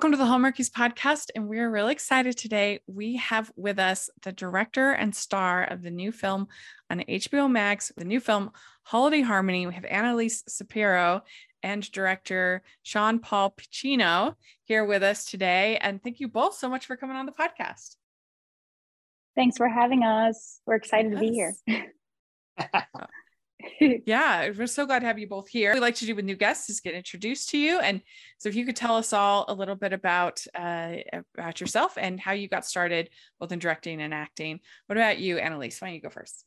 Welcome 0.00 0.12
to 0.12 0.16
the 0.16 0.24
Hallmarkies 0.24 0.70
podcast. 0.70 1.26
And 1.34 1.46
we're 1.46 1.68
really 1.68 1.92
excited 1.92 2.34
today. 2.34 2.80
We 2.86 3.16
have 3.16 3.52
with 3.54 3.78
us 3.78 4.08
the 4.22 4.32
director 4.32 4.92
and 4.92 5.14
star 5.14 5.64
of 5.64 5.82
the 5.82 5.90
new 5.90 6.10
film 6.10 6.48
on 6.88 7.00
HBO 7.00 7.50
Max, 7.50 7.92
the 7.98 8.06
new 8.06 8.18
film 8.18 8.50
Holiday 8.84 9.20
Harmony. 9.20 9.66
We 9.66 9.74
have 9.74 9.84
Annelise 9.84 10.42
Cepero 10.48 11.20
and 11.62 11.92
director 11.92 12.62
Shaun 12.82 13.18
Paul 13.18 13.54
Piccinino 13.54 14.36
here 14.64 14.86
with 14.86 15.02
us 15.02 15.26
today. 15.26 15.76
And 15.82 16.02
thank 16.02 16.18
you 16.18 16.28
both 16.28 16.54
so 16.54 16.70
much 16.70 16.86
for 16.86 16.96
coming 16.96 17.16
on 17.16 17.26
the 17.26 17.32
podcast. 17.32 17.96
Thanks 19.36 19.58
for 19.58 19.68
having 19.68 20.02
us. 20.02 20.62
We're 20.64 20.76
excited 20.76 21.12
yes. 21.12 21.20
to 21.20 21.26
be 21.26 21.34
here. 21.34 21.92
yeah, 24.06 24.50
we're 24.56 24.66
so 24.66 24.86
glad 24.86 25.00
to 25.00 25.06
have 25.06 25.18
you 25.18 25.28
both 25.28 25.48
here. 25.48 25.74
We 25.74 25.80
like 25.80 25.94
to 25.96 26.06
do 26.06 26.14
with 26.14 26.24
new 26.24 26.36
guests 26.36 26.70
is 26.70 26.80
get 26.80 26.94
introduced 26.94 27.50
to 27.50 27.58
you, 27.58 27.78
and 27.80 28.00
so 28.38 28.48
if 28.48 28.54
you 28.54 28.64
could 28.64 28.76
tell 28.76 28.96
us 28.96 29.12
all 29.12 29.44
a 29.48 29.54
little 29.54 29.74
bit 29.74 29.92
about 29.92 30.44
uh, 30.54 30.96
about 31.36 31.60
yourself 31.60 31.96
and 31.96 32.20
how 32.20 32.32
you 32.32 32.48
got 32.48 32.64
started 32.64 33.10
both 33.38 33.52
in 33.52 33.58
directing 33.58 34.00
and 34.00 34.14
acting. 34.14 34.60
What 34.86 34.96
about 34.96 35.18
you, 35.18 35.38
Annelise? 35.38 35.80
Why 35.80 35.88
don't 35.88 35.94
you 35.94 36.00
go 36.00 36.10
first? 36.10 36.44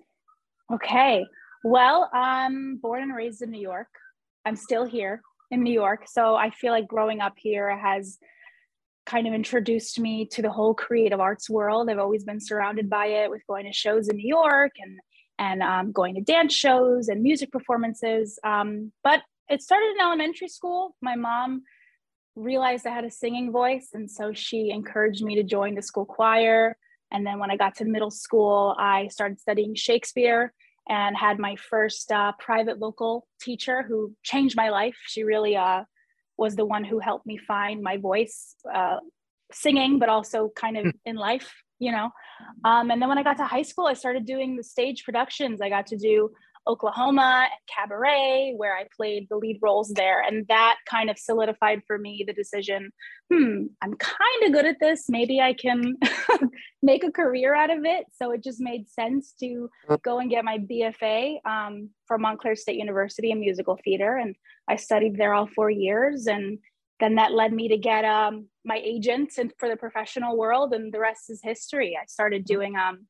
Okay. 0.74 1.26
Well, 1.64 2.10
I'm 2.14 2.78
born 2.78 3.04
and 3.04 3.16
raised 3.16 3.42
in 3.42 3.52
New 3.52 3.62
York. 3.62 3.88
I'm 4.46 4.56
still 4.56 4.86
here 4.86 5.22
in 5.52 5.64
New 5.64 5.74
York, 5.74 6.06
so 6.08 6.36
I 6.36 6.50
feel 6.50 6.72
like 6.72 6.88
growing 6.88 7.22
up 7.22 7.34
here 7.38 7.76
has 7.78 8.18
kind 9.06 9.28
of 9.28 9.34
introduced 9.34 10.00
me 10.00 10.26
to 10.26 10.42
the 10.42 10.50
whole 10.50 10.74
creative 10.74 11.20
arts 11.20 11.50
world. 11.50 11.90
I've 11.90 12.00
always 12.00 12.24
been 12.24 12.40
surrounded 12.40 12.90
by 12.90 13.08
it 13.08 13.30
with 13.30 13.46
going 13.48 13.66
to 13.66 13.74
shows 13.74 14.08
in 14.08 14.16
New 14.16 14.28
York 14.28 14.72
and 14.80 15.00
and 15.40 15.62
um, 15.62 15.92
going 15.92 16.16
to 16.16 16.22
dance 16.22 16.54
shows 16.54 17.08
and 17.08 17.22
music 17.22 17.52
performances. 17.52 18.40
Um, 18.44 18.92
but 19.04 19.22
it 19.50 19.62
started 19.62 19.92
in 19.96 20.02
elementary 20.02 20.48
school. 20.48 20.96
My 21.02 21.16
mom 21.16 21.64
realized 22.36 22.88
I 22.88 22.92
had 22.92 23.06
a 23.06 23.12
singing 23.12 23.52
voice, 23.52 23.90
and 23.94 24.10
so 24.10 24.34
she 24.34 24.72
encouraged 24.72 25.24
me 25.24 25.36
to 25.36 25.44
join 25.44 25.76
the 25.76 25.82
school 25.82 26.06
choir. 26.06 26.78
And 27.12 27.26
then 27.26 27.40
when 27.40 27.52
I 27.52 27.58
got 27.58 27.76
to 27.76 27.86
middle 27.86 28.12
school, 28.12 28.76
I 28.80 29.08
started 29.08 29.40
studying 29.40 29.76
Shakespeare 29.76 30.54
and 30.90 31.16
had 31.16 31.40
my 31.40 31.56
first 31.56 32.12
uh, 32.12 32.34
private 32.40 32.80
local 32.80 33.28
teacher 33.40 33.84
who 33.84 34.14
changed 34.24 34.56
my 34.58 34.70
life. 34.70 34.96
She 35.08 35.24
really 35.24 35.56
uh, 35.56 35.84
was 36.38 36.56
the 36.56 36.66
one 36.66 36.84
who 36.84 37.00
helped 37.00 37.26
me 37.26 37.38
find 37.38 37.82
my 37.82 37.98
voice, 37.98 38.56
uh, 38.74 38.98
singing, 39.52 40.00
but 40.00 40.10
also 40.10 40.50
kind 40.56 40.78
of 40.78 40.94
in 41.06 41.16
life 41.16 41.54
you 41.80 41.92
know? 41.92 42.10
Um, 42.66 42.92
and 42.92 43.02
then 43.02 43.10
when 43.10 43.18
i 43.18 43.24
got 43.24 43.38
to 43.38 43.46
high 43.46 43.62
school 43.62 43.88
i 43.88 43.94
started 43.94 44.26
doing 44.26 44.56
the 44.56 44.64
stage 44.64 45.04
productions. 45.04 45.62
I 45.62 45.70
got 45.70 45.88
to 45.88 45.98
do 45.98 46.32
oklahoma 46.66 47.48
and 47.52 47.60
cabaret 47.76 48.54
where 48.56 48.76
i 48.76 48.86
played 48.96 49.28
the 49.30 49.36
lead 49.36 49.60
roles 49.62 49.90
there. 49.90 50.22
And 50.22 50.48
that 50.48 50.78
kind 50.90 51.10
of 51.10 51.18
solidified 51.20 51.82
for 51.86 51.98
me 51.98 52.24
the 52.26 52.34
decision 52.34 52.92
hmm 53.32 53.66
i'm 53.82 53.94
kind 53.96 54.44
of 54.44 54.52
good 54.54 54.66
at 54.66 54.80
this. 54.80 55.06
Maybe 55.10 55.42
i 55.42 55.54
can 55.54 55.96
make 56.82 57.04
a 57.04 57.12
career 57.12 57.56
out 57.56 57.70
of 57.70 57.86
it. 57.86 58.06
So 58.14 58.32
it 58.32 58.44
just 58.44 58.60
made 58.62 58.90
sense 58.90 59.34
to 59.40 59.70
go 60.04 60.20
and 60.20 60.30
get 60.30 60.46
my 60.46 60.58
bfa 60.58 61.38
um, 61.46 61.90
from 62.08 62.22
montclair 62.22 62.56
state 62.56 62.78
university 62.78 63.32
in 63.32 63.40
musical 63.40 63.78
theater. 63.84 64.18
And 64.18 64.36
i 64.68 64.76
studied 64.76 65.18
there 65.18 65.34
all 65.34 65.48
four 65.48 65.70
years 65.70 66.28
and 66.28 66.60
then 67.04 67.16
that 67.16 67.34
led 67.34 67.52
me 67.52 67.68
to 67.68 67.78
get 67.78 68.06
um, 68.06 68.48
my 68.64 68.80
agent 68.84 69.34
and 69.38 69.52
for 69.60 69.68
the 69.68 69.76
professional 69.76 70.38
world 70.38 70.74
and 70.74 70.94
the 70.94 71.00
rest 71.00 71.30
is 71.30 71.42
history 71.44 71.98
i 72.02 72.06
started 72.06 72.44
mm-hmm. 72.44 72.54
doing 72.54 72.76
um, 72.78 73.06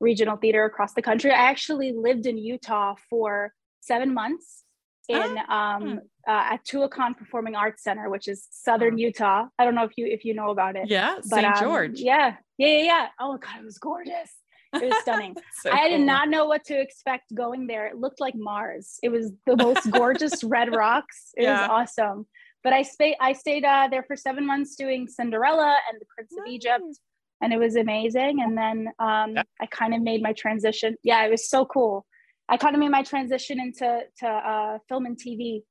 regional 0.00 0.36
theater 0.36 0.64
across 0.64 0.92
the 0.94 1.02
country 1.02 1.30
i 1.30 1.50
actually 1.50 1.92
lived 1.92 2.26
in 2.26 2.36
utah 2.36 2.94
for 3.08 3.52
seven 3.80 4.12
months 4.12 4.64
in 5.08 5.38
oh. 5.48 5.54
um, 5.54 6.00
uh, 6.28 6.52
at 6.52 6.64
Tuacahn 6.66 7.16
Performing 7.16 7.54
Arts 7.54 7.82
Center, 7.82 8.10
which 8.10 8.28
is 8.28 8.46
southern. 8.50 8.98
Utah. 8.98 9.46
I 9.58 9.64
don't 9.64 9.74
know 9.74 9.84
if 9.84 9.92
you 9.96 10.06
if 10.06 10.22
you 10.24 10.34
know 10.34 10.50
about 10.50 10.76
it. 10.76 10.88
Yeah, 10.88 11.16
St. 11.22 11.46
Um, 11.46 11.54
George. 11.58 11.98
Yeah, 11.98 12.34
yeah, 12.58 12.68
yeah, 12.68 12.82
yeah. 12.82 13.06
Oh 13.18 13.38
god, 13.38 13.60
it 13.60 13.64
was 13.64 13.78
gorgeous. 13.78 14.30
It 14.74 14.84
was 14.84 14.98
stunning. 15.00 15.34
so 15.62 15.70
I 15.70 15.88
cool. 15.88 15.96
did 15.96 16.00
not 16.02 16.28
know 16.28 16.44
what 16.44 16.62
to 16.66 16.78
expect 16.78 17.34
going 17.34 17.66
there. 17.66 17.86
It 17.86 17.96
looked 17.96 18.20
like 18.20 18.34
Mars. 18.36 18.98
It 19.02 19.08
was 19.08 19.32
the 19.46 19.56
most 19.56 19.90
gorgeous 19.90 20.44
red 20.44 20.74
rocks. 20.74 21.30
It 21.38 21.44
yeah. 21.44 21.62
was 21.62 21.70
awesome 21.70 22.26
but 22.64 22.72
I 22.72 22.82
stayed 22.82 23.16
I 23.20 23.32
stayed 23.32 23.64
uh, 23.64 23.88
there 23.90 24.02
for 24.02 24.16
seven 24.16 24.46
months 24.46 24.74
doing 24.76 25.08
Cinderella 25.08 25.76
and 25.90 26.00
the 26.00 26.06
Prince 26.06 26.32
nice. 26.32 26.46
of 26.46 26.52
Egypt, 26.52 27.00
and 27.40 27.52
it 27.52 27.58
was 27.58 27.76
amazing. 27.76 28.40
And 28.42 28.56
then 28.56 28.88
um, 28.98 29.34
yeah. 29.34 29.42
I 29.60 29.66
kind 29.66 29.94
of 29.94 30.02
made 30.02 30.22
my 30.22 30.32
transition. 30.32 30.96
Yeah, 31.02 31.24
it 31.24 31.30
was 31.30 31.48
so 31.48 31.64
cool. 31.64 32.06
I 32.48 32.56
kind 32.56 32.74
of 32.74 32.80
made 32.80 32.90
my 32.90 33.02
transition 33.02 33.60
into 33.60 34.00
to 34.18 34.26
uh, 34.26 34.78
film 34.88 35.06
and 35.06 35.16
TV 35.16 35.62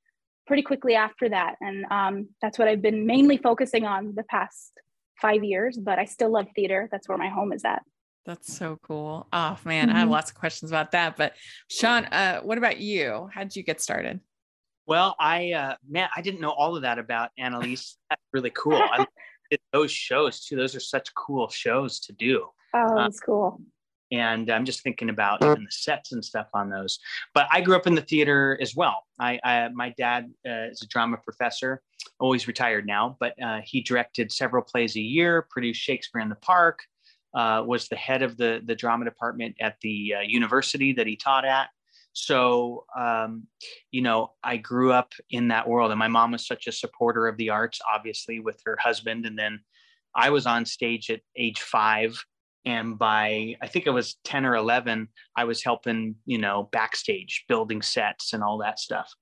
pretty 0.46 0.64
quickly 0.64 0.96
after 0.96 1.30
that, 1.30 1.56
and 1.62 1.86
um, 1.92 2.30
that's 2.42 2.58
what 2.58 2.68
I've 2.68 2.82
been 2.82 3.06
mainly 3.06 3.38
focusing 3.38 3.86
on 3.86 4.14
the 4.16 4.24
past 4.24 4.72
five 5.22 5.44
years. 5.44 5.78
But 5.78 6.00
I 6.00 6.06
still 6.06 6.32
love 6.32 6.48
theater. 6.56 6.88
That's 6.92 7.10
where 7.10 7.18
my 7.18 7.30
home 7.30 7.52
is 7.52 7.66
at. 7.66 7.84
That's 8.26 8.54
so 8.54 8.78
cool. 8.84 9.28
Oh 9.32 9.58
man, 9.64 9.88
mm-hmm. 9.88 9.96
I 9.96 10.00
have 10.00 10.06
mm-hmm. 10.06 10.14
lots 10.14 10.32
of 10.32 10.36
questions 10.36 10.70
about 10.70 10.92
that. 10.92 11.16
But 11.16 11.34
Shaun, 11.70 12.06
uh, 12.06 12.42
what 12.42 12.58
about 12.58 12.78
you? 12.78 13.30
How 13.34 13.44
did 13.44 13.56
you 13.56 13.64
get 13.64 13.82
started? 13.82 14.20
Well, 14.88 15.16
I 15.20 15.52
uh, 15.52 15.76
man, 15.88 16.10
I 16.16 16.22
didn't 16.22 16.40
know 16.40 16.52
all 16.52 16.76
of 16.76 16.84
that 16.84 16.98
about 16.98 17.32
Annelise. 17.38 17.98
That's 18.10 18.22
really 18.34 18.52
cool. 18.52 18.76
I 18.76 19.06
those 19.72 19.92
shows 19.92 20.46
too. 20.46 20.56
Those 20.56 20.76
are 20.76 20.80
such 20.80 21.14
cool 21.14 21.50
shows 21.50 22.00
to 22.02 22.14
do. 22.14 22.48
Oh, 22.74 22.80
um, 22.80 22.96
that's 22.96 23.18
um, 23.18 23.26
cool. 23.26 23.62
And 24.12 24.50
I'm 24.50 24.66
just 24.66 24.84
thinking 24.84 25.10
about 25.10 25.44
even 25.44 25.66
the 25.66 25.72
sets 25.72 26.14
and 26.14 26.24
stuff 26.24 26.48
on 26.54 26.70
those. 26.70 27.00
But 27.34 27.48
I 27.52 27.60
grew 27.60 27.76
up 27.76 27.88
in 27.88 27.96
the 27.96 28.02
theater 28.02 28.58
as 28.62 28.76
well. 28.76 29.04
I, 29.20 29.40
I 29.44 29.68
my 29.70 29.94
dad 29.98 30.32
uh, 30.48 30.70
is 30.72 30.82
a 30.82 30.88
drama 30.88 31.18
professor, 31.18 31.82
always 32.20 32.48
retired 32.48 32.86
now, 32.86 33.18
but 33.20 33.42
uh, 33.42 33.60
he 33.64 33.82
directed 33.82 34.32
several 34.32 34.64
plays 34.64 34.96
a 34.96 35.02
year, 35.02 35.46
produced 35.50 35.82
Shakespeare 35.82 36.22
in 36.22 36.30
the 36.30 36.36
Park, 36.36 36.80
uh, 37.34 37.64
was 37.66 37.90
the 37.90 37.98
head 37.98 38.22
of 38.22 38.38
the 38.38 38.62
the 38.66 38.76
drama 38.76 39.04
department 39.06 39.56
at 39.60 39.76
the 39.82 40.16
uh, 40.18 40.22
university 40.22 40.94
that 40.94 41.08
he 41.08 41.18
taught 41.18 41.46
at. 41.46 41.70
So, 42.20 42.86
um, 42.98 43.44
you 43.92 44.02
know, 44.02 44.32
I 44.44 44.58
grew 44.58 44.92
up 44.92 45.14
in 45.30 45.50
that 45.50 45.68
world, 45.68 45.92
and 45.92 46.00
my 46.00 46.08
mom 46.08 46.32
was 46.32 46.48
such 46.48 46.66
a 46.66 46.72
supporter 46.72 47.28
of 47.28 47.38
the 47.38 47.52
arts, 47.52 47.80
obviously, 47.94 48.40
with 48.40 48.60
her 48.66 48.76
husband. 48.82 49.28
And 49.28 49.38
then 49.38 49.60
I 50.16 50.32
was 50.32 50.48
on 50.48 50.66
stage 50.66 51.12
at 51.12 51.22
age 51.36 51.62
five. 51.62 52.20
And 52.66 52.98
by, 52.98 53.56
I 53.62 53.68
think 53.68 53.86
it 53.86 53.92
was 53.92 54.16
10 54.24 54.48
or 54.48 54.56
11, 54.56 55.10
I 55.38 55.44
was 55.44 55.64
helping, 55.64 56.16
you 56.26 56.40
know, 56.40 56.70
backstage, 56.72 57.46
building 57.48 57.84
sets 57.84 58.34
and 58.34 58.42
all 58.42 58.58
that 58.58 58.80
stuff. 58.80 59.14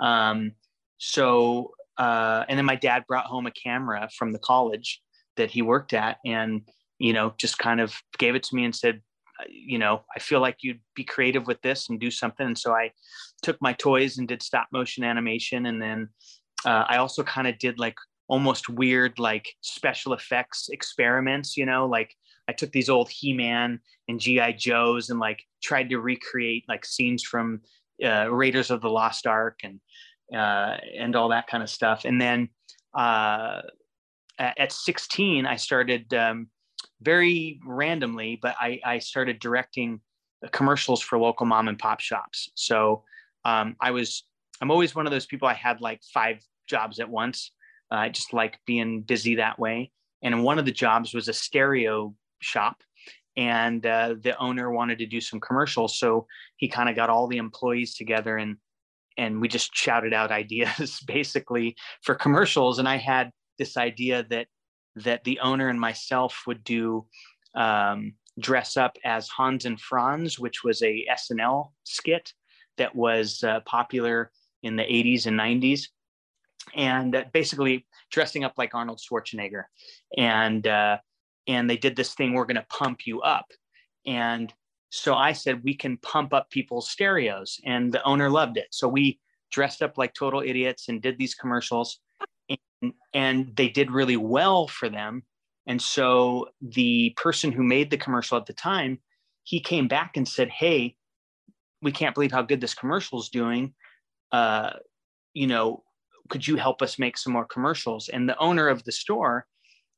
Um, 0.00 0.52
so, 0.98 1.70
uh, 1.96 2.44
and 2.48 2.58
then 2.58 2.66
my 2.66 2.74
dad 2.74 3.04
brought 3.06 3.26
home 3.26 3.46
a 3.46 3.52
camera 3.52 4.10
from 4.18 4.32
the 4.32 4.40
college 4.40 5.00
that 5.36 5.52
he 5.52 5.62
worked 5.62 5.92
at 5.92 6.18
and, 6.26 6.62
you 6.98 7.12
know, 7.12 7.34
just 7.38 7.56
kind 7.56 7.80
of 7.80 7.94
gave 8.18 8.34
it 8.34 8.42
to 8.42 8.56
me 8.56 8.64
and 8.64 8.74
said, 8.74 9.00
you 9.48 9.78
know, 9.78 10.02
I 10.14 10.18
feel 10.18 10.40
like 10.40 10.58
you'd 10.62 10.80
be 10.94 11.04
creative 11.04 11.46
with 11.46 11.60
this 11.62 11.88
and 11.88 11.98
do 12.00 12.10
something. 12.10 12.46
And 12.46 12.58
so 12.58 12.72
I 12.72 12.92
took 13.42 13.60
my 13.60 13.72
toys 13.72 14.18
and 14.18 14.28
did 14.28 14.42
stop 14.42 14.68
motion 14.72 15.04
animation. 15.04 15.66
And 15.66 15.80
then 15.80 16.08
uh, 16.64 16.84
I 16.88 16.98
also 16.98 17.22
kind 17.22 17.48
of 17.48 17.58
did 17.58 17.78
like 17.78 17.96
almost 18.28 18.68
weird, 18.68 19.18
like 19.18 19.48
special 19.60 20.12
effects 20.12 20.68
experiments, 20.70 21.56
you 21.56 21.66
know, 21.66 21.86
like 21.86 22.14
I 22.48 22.52
took 22.52 22.72
these 22.72 22.88
old 22.88 23.10
He 23.10 23.32
Man 23.32 23.80
and 24.08 24.20
G.I. 24.20 24.52
Joes 24.52 25.10
and 25.10 25.20
like 25.20 25.42
tried 25.62 25.90
to 25.90 26.00
recreate 26.00 26.64
like 26.68 26.84
scenes 26.84 27.22
from 27.22 27.60
uh, 28.04 28.30
Raiders 28.30 28.70
of 28.70 28.80
the 28.80 28.90
Lost 28.90 29.26
Ark 29.26 29.60
and, 29.62 29.80
uh, 30.34 30.76
and 30.98 31.14
all 31.14 31.28
that 31.28 31.46
kind 31.46 31.62
of 31.62 31.70
stuff. 31.70 32.04
And 32.04 32.20
then 32.20 32.48
uh, 32.96 33.62
at 34.38 34.72
16, 34.72 35.46
I 35.46 35.56
started 35.56 36.12
um, 36.14 36.48
very 37.02 37.60
randomly, 37.66 38.38
but 38.40 38.54
I, 38.60 38.80
I 38.84 38.98
started 38.98 39.38
directing 39.38 40.00
commercials 40.50 41.00
for 41.00 41.18
local 41.18 41.46
mom 41.46 41.68
and 41.68 41.78
pop 41.78 42.00
shops. 42.00 42.50
So 42.54 43.04
um, 43.44 43.76
I 43.80 43.90
was, 43.90 44.24
I'm 44.60 44.70
always 44.70 44.94
one 44.94 45.06
of 45.06 45.12
those 45.12 45.26
people. 45.26 45.48
I 45.48 45.54
had 45.54 45.80
like 45.80 46.00
five 46.12 46.38
jobs 46.68 47.00
at 47.00 47.08
once. 47.08 47.52
Uh, 47.90 47.96
I 47.96 48.08
just 48.08 48.32
like 48.32 48.58
being 48.66 49.02
busy 49.02 49.36
that 49.36 49.58
way. 49.58 49.92
And 50.22 50.44
one 50.44 50.58
of 50.58 50.64
the 50.64 50.72
jobs 50.72 51.14
was 51.14 51.28
a 51.28 51.32
stereo 51.32 52.14
shop, 52.40 52.82
and 53.36 53.84
uh, 53.84 54.14
the 54.20 54.36
owner 54.38 54.70
wanted 54.70 54.98
to 54.98 55.06
do 55.06 55.20
some 55.20 55.40
commercials. 55.40 55.98
So 55.98 56.26
he 56.56 56.68
kind 56.68 56.88
of 56.88 56.96
got 56.96 57.10
all 57.10 57.26
the 57.26 57.38
employees 57.38 57.94
together 57.94 58.36
and 58.36 58.56
and 59.18 59.42
we 59.42 59.48
just 59.48 59.74
shouted 59.74 60.14
out 60.14 60.30
ideas 60.42 61.00
basically 61.06 61.76
for 62.02 62.14
commercials. 62.14 62.78
And 62.78 62.88
I 62.88 62.96
had 62.96 63.30
this 63.58 63.76
idea 63.76 64.24
that 64.30 64.46
that 64.96 65.24
the 65.24 65.40
owner 65.40 65.68
and 65.68 65.80
myself 65.80 66.42
would 66.46 66.62
do 66.64 67.06
um, 67.54 68.14
dress 68.38 68.76
up 68.76 68.96
as 69.04 69.28
Hans 69.28 69.64
and 69.64 69.80
Franz, 69.80 70.38
which 70.38 70.64
was 70.64 70.82
a 70.82 71.06
SNL 71.10 71.70
skit 71.84 72.32
that 72.78 72.94
was 72.94 73.42
uh, 73.42 73.60
popular 73.60 74.30
in 74.62 74.76
the 74.76 74.82
80s 74.82 75.26
and 75.26 75.38
90s. 75.38 75.88
And 76.74 77.14
uh, 77.14 77.24
basically 77.32 77.86
dressing 78.10 78.44
up 78.44 78.54
like 78.56 78.74
Arnold 78.74 79.00
Schwarzenegger. 79.00 79.64
And, 80.16 80.66
uh, 80.66 80.98
and 81.46 81.68
they 81.68 81.76
did 81.76 81.96
this 81.96 82.14
thing, 82.14 82.32
we're 82.32 82.46
going 82.46 82.56
to 82.56 82.66
pump 82.68 83.06
you 83.06 83.20
up. 83.20 83.46
And 84.06 84.52
so 84.90 85.14
I 85.14 85.32
said, 85.32 85.64
we 85.64 85.74
can 85.74 85.96
pump 85.98 86.32
up 86.32 86.50
people's 86.50 86.90
stereos. 86.90 87.60
And 87.64 87.92
the 87.92 88.02
owner 88.04 88.30
loved 88.30 88.58
it. 88.58 88.68
So 88.70 88.88
we 88.88 89.18
dressed 89.50 89.82
up 89.82 89.98
like 89.98 90.14
total 90.14 90.40
idiots 90.40 90.88
and 90.88 91.02
did 91.02 91.18
these 91.18 91.34
commercials. 91.34 91.98
And 93.14 93.54
they 93.56 93.68
did 93.68 93.90
really 93.90 94.16
well 94.16 94.68
for 94.68 94.88
them. 94.88 95.22
And 95.66 95.80
so 95.80 96.48
the 96.60 97.10
person 97.16 97.52
who 97.52 97.62
made 97.62 97.90
the 97.90 97.96
commercial 97.96 98.36
at 98.36 98.46
the 98.46 98.52
time, 98.52 98.98
he 99.44 99.60
came 99.60 99.88
back 99.88 100.16
and 100.16 100.26
said, 100.26 100.48
Hey, 100.48 100.96
we 101.80 101.92
can't 101.92 102.14
believe 102.14 102.32
how 102.32 102.42
good 102.42 102.60
this 102.60 102.74
commercial 102.74 103.20
is 103.20 103.28
doing. 103.28 103.74
Uh, 104.30 104.70
you 105.34 105.46
know, 105.46 105.82
could 106.28 106.46
you 106.46 106.56
help 106.56 106.82
us 106.82 106.98
make 106.98 107.16
some 107.16 107.32
more 107.32 107.44
commercials? 107.44 108.08
And 108.08 108.28
the 108.28 108.38
owner 108.38 108.68
of 108.68 108.84
the 108.84 108.92
store, 108.92 109.46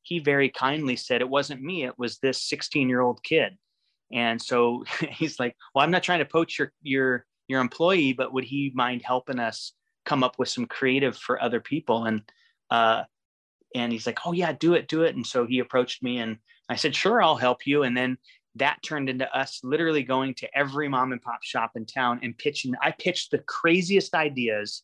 he 0.03 0.19
very 0.19 0.49
kindly 0.49 0.95
said, 0.95 1.21
It 1.21 1.29
wasn't 1.29 1.63
me, 1.63 1.85
it 1.85 1.97
was 1.97 2.19
this 2.19 2.41
16 2.43 2.89
year 2.89 3.01
old 3.01 3.23
kid. 3.23 3.57
And 4.11 4.41
so 4.41 4.83
he's 5.09 5.39
like, 5.39 5.55
Well, 5.73 5.83
I'm 5.83 5.91
not 5.91 6.03
trying 6.03 6.19
to 6.19 6.25
poach 6.25 6.59
your, 6.59 6.71
your, 6.81 7.25
your 7.47 7.61
employee, 7.61 8.13
but 8.13 8.33
would 8.33 8.43
he 8.43 8.71
mind 8.75 9.01
helping 9.03 9.39
us 9.39 9.73
come 10.05 10.23
up 10.23 10.37
with 10.37 10.49
some 10.49 10.67
creative 10.67 11.17
for 11.17 11.41
other 11.41 11.59
people? 11.59 12.05
And, 12.05 12.21
uh, 12.69 13.03
and 13.73 13.91
he's 13.91 14.05
like, 14.05 14.19
Oh, 14.25 14.31
yeah, 14.31 14.53
do 14.53 14.73
it, 14.73 14.87
do 14.87 15.03
it. 15.03 15.15
And 15.15 15.25
so 15.25 15.45
he 15.45 15.59
approached 15.59 16.03
me 16.03 16.19
and 16.19 16.37
I 16.69 16.75
said, 16.75 16.95
Sure, 16.95 17.21
I'll 17.21 17.35
help 17.35 17.65
you. 17.65 17.83
And 17.83 17.95
then 17.95 18.17
that 18.55 18.81
turned 18.83 19.09
into 19.09 19.33
us 19.37 19.59
literally 19.63 20.03
going 20.03 20.33
to 20.35 20.57
every 20.57 20.87
mom 20.87 21.11
and 21.11 21.21
pop 21.21 21.43
shop 21.43 21.71
in 21.75 21.85
town 21.85 22.19
and 22.23 22.37
pitching. 22.37 22.73
I 22.81 22.91
pitched 22.91 23.31
the 23.31 23.39
craziest 23.39 24.13
ideas 24.13 24.83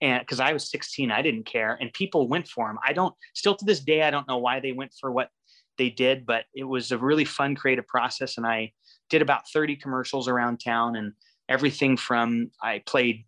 and 0.00 0.20
because 0.20 0.40
I 0.40 0.52
was 0.52 0.70
16, 0.70 1.10
I 1.10 1.22
didn't 1.22 1.44
care, 1.44 1.76
and 1.80 1.92
people 1.92 2.28
went 2.28 2.46
for 2.46 2.68
them. 2.68 2.78
I 2.86 2.92
don't 2.92 3.14
still 3.34 3.56
to 3.56 3.64
this 3.64 3.80
day, 3.80 4.02
I 4.02 4.10
don't 4.10 4.28
know 4.28 4.38
why 4.38 4.60
they 4.60 4.72
went 4.72 4.92
for 4.98 5.10
what 5.10 5.30
they 5.76 5.90
did, 5.90 6.24
but 6.26 6.44
it 6.54 6.64
was 6.64 6.92
a 6.92 6.98
really 6.98 7.24
fun 7.24 7.56
creative 7.56 7.86
process. 7.86 8.36
And 8.36 8.46
I 8.46 8.72
did 9.10 9.22
about 9.22 9.48
30 9.48 9.76
commercials 9.76 10.28
around 10.28 10.58
town, 10.58 10.96
and 10.96 11.12
everything 11.48 11.96
from 11.96 12.50
I 12.62 12.82
played, 12.86 13.24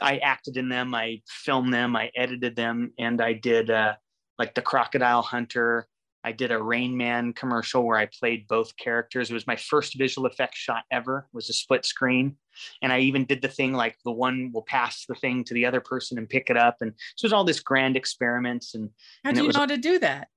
I 0.00 0.18
acted 0.18 0.56
in 0.56 0.68
them, 0.68 0.94
I 0.94 1.22
filmed 1.26 1.72
them, 1.72 1.96
I 1.96 2.10
edited 2.14 2.56
them, 2.56 2.92
and 2.98 3.20
I 3.20 3.32
did 3.32 3.70
uh, 3.70 3.94
like 4.38 4.54
the 4.54 4.62
Crocodile 4.62 5.22
Hunter. 5.22 5.86
I 6.24 6.32
did 6.32 6.50
a 6.50 6.60
Rain 6.60 6.96
Man 6.96 7.32
commercial 7.32 7.84
where 7.84 7.96
I 7.96 8.06
played 8.06 8.48
both 8.48 8.76
characters. 8.76 9.30
It 9.30 9.34
was 9.34 9.46
my 9.46 9.54
first 9.54 9.96
visual 9.96 10.26
effects 10.26 10.58
shot 10.58 10.82
ever. 10.90 11.28
It 11.32 11.34
was 11.34 11.48
a 11.48 11.52
split 11.52 11.84
screen, 11.84 12.36
and 12.82 12.92
I 12.92 13.00
even 13.00 13.24
did 13.24 13.42
the 13.42 13.48
thing 13.48 13.72
like 13.72 13.96
the 14.04 14.10
one 14.10 14.50
will 14.52 14.62
pass 14.64 15.06
the 15.06 15.14
thing 15.14 15.44
to 15.44 15.54
the 15.54 15.66
other 15.66 15.80
person 15.80 16.18
and 16.18 16.28
pick 16.28 16.50
it 16.50 16.56
up. 16.56 16.78
And 16.80 16.92
so 17.16 17.24
it 17.24 17.28
was 17.28 17.32
all 17.32 17.44
this 17.44 17.60
grand 17.60 17.96
experiments. 17.96 18.74
And 18.74 18.90
how 19.24 19.32
do 19.32 19.40
you 19.40 19.46
was, 19.46 19.54
know 19.54 19.60
how 19.60 19.66
to 19.66 19.76
do 19.76 19.98
that? 20.00 20.28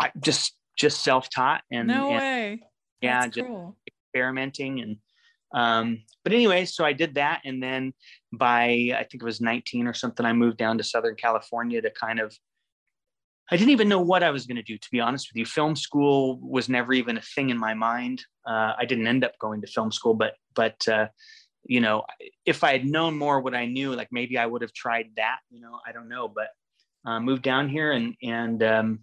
I 0.00 0.12
just 0.20 0.54
just 0.76 1.02
self 1.02 1.28
taught 1.28 1.62
and 1.70 1.88
no 1.88 2.08
and, 2.08 2.16
way. 2.18 2.62
Yeah, 3.00 3.22
That's 3.22 3.36
just 3.36 3.48
cool. 3.48 3.76
experimenting 3.86 4.80
and 4.80 4.96
um, 5.52 6.02
but 6.24 6.32
anyway, 6.32 6.64
so 6.64 6.84
I 6.84 6.92
did 6.92 7.14
that, 7.14 7.42
and 7.44 7.62
then 7.62 7.92
by 8.32 8.92
I 8.96 9.04
think 9.10 9.22
it 9.22 9.24
was 9.24 9.40
19 9.40 9.86
or 9.86 9.94
something, 9.94 10.24
I 10.24 10.32
moved 10.32 10.58
down 10.58 10.78
to 10.78 10.84
Southern 10.84 11.16
California 11.16 11.82
to 11.82 11.90
kind 11.90 12.20
of 12.20 12.34
I 13.50 13.56
didn't 13.56 13.70
even 13.70 13.88
know 13.88 14.00
what 14.00 14.22
I 14.22 14.30
was 14.30 14.46
going 14.46 14.56
to 14.56 14.62
do, 14.62 14.78
to 14.78 14.88
be 14.90 15.00
honest 15.00 15.28
with 15.30 15.38
you. 15.38 15.44
Film 15.44 15.76
school 15.76 16.38
was 16.40 16.70
never 16.70 16.94
even 16.94 17.18
a 17.18 17.20
thing 17.20 17.50
in 17.50 17.58
my 17.58 17.74
mind. 17.74 18.24
Uh, 18.46 18.72
I 18.78 18.86
didn't 18.86 19.06
end 19.06 19.24
up 19.24 19.38
going 19.38 19.60
to 19.60 19.66
film 19.66 19.92
school, 19.92 20.14
but 20.14 20.34
but 20.54 20.88
uh, 20.88 21.08
you 21.64 21.80
know, 21.80 22.04
if 22.46 22.64
I 22.64 22.72
had 22.72 22.86
known 22.86 23.18
more 23.18 23.40
what 23.40 23.54
I 23.54 23.66
knew, 23.66 23.94
like 23.94 24.08
maybe 24.10 24.38
I 24.38 24.46
would 24.46 24.62
have 24.62 24.72
tried 24.72 25.10
that. 25.16 25.40
You 25.50 25.60
know, 25.60 25.80
I 25.86 25.92
don't 25.92 26.08
know, 26.08 26.28
but 26.28 26.48
uh, 27.04 27.20
moved 27.20 27.42
down 27.42 27.68
here 27.68 27.92
and 27.92 28.14
and 28.22 28.62
um, 28.62 29.00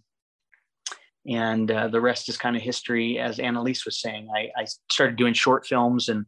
and 1.30 1.70
uh, 1.70 1.88
the 1.88 2.02
rest 2.02 2.28
is 2.28 2.38
kind 2.38 2.56
of 2.56 2.62
history. 2.62 3.20
As 3.20 3.40
Annelise 3.40 3.86
was 3.86 4.02
saying, 4.02 4.30
I, 4.36 4.50
I 4.58 4.66
started 4.90 5.16
doing 5.16 5.34
short 5.34 5.66
films 5.66 6.10
and 6.10 6.26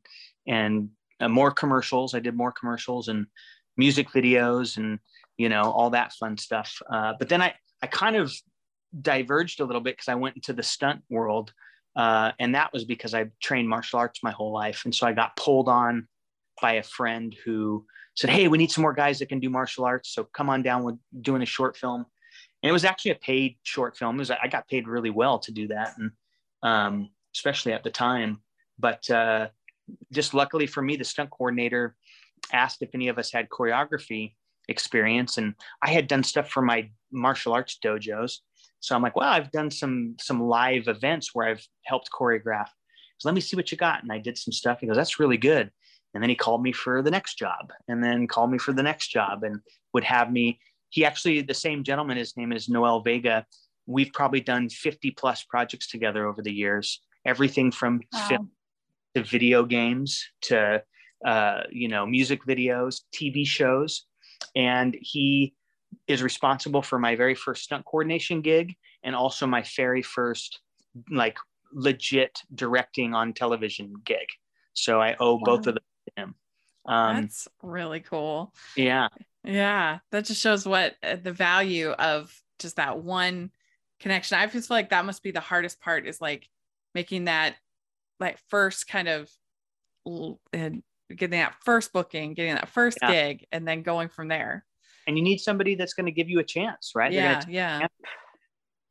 and 0.48 0.90
uh, 1.20 1.28
more 1.28 1.52
commercials. 1.52 2.14
I 2.14 2.20
did 2.20 2.36
more 2.36 2.52
commercials 2.52 3.08
and 3.08 3.26
music 3.78 4.10
videos 4.10 4.78
and 4.78 5.00
you 5.38 5.50
know 5.50 5.64
all 5.64 5.90
that 5.90 6.14
fun 6.14 6.38
stuff. 6.38 6.82
Uh, 6.90 7.14
but 7.18 7.30
then 7.30 7.42
I 7.42 7.56
I 7.82 7.88
kind 7.88 8.16
of 8.16 8.32
diverged 9.02 9.60
a 9.60 9.66
little 9.66 9.82
bit 9.82 9.96
because 9.98 10.10
I 10.10 10.16
went 10.16 10.36
into 10.36 10.54
the 10.54 10.64
stunt 10.64 11.02
world. 11.10 11.52
Uh, 11.96 12.32
and 12.40 12.56
that 12.56 12.72
was 12.72 12.86
because 12.86 13.14
I 13.14 13.30
trained 13.42 13.68
martial 13.68 14.00
arts 14.00 14.24
my 14.24 14.32
whole 14.32 14.54
life. 14.54 14.84
And 14.86 14.96
so 14.96 15.06
I 15.08 15.14
got 15.14 15.36
pulled 15.36 15.68
on 15.68 16.08
by 16.62 16.74
a 16.74 16.84
friend 16.84 17.36
who 17.44 17.86
said, 18.16 18.30
Hey, 18.30 18.48
we 18.48 18.58
need 18.58 18.72
some 18.72 18.82
more 18.82 18.94
guys 18.94 19.20
that 19.20 19.30
can 19.30 19.40
do 19.40 19.50
martial 19.50 19.84
arts. 19.84 20.14
So 20.14 20.24
come 20.24 20.50
on 20.50 20.62
down 20.62 20.84
with 20.84 20.96
doing 21.22 21.42
a 21.42 21.46
short 21.46 21.76
film. 21.76 22.06
And 22.64 22.70
it 22.70 22.74
was 22.74 22.86
actually 22.86 23.12
a 23.12 23.16
paid 23.16 23.58
short 23.64 23.98
film. 23.98 24.16
It 24.16 24.20
was, 24.20 24.32
I 24.32 24.48
got 24.48 24.68
paid 24.68 24.88
really 24.88 25.10
well 25.10 25.40
to 25.40 25.52
do 25.52 25.68
that. 25.70 25.96
And 25.98 26.12
um, 26.64 27.10
especially 27.36 27.74
at 27.74 27.84
the 27.84 27.90
time. 27.90 28.42
But 28.80 29.10
uh, 29.10 29.48
just 30.12 30.34
luckily 30.34 30.68
for 30.68 30.82
me, 30.82 30.96
the 30.96 31.04
stunt 31.04 31.30
coordinator 31.32 31.96
asked 32.52 32.82
if 32.82 32.90
any 32.94 33.08
of 33.08 33.18
us 33.18 33.32
had 33.32 33.50
choreography 33.50 34.34
experience. 34.68 35.38
And 35.38 35.56
I 35.82 35.90
had 35.90 36.08
done 36.08 36.24
stuff 36.24 36.50
for 36.50 36.62
my 36.62 36.90
martial 37.12 37.54
arts 37.54 37.78
dojos. 37.84 38.38
So 38.80 38.96
I'm 38.96 39.02
like, 39.02 39.16
well, 39.16 39.30
I've 39.30 39.52
done 39.52 39.70
some 39.70 40.16
some 40.20 40.42
live 40.42 40.88
events 40.88 41.32
where 41.34 41.48
I've 41.48 41.66
helped 41.84 42.10
choreograph. 42.12 42.68
So 43.20 43.30
let 43.30 43.36
me 43.36 43.42
see 43.42 43.56
what 43.56 43.72
you 43.72 43.78
got. 43.78 44.02
And 44.02 44.12
I 44.12 44.18
did 44.18 44.38
some 44.38 44.52
stuff. 44.52 44.80
He 44.80 44.88
goes, 44.88 44.96
that's 44.96 45.20
really 45.20 45.38
good. 45.38 45.70
And 46.14 46.22
then 46.22 46.30
he 46.30 46.36
called 46.36 46.64
me 46.64 46.72
for 46.72 47.02
the 47.02 47.12
next 47.12 47.36
job 47.36 47.72
and 47.88 48.04
then 48.04 48.28
called 48.28 48.52
me 48.52 48.58
for 48.58 48.74
the 48.74 48.84
next 48.84 49.10
job 49.10 49.44
and 49.44 49.62
would 49.94 50.04
have 50.04 50.32
me. 50.32 50.60
He 50.92 51.06
actually, 51.06 51.42
the 51.42 51.54
same 51.54 51.84
gentleman, 51.84 52.18
his 52.18 52.36
name 52.38 52.52
is 52.52 52.70
Noel 52.70 53.02
Vega. 53.02 53.46
We've 53.88 54.12
probably 54.14 54.42
done 54.42 54.70
50 54.70 55.12
plus 55.12 55.44
projects 55.44 55.90
together 55.90 56.28
over 56.28 56.42
the 56.42 56.52
years, 56.52 57.02
everything 57.26 57.72
from 57.72 58.02
wow. 58.14 58.28
film 58.28 58.52
to 59.16 59.24
video 59.24 59.66
games 59.66 60.24
to, 60.42 60.84
uh, 61.26 61.62
you 61.72 61.88
know, 61.88 62.06
music 62.06 62.42
videos, 62.46 63.02
TV 63.16 63.48
shows. 63.48 64.06
And 64.54 64.96
he 65.00 65.56
is 66.08 66.22
responsible 66.22 66.82
for 66.82 67.00
my 67.00 67.16
very 67.16 67.36
first 67.36 67.64
stunt 67.64 67.86
coordination 67.86 68.42
gig 68.42 68.76
and 69.04 69.16
also 69.16 69.48
my 69.48 69.64
very 69.76 70.02
first 70.02 70.60
like 71.10 71.38
legit 71.72 72.42
directing 72.54 73.14
on 73.14 73.32
television 73.32 73.94
gig. 74.06 74.28
So 74.74 75.02
I 75.02 75.16
owe 75.22 75.36
wow. 75.36 75.42
both 75.46 75.68
of 75.68 75.76
them 75.76 75.84
to 76.08 76.22
him. 76.22 76.36
Um, 76.86 77.22
That's 77.22 77.48
really 77.62 78.00
cool. 78.00 78.54
Yeah. 78.76 79.08
Yeah. 79.44 80.00
That 80.12 80.26
just 80.26 80.42
shows 80.42 80.66
what 80.66 80.96
uh, 81.04 81.18
the 81.22 81.32
value 81.32 81.90
of 81.90 82.34
just 82.60 82.78
that 82.78 83.00
one 83.00 83.52
connection. 84.00 84.38
I 84.38 84.48
just 84.48 84.68
feel 84.68 84.78
like 84.78 84.90
that 84.90 85.06
must 85.06 85.24
be 85.24 85.32
the 85.32 85.40
hardest 85.40 85.80
part 85.80 86.08
is 86.08 86.22
like 86.22 86.48
making 86.94 87.26
that 87.26 87.56
like 88.20 88.38
first 88.50 88.88
kind 88.88 89.08
of 89.08 89.30
and 90.54 90.84
getting 91.10 91.40
that 91.40 91.56
first 91.64 91.94
booking, 91.94 92.34
getting 92.34 92.56
that 92.56 92.70
first 92.70 92.98
yeah. 93.02 93.12
gig, 93.12 93.46
and 93.52 93.68
then 93.68 93.84
going 93.84 94.10
from 94.10 94.28
there 94.28 94.66
and 95.08 95.18
you 95.18 95.24
need 95.24 95.40
somebody 95.40 95.76
that's 95.76 95.94
going 95.94 96.06
to 96.06 96.12
give 96.12 96.30
you 96.30 96.40
a 96.40 96.44
chance, 96.44 96.92
right? 96.96 97.12
Yeah, 97.12 97.44
yeah. 97.48 97.88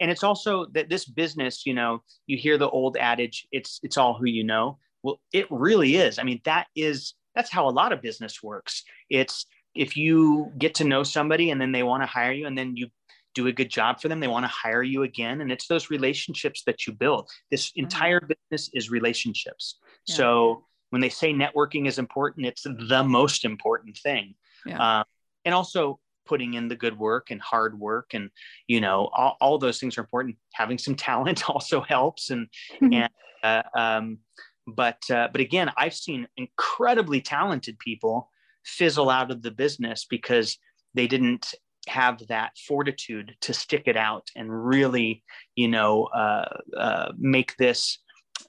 And 0.00 0.11
it's 0.11 0.23
also 0.23 0.67
that 0.73 0.88
this 0.88 1.05
business, 1.05 1.67
you 1.67 1.75
know, 1.75 2.03
you 2.26 2.37
hear 2.37 2.57
the 2.57 2.69
old 2.69 2.97
adage, 2.97 3.47
it's 3.53 3.81
it's 3.83 3.97
all 3.97 4.14
who 4.14 4.26
you 4.26 4.45
know. 4.45 4.79
Well, 5.03 5.21
it 5.33 5.47
really 5.50 5.97
is. 5.97 6.19
I 6.19 6.23
mean, 6.23 6.41
that 6.45 6.67
is 6.75 7.14
that's 7.35 7.51
how 7.51 7.69
a 7.69 7.71
lot 7.71 7.93
of 7.93 8.03
business 8.03 8.43
works. 8.43 8.85
It's 9.09 9.47
if 9.75 9.97
you 9.97 10.53
get 10.59 10.75
to 10.77 10.85
know 10.85 11.03
somebody 11.03 11.51
and 11.51 11.61
then 11.61 11.73
they 11.73 11.83
want 11.83 12.03
to 12.03 12.07
hire 12.07 12.33
you 12.33 12.47
and 12.47 12.57
then 12.59 12.77
you 12.77 12.89
do 13.35 13.47
a 13.47 13.53
good 13.53 13.71
job 13.71 14.01
for 14.01 14.09
them, 14.09 14.21
they 14.21 14.29
want 14.29 14.45
to 14.45 14.49
hire 14.49 14.83
you 14.83 15.05
again. 15.05 15.41
And 15.41 15.53
it's 15.53 15.69
those 15.69 15.91
relationships 15.91 16.65
that 16.67 16.87
you 16.87 16.93
build. 16.93 17.31
This 17.51 17.71
mm-hmm. 17.71 17.85
entire 17.85 18.21
mm-hmm. 18.21 18.33
business 18.51 18.71
is 18.75 18.91
relationships. 18.91 19.79
Yeah. 20.07 20.15
So 20.17 20.65
when 20.91 21.01
they 21.01 21.09
say 21.09 21.33
networking 21.33 21.87
is 21.87 21.99
important, 21.99 22.47
it's 22.47 22.65
the 22.65 23.05
most 23.05 23.45
important 23.45 23.97
thing. 23.97 24.35
Yeah. 24.67 25.01
Um, 25.01 25.05
and 25.45 25.55
also 25.55 26.01
putting 26.27 26.55
in 26.55 26.69
the 26.69 26.77
good 26.77 26.99
work 26.99 27.31
and 27.31 27.41
hard 27.41 27.79
work 27.79 28.11
and 28.15 28.31
you 28.69 28.81
know 28.81 29.09
all, 29.13 29.37
all 29.41 29.59
those 29.59 29.81
things 29.81 29.99
are 29.99 30.03
important 30.03 30.37
having 30.53 30.79
some 30.79 30.95
talent 30.95 31.49
also 31.51 31.81
helps 31.81 32.31
and 32.31 32.47
mm-hmm. 32.81 32.93
and 32.93 33.11
uh, 33.43 33.63
um, 33.77 34.19
but 34.67 34.99
uh, 35.11 35.29
but 35.33 35.40
again 35.40 35.71
i've 35.76 35.95
seen 35.95 36.26
incredibly 36.37 37.21
talented 37.21 37.79
people 37.79 38.31
fizzle 38.64 39.11
out 39.11 39.31
of 39.31 39.43
the 39.43 39.50
business 39.50 40.07
because 40.09 40.59
they 40.95 41.07
didn't 41.07 41.55
have 41.88 42.19
that 42.29 42.52
fortitude 42.69 43.35
to 43.40 43.55
stick 43.55 43.85
it 43.87 43.97
out 43.97 44.29
and 44.37 44.49
really 44.67 45.23
you 45.55 45.69
know 45.69 46.05
uh, 46.05 46.59
uh 46.76 47.12
make 47.19 47.57
this 47.57 47.99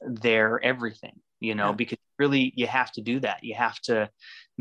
their 0.02 0.64
everything 0.64 1.14
you 1.40 1.56
know 1.56 1.70
yeah. 1.70 1.76
because 1.76 1.98
really 2.20 2.54
you 2.56 2.68
have 2.68 2.92
to 2.92 3.02
do 3.02 3.20
that 3.20 3.44
you 3.44 3.56
have 3.56 3.80
to 3.82 4.10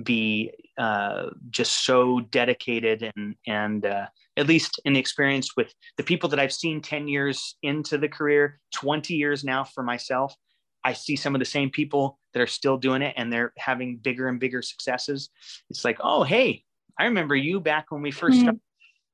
be 0.02 0.50
uh, 0.78 1.26
just 1.50 1.84
so 1.84 2.20
dedicated 2.20 3.12
and 3.14 3.34
and 3.46 3.84
uh, 3.84 4.06
at 4.36 4.46
least 4.46 4.80
in 4.84 4.94
the 4.94 5.00
experience 5.00 5.56
with 5.56 5.72
the 5.98 6.02
people 6.02 6.28
that 6.30 6.40
I've 6.40 6.52
seen 6.52 6.80
10 6.80 7.08
years 7.08 7.56
into 7.62 7.98
the 7.98 8.08
career 8.08 8.58
20 8.74 9.14
years 9.14 9.44
now 9.44 9.64
for 9.64 9.82
myself 9.82 10.34
I 10.84 10.92
see 10.92 11.16
some 11.16 11.34
of 11.34 11.38
the 11.38 11.44
same 11.44 11.70
people 11.70 12.18
that 12.32 12.40
are 12.40 12.46
still 12.46 12.76
doing 12.76 13.02
it 13.02 13.14
and 13.16 13.32
they're 13.32 13.52
having 13.58 13.96
bigger 13.96 14.28
and 14.28 14.40
bigger 14.40 14.62
successes. 14.62 15.30
It's 15.68 15.84
like 15.84 15.98
oh 16.00 16.22
hey 16.22 16.64
I 16.98 17.04
remember 17.04 17.36
you 17.36 17.60
back 17.60 17.90
when 17.90 18.02
we 18.02 18.12
1st 18.12 18.18
mm-hmm. 18.18 18.40
started. 18.40 18.60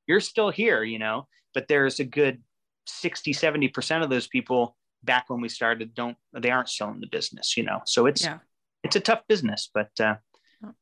You're 0.07 0.21
still 0.21 0.51
here 0.51 0.83
you 0.83 0.99
know 0.99 1.29
but 1.55 1.69
there's 1.69 2.01
a 2.01 2.05
good 2.05 2.43
60 2.87 3.33
70% 3.33 4.03
of 4.03 4.11
those 4.11 4.29
people 4.29 4.77
back 5.03 5.29
when 5.29 5.41
we 5.41 5.49
started 5.49 5.95
don't 5.95 6.17
they 6.33 6.51
aren't 6.51 6.69
still 6.69 6.91
in 6.91 7.01
the 7.01 7.09
business 7.09 7.57
you 7.57 7.63
know? 7.63 7.81
So 7.87 8.07
it's 8.07 8.25
yeah. 8.25 8.39
it's 8.83 8.97
a 8.97 9.01
tough 9.01 9.23
business 9.29 9.71
but 9.73 9.91
uh 10.01 10.17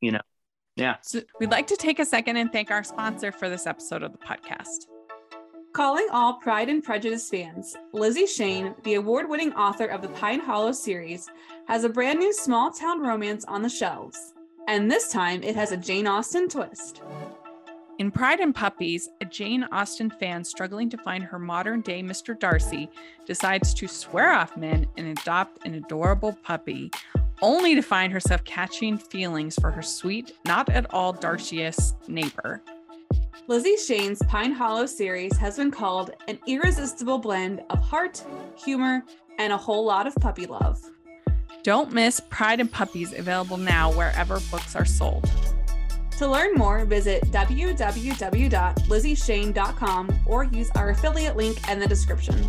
you 0.01 0.13
know 0.13 0.21
yeah. 0.77 0.97
So 1.03 1.21
we'd 1.39 1.53
like 1.53 1.69
to 1.69 1.77
take 1.77 2.01
a 2.01 2.05
second 2.05 2.37
and 2.37 2.51
thank 2.51 2.73
our 2.73 2.83
sponsor 2.83 3.31
for 3.31 3.49
this 3.49 3.65
episode 3.65 4.03
of 4.03 4.11
the 4.11 4.19
podcast 4.19 4.87
Calling 5.75 6.07
all 6.13 6.35
Pride 6.35 6.69
and 6.69 6.85
Prejudice 6.85 7.29
fans, 7.29 7.75
Lizzie 7.93 8.29
Shane, 8.29 8.77
the 8.85 8.95
award 8.95 9.29
winning 9.29 9.53
author 9.55 9.87
of 9.87 10.03
the 10.03 10.09
Pine 10.11 10.39
Hollow 10.39 10.71
series, 10.71 11.29
has 11.67 11.83
a 11.83 11.89
brand 11.89 12.21
new 12.21 12.33
small 12.33 12.71
town 12.71 13.01
romance 13.01 13.45
on 13.47 13.61
the 13.61 13.69
shelves. 13.69 14.35
And 14.69 14.89
this 14.89 15.11
time 15.11 15.43
it 15.43 15.57
has 15.57 15.73
a 15.73 15.77
Jane 15.77 16.07
Austen 16.07 16.49
twist. 16.49 17.03
In 17.99 18.13
Pride 18.13 18.39
and 18.39 18.55
Puppies, 18.55 19.09
a 19.21 19.25
Jane 19.25 19.67
Austen 19.73 20.11
fan 20.11 20.45
struggling 20.45 20.89
to 20.91 20.97
find 20.97 21.25
her 21.25 21.41
modern 21.41 21.81
day 21.81 22.05
Mr. 22.05 22.39
Darcy 22.39 22.89
decides 23.27 23.75
to 23.75 23.89
swear 23.89 24.33
off 24.33 24.57
men 24.57 24.87
and 24.97 25.19
adopt 25.19 25.67
an 25.67 25.75
adorable 25.75 26.39
puppy, 26.45 26.93
only 27.43 27.75
to 27.75 27.83
find 27.83 28.13
herself 28.13 28.45
catching 28.45 28.97
feelings 28.97 29.57
for 29.61 29.73
her 29.73 29.83
sweet, 29.83 30.37
not 30.47 30.69
at 30.69 30.87
all 30.95 31.13
Darcy-esque 31.13 31.97
neighbor. 32.07 32.63
Lizzie 33.47 33.77
Shane's 33.77 34.23
Pine 34.29 34.53
Hollow 34.53 34.87
series 34.87 35.37
has 35.37 35.57
been 35.57 35.71
called 35.71 36.13
an 36.29 36.39
irresistible 36.47 37.19
blend 37.19 37.63
of 37.69 37.79
heart, 37.81 38.25
humor, 38.57 39.03
and 39.39 39.53
a 39.53 39.57
whole 39.57 39.85
lot 39.85 40.07
of 40.07 40.15
puppy 40.17 40.47
love. 40.47 40.81
Don't 41.63 41.93
miss 41.93 42.21
Pride 42.31 42.61
and 42.61 42.73
Puppies 42.73 43.13
available 43.13 43.59
now 43.59 43.93
wherever 43.93 44.39
books 44.51 44.77
are 44.77 44.85
sold. 44.85 45.29
To 46.19 46.29
learn 46.29 46.53
more, 46.55 46.85
visit 46.85 47.25
www.lizzieshane.com 47.27 50.21
or 50.27 50.45
use 50.45 50.71
our 50.71 50.91
affiliate 50.91 51.37
link 51.37 51.69
in 51.69 51.81
the 51.81 51.89
description. 51.89 52.47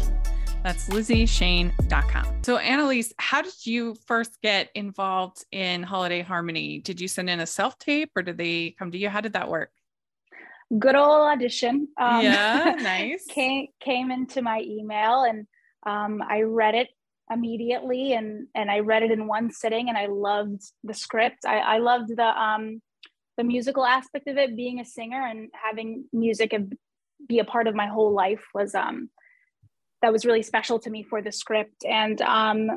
That's 0.63 0.87
lizzieshane.com. 0.89 2.43
So, 2.43 2.57
Annelise, 2.57 3.13
how 3.17 3.41
did 3.41 3.65
you 3.65 3.95
first 4.05 4.39
get 4.41 4.69
involved 4.75 5.45
in 5.51 5.81
Holiday 5.83 6.21
Harmony? 6.21 6.79
Did 6.79 7.01
you 7.01 7.07
send 7.07 7.29
in 7.29 7.39
a 7.39 7.45
self 7.45 7.79
tape 7.79 8.11
or 8.15 8.21
did 8.21 8.37
they 8.37 8.75
come 8.77 8.91
to 8.91 8.97
you? 8.97 9.09
How 9.09 9.21
did 9.21 9.31
that 9.33 9.49
work? 9.49 9.71
Good 10.79 10.95
old 10.95 11.27
audition. 11.27 11.87
Um, 11.99 12.21
yeah, 12.23 12.75
nice. 12.81 13.25
came 13.29 13.67
came 13.79 14.11
into 14.11 14.41
my 14.41 14.61
email 14.61 15.23
and 15.23 15.47
um, 15.85 16.21
I 16.27 16.41
read 16.41 16.75
it 16.75 16.89
immediately 17.31 18.13
and 18.13 18.47
and 18.55 18.69
I 18.69 18.79
read 18.79 19.03
it 19.03 19.11
in 19.11 19.27
one 19.27 19.51
sitting 19.51 19.89
and 19.89 19.97
I 19.97 20.07
loved 20.07 20.61
the 20.83 20.93
script. 20.93 21.45
I, 21.45 21.59
I 21.59 21.77
loved 21.79 22.15
the 22.15 22.41
um, 22.41 22.81
the 23.37 23.43
musical 23.43 23.85
aspect 23.85 24.27
of 24.27 24.37
it. 24.37 24.55
Being 24.55 24.79
a 24.79 24.85
singer 24.85 25.25
and 25.25 25.49
having 25.53 26.05
music 26.13 26.53
be 27.27 27.39
a 27.39 27.45
part 27.45 27.67
of 27.67 27.75
my 27.75 27.87
whole 27.87 28.13
life 28.13 28.43
was 28.53 28.75
um, 28.75 29.09
that 30.01 30.11
was 30.11 30.25
really 30.25 30.43
special 30.43 30.79
to 30.79 30.89
me 30.89 31.03
for 31.03 31.21
the 31.21 31.31
script. 31.31 31.83
And 31.87 32.21
um, 32.21 32.69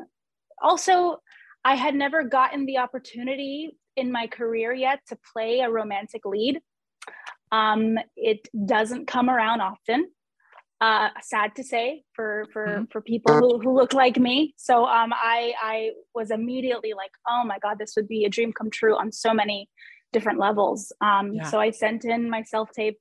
also, 0.61 1.21
I 1.63 1.75
had 1.75 1.95
never 1.95 2.23
gotten 2.23 2.65
the 2.65 2.77
opportunity 2.77 3.77
in 3.95 4.11
my 4.11 4.27
career 4.27 4.73
yet 4.73 4.99
to 5.09 5.17
play 5.33 5.59
a 5.59 5.69
romantic 5.69 6.25
lead. 6.25 6.61
Um, 7.51 7.97
it 8.15 8.47
doesn't 8.65 9.07
come 9.07 9.29
around 9.29 9.61
often. 9.61 10.09
Uh, 10.81 11.09
sad 11.21 11.53
to 11.55 11.63
say 11.63 12.03
for 12.13 12.45
for 12.53 12.67
mm-hmm. 12.67 12.83
for 12.89 13.01
people 13.01 13.37
who, 13.37 13.59
who 13.59 13.75
look 13.75 13.93
like 13.93 14.17
me. 14.17 14.53
So 14.57 14.85
um, 14.85 15.11
I 15.13 15.53
I 15.61 15.91
was 16.15 16.31
immediately 16.31 16.93
like, 16.93 17.11
oh 17.27 17.43
my 17.45 17.59
god, 17.59 17.77
this 17.79 17.93
would 17.97 18.07
be 18.07 18.23
a 18.23 18.29
dream 18.29 18.53
come 18.53 18.69
true 18.69 18.95
on 18.95 19.11
so 19.11 19.33
many 19.33 19.69
different 20.13 20.39
levels. 20.39 20.91
Um, 21.01 21.33
yeah. 21.33 21.43
So 21.43 21.59
I 21.59 21.71
sent 21.71 22.05
in 22.05 22.29
my 22.29 22.43
self 22.43 22.71
tape, 22.71 22.97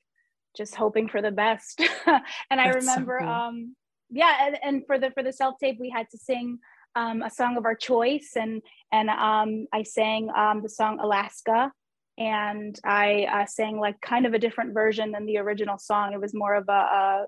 just 0.56 0.74
hoping 0.74 1.08
for 1.08 1.22
the 1.22 1.30
best. 1.30 1.80
and 2.06 2.22
That's 2.50 2.60
I 2.60 2.68
remember, 2.68 3.18
so 3.20 3.26
cool. 3.26 3.34
um, 3.34 3.76
yeah, 4.10 4.46
and, 4.46 4.58
and 4.62 4.86
for 4.86 4.98
the 4.98 5.10
for 5.12 5.22
the 5.22 5.32
self 5.32 5.54
tape, 5.60 5.78
we 5.78 5.90
had 5.90 6.08
to 6.10 6.18
sing 6.18 6.58
um, 6.96 7.22
a 7.22 7.30
song 7.30 7.56
of 7.56 7.64
our 7.64 7.74
choice, 7.74 8.32
and 8.36 8.62
and 8.92 9.10
um, 9.10 9.66
I 9.72 9.82
sang 9.82 10.30
um, 10.36 10.62
the 10.62 10.68
song 10.68 10.98
Alaska 11.00 11.72
and 12.18 12.78
I 12.84 13.28
uh, 13.32 13.46
sang 13.46 13.78
like 13.78 14.00
kind 14.00 14.26
of 14.26 14.34
a 14.34 14.38
different 14.40 14.74
version 14.74 15.12
than 15.12 15.24
the 15.24 15.38
original 15.38 15.78
song. 15.78 16.12
It 16.12 16.20
was 16.20 16.34
more 16.34 16.54
of 16.56 16.68
a, 16.68 16.72
a, 16.72 17.26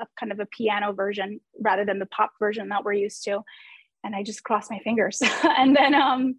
a, 0.00 0.06
kind 0.18 0.32
of 0.32 0.40
a 0.40 0.46
piano 0.46 0.92
version 0.92 1.40
rather 1.60 1.84
than 1.84 2.00
the 2.00 2.06
pop 2.06 2.32
version 2.40 2.68
that 2.70 2.84
we're 2.84 2.94
used 2.94 3.22
to. 3.24 3.40
And 4.02 4.14
I 4.14 4.24
just 4.24 4.42
crossed 4.42 4.72
my 4.72 4.80
fingers. 4.80 5.22
and 5.44 5.74
then, 5.74 5.94
um, 5.94 6.34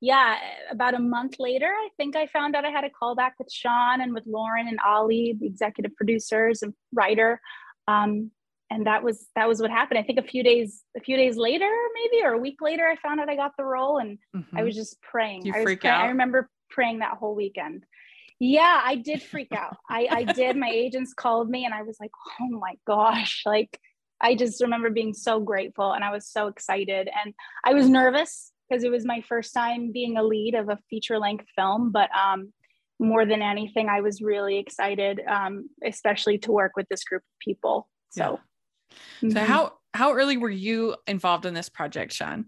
yeah, 0.00 0.36
about 0.70 0.94
a 0.94 1.00
month 1.00 1.36
later, 1.40 1.66
I 1.66 1.88
think 1.96 2.14
I 2.14 2.26
found 2.28 2.54
out 2.54 2.64
I 2.64 2.70
had 2.70 2.84
a 2.84 2.90
call 2.90 3.16
back 3.16 3.34
with 3.38 3.52
Shaun 3.52 4.00
and 4.00 4.14
with 4.14 4.24
Lauren 4.26 4.68
and 4.68 4.78
Ali, 4.86 5.36
the 5.38 5.46
executive 5.46 5.94
producers 5.96 6.62
and 6.62 6.72
writer. 6.94 7.40
Um, 7.88 8.30
and 8.70 8.86
that 8.86 9.02
was 9.02 9.26
that 9.34 9.48
was 9.48 9.60
what 9.60 9.72
happened. 9.72 9.98
I 9.98 10.04
think 10.04 10.20
a 10.20 10.22
few 10.22 10.44
days 10.44 10.84
a 10.96 11.00
few 11.00 11.16
days 11.16 11.36
later, 11.36 11.68
maybe 11.94 12.24
or 12.24 12.34
a 12.34 12.38
week 12.38 12.62
later, 12.62 12.86
I 12.86 12.94
found 12.94 13.18
out 13.18 13.28
I 13.28 13.34
got 13.34 13.56
the 13.58 13.64
role, 13.64 13.98
and 13.98 14.16
mm-hmm. 14.34 14.56
I 14.56 14.62
was 14.62 14.76
just 14.76 15.02
praying. 15.02 15.44
You 15.44 15.52
I 15.54 15.64
freak 15.64 15.80
praying. 15.80 15.96
out. 15.96 16.04
I 16.04 16.08
remember 16.08 16.48
praying 16.70 17.00
that 17.00 17.18
whole 17.18 17.34
weekend. 17.34 17.84
Yeah, 18.38 18.80
I 18.82 18.94
did 18.94 19.22
freak 19.22 19.52
out. 19.52 19.76
I, 19.88 20.08
I 20.10 20.24
did. 20.24 20.56
My 20.56 20.70
agents 20.70 21.12
called 21.12 21.50
me 21.50 21.66
and 21.66 21.74
I 21.74 21.82
was 21.82 21.98
like, 22.00 22.10
oh 22.40 22.48
my 22.58 22.74
gosh. 22.86 23.42
Like, 23.44 23.78
I 24.20 24.34
just 24.34 24.62
remember 24.62 24.90
being 24.90 25.12
so 25.12 25.40
grateful 25.40 25.92
and 25.92 26.02
I 26.02 26.10
was 26.10 26.26
so 26.26 26.46
excited. 26.46 27.08
And 27.24 27.34
I 27.64 27.74
was 27.74 27.88
nervous 27.88 28.52
because 28.68 28.82
it 28.84 28.90
was 28.90 29.04
my 29.04 29.20
first 29.22 29.52
time 29.52 29.92
being 29.92 30.16
a 30.16 30.22
lead 30.22 30.54
of 30.54 30.70
a 30.70 30.78
feature 30.88 31.18
length 31.18 31.46
film. 31.54 31.92
But 31.92 32.08
um, 32.16 32.52
more 32.98 33.26
than 33.26 33.42
anything, 33.42 33.88
I 33.88 34.00
was 34.00 34.22
really 34.22 34.58
excited, 34.58 35.20
um, 35.28 35.68
especially 35.84 36.38
to 36.38 36.52
work 36.52 36.72
with 36.76 36.86
this 36.88 37.04
group 37.04 37.22
of 37.22 37.38
people. 37.44 37.88
So, 38.10 38.40
yeah. 38.90 38.96
so 39.20 39.26
mm-hmm. 39.26 39.52
how 39.52 39.72
how 39.92 40.12
early 40.12 40.36
were 40.36 40.48
you 40.48 40.96
involved 41.06 41.46
in 41.46 41.52
this 41.52 41.68
project, 41.68 42.12
Shaun? 42.12 42.46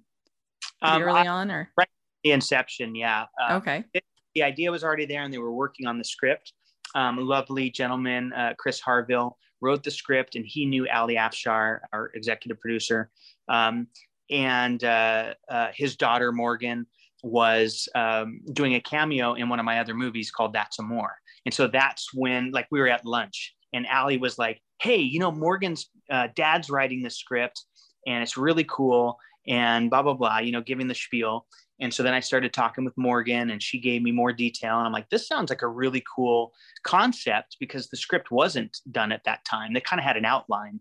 Um, 0.81 1.03
early 1.03 1.21
I, 1.21 1.29
on, 1.29 1.51
or 1.51 1.71
right 1.77 1.89
the 2.23 2.33
inception? 2.33 2.95
Yeah. 2.95 3.27
Uh, 3.41 3.57
okay. 3.57 3.85
It, 3.93 4.05
the 4.35 4.43
idea 4.43 4.71
was 4.71 4.85
already 4.85 5.07
there 5.07 5.23
and 5.23 5.33
they 5.33 5.39
were 5.39 5.53
working 5.53 5.87
on 5.87 5.99
the 5.99 6.05
script. 6.05 6.53
Um, 6.95 7.17
lovely 7.19 7.71
gentleman, 7.71 8.33
uh, 8.33 8.55
Chris 8.59 8.81
Harville, 8.81 9.39
wrote 9.61 9.83
the 9.83 9.91
script 9.91 10.35
and 10.35 10.45
he 10.47 10.67
knew 10.67 10.87
Ali 10.89 11.15
Afshar, 11.15 11.81
our 11.93 12.11
executive 12.15 12.61
producer. 12.61 13.11
Um, 13.49 13.87
and 14.31 14.83
uh, 14.83 15.35
uh, 15.49 15.69
his 15.75 15.97
daughter, 15.97 16.33
Morgan, 16.33 16.87
was 17.23 17.89
um, 17.95 18.41
doing 18.53 18.75
a 18.75 18.81
cameo 18.81 19.35
in 19.35 19.49
one 19.49 19.61
of 19.61 19.65
my 19.65 19.79
other 19.79 19.95
movies 19.95 20.31
called 20.31 20.53
That's 20.53 20.79
Amor. 20.81 21.15
And 21.47 21.55
so 21.55 21.69
that's 21.69 22.13
when, 22.13 22.51
like, 22.51 22.67
we 22.71 22.81
were 22.81 22.89
at 22.89 23.07
lunch 23.07 23.55
and 23.73 23.87
Ali 23.93 24.17
was 24.17 24.39
like, 24.39 24.61
Hey, 24.81 24.99
you 24.99 25.21
know, 25.21 25.31
Morgan's 25.31 25.89
uh, 26.11 26.29
dad's 26.35 26.69
writing 26.69 27.03
the 27.03 27.11
script 27.11 27.65
and 28.07 28.23
it's 28.23 28.37
really 28.37 28.65
cool 28.65 29.19
and 29.47 29.91
blah, 29.91 30.03
blah, 30.03 30.15
blah, 30.15 30.39
you 30.39 30.53
know, 30.53 30.61
giving 30.61 30.89
the 30.89 30.95
spiel. 30.95 31.47
And 31.83 31.93
so 31.93 32.05
then 32.05 32.15
I 32.15 32.21
started 32.21 32.53
talking 32.53 32.85
with 32.85 32.97
Morgan 32.97 33.51
and 33.51 33.61
she 33.61 33.81
gave 33.81 34.03
me 34.03 34.13
more 34.13 34.33
detail. 34.33 34.79
And 34.79 34.87
I'm 34.87 34.93
like, 34.93 35.11
this 35.11 35.27
sounds 35.27 35.51
like 35.51 35.63
a 35.63 35.69
really 35.69 36.03
cool 36.15 36.55
concept 36.85 37.57
because 37.59 37.89
the 37.89 37.97
script 37.97 38.31
wasn't 38.31 38.79
done 38.93 39.11
at 39.11 39.25
that 39.25 39.45
time. 39.45 39.75
They 39.75 39.81
kind 39.81 39.99
of 39.99 40.05
had 40.05 40.17
an 40.17 40.25
outline. 40.25 40.79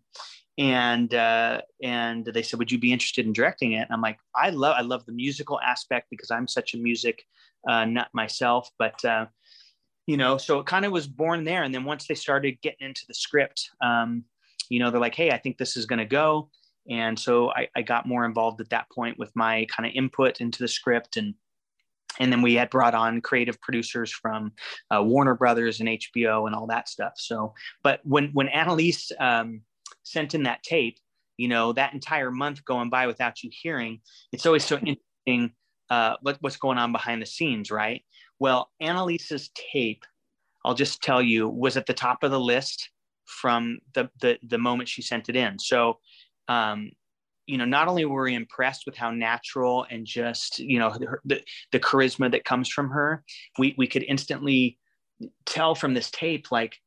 And 0.59 1.11
uh, 1.15 1.61
and 1.81 2.25
they 2.25 2.43
said, 2.43 2.59
Would 2.59 2.71
you 2.71 2.77
be 2.77 2.93
interested 2.93 3.25
in 3.25 3.33
directing 3.33 3.71
it? 3.71 3.81
And 3.81 3.91
I'm 3.91 4.01
like, 4.01 4.19
I 4.35 4.51
love 4.51 4.75
I 4.77 4.81
love 4.81 5.05
the 5.07 5.11
musical 5.11 5.59
aspect 5.61 6.07
because 6.11 6.29
I'm 6.29 6.47
such 6.47 6.75
a 6.75 6.77
music 6.77 7.23
uh, 7.67 7.85
nut 7.85 8.09
myself. 8.13 8.69
But 8.77 9.03
uh, 9.03 9.25
you 10.05 10.17
know, 10.17 10.37
so 10.37 10.59
it 10.59 10.67
kind 10.67 10.85
of 10.85 10.91
was 10.91 11.07
born 11.07 11.45
there. 11.45 11.63
And 11.63 11.73
then 11.73 11.83
once 11.83 12.05
they 12.05 12.15
started 12.15 12.61
getting 12.61 12.85
into 12.85 13.05
the 13.07 13.13
script, 13.15 13.71
um, 13.81 14.23
you 14.69 14.77
know, 14.77 14.91
they're 14.91 15.01
like, 15.01 15.15
hey, 15.15 15.31
I 15.31 15.39
think 15.39 15.57
this 15.57 15.77
is 15.77 15.87
gonna 15.87 16.05
go 16.05 16.49
and 16.89 17.17
so 17.17 17.51
I, 17.51 17.67
I 17.75 17.81
got 17.81 18.07
more 18.07 18.25
involved 18.25 18.61
at 18.61 18.69
that 18.69 18.89
point 18.89 19.19
with 19.19 19.31
my 19.35 19.65
kind 19.65 19.87
of 19.87 19.93
input 19.95 20.41
into 20.41 20.59
the 20.59 20.67
script 20.67 21.17
and 21.17 21.35
and 22.19 22.31
then 22.31 22.41
we 22.41 22.55
had 22.55 22.69
brought 22.69 22.93
on 22.93 23.21
creative 23.21 23.59
producers 23.61 24.11
from 24.11 24.51
uh, 24.93 25.01
Warner 25.01 25.35
Brothers 25.35 25.79
and 25.79 25.89
HBO 25.89 26.45
and 26.45 26.53
all 26.53 26.67
that 26.67 26.89
stuff. 26.89 27.13
So, 27.15 27.53
but 27.83 28.01
when 28.03 28.31
when 28.33 28.49
Annelise 28.49 29.11
um, 29.19 29.61
sent 30.03 30.35
in 30.35 30.43
that 30.43 30.63
tape, 30.63 30.97
you 31.37 31.47
know, 31.47 31.73
that 31.73 31.93
entire 31.93 32.31
month 32.31 32.65
going 32.65 32.89
by 32.89 33.07
without 33.07 33.43
you 33.43 33.49
hearing, 33.53 34.01
it's 34.31 34.45
always 34.45 34.65
so 34.65 34.75
interesting 35.25 35.53
uh, 35.89 36.15
what, 36.21 36.37
what's 36.41 36.57
going 36.57 36.77
on 36.77 36.91
behind 36.91 37.21
the 37.21 37.25
scenes, 37.25 37.71
right? 37.71 38.03
Well, 38.39 38.69
Annelise's 38.81 39.49
tape, 39.73 40.03
I'll 40.65 40.73
just 40.73 41.01
tell 41.01 41.21
you, 41.21 41.47
was 41.47 41.77
at 41.77 41.85
the 41.85 41.93
top 41.93 42.23
of 42.23 42.31
the 42.31 42.39
list 42.39 42.89
from 43.25 43.79
the 43.93 44.09
the, 44.19 44.37
the 44.43 44.57
moment 44.57 44.89
she 44.89 45.01
sent 45.01 45.29
it 45.29 45.35
in. 45.35 45.59
So 45.59 45.99
um, 46.47 46.91
you 47.47 47.57
know, 47.57 47.65
not 47.65 47.87
only 47.87 48.05
were 48.05 48.23
we 48.23 48.35
impressed 48.35 48.83
with 48.85 48.95
how 48.95 49.11
natural 49.11 49.85
and 49.89 50.05
just, 50.05 50.59
you 50.59 50.79
know, 50.79 50.95
the, 51.25 51.41
the 51.71 51.79
charisma 51.79 52.31
that 52.31 52.45
comes 52.45 52.69
from 52.69 52.89
her, 52.89 53.23
we, 53.57 53.75
we 53.77 53.87
could 53.87 54.03
instantly 54.03 54.77
tell 55.45 55.75
from 55.75 55.93
this 55.93 56.09
tape, 56.11 56.51
like, 56.51 56.77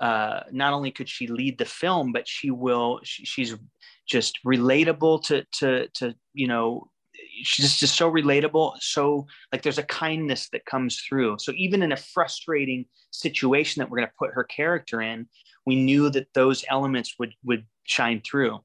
uh, 0.00 0.40
not 0.50 0.72
only 0.72 0.90
could 0.90 1.08
she 1.08 1.26
lead 1.26 1.58
the 1.58 1.64
film, 1.64 2.12
but 2.12 2.26
she 2.26 2.50
will, 2.50 3.00
she, 3.04 3.24
she's 3.24 3.54
just 4.08 4.38
relatable 4.46 5.22
to, 5.24 5.44
to, 5.52 5.88
to, 5.88 6.14
you 6.34 6.46
know, 6.46 6.88
she's 7.42 7.66
just, 7.66 7.80
just 7.80 7.96
so 7.96 8.10
relatable. 8.10 8.74
So 8.80 9.26
like 9.52 9.62
there's 9.62 9.78
a 9.78 9.84
kindness 9.84 10.48
that 10.52 10.66
comes 10.66 11.00
through. 11.00 11.36
So 11.38 11.52
even 11.56 11.82
in 11.82 11.92
a 11.92 11.96
frustrating 11.96 12.86
situation 13.10 13.80
that 13.80 13.90
we're 13.90 13.98
going 13.98 14.08
to 14.08 14.14
put 14.18 14.34
her 14.34 14.44
character 14.44 15.00
in, 15.00 15.28
we 15.66 15.76
knew 15.76 16.10
that 16.10 16.32
those 16.34 16.64
elements 16.70 17.14
would, 17.18 17.34
would 17.44 17.66
shine 17.84 18.22
through 18.24 18.60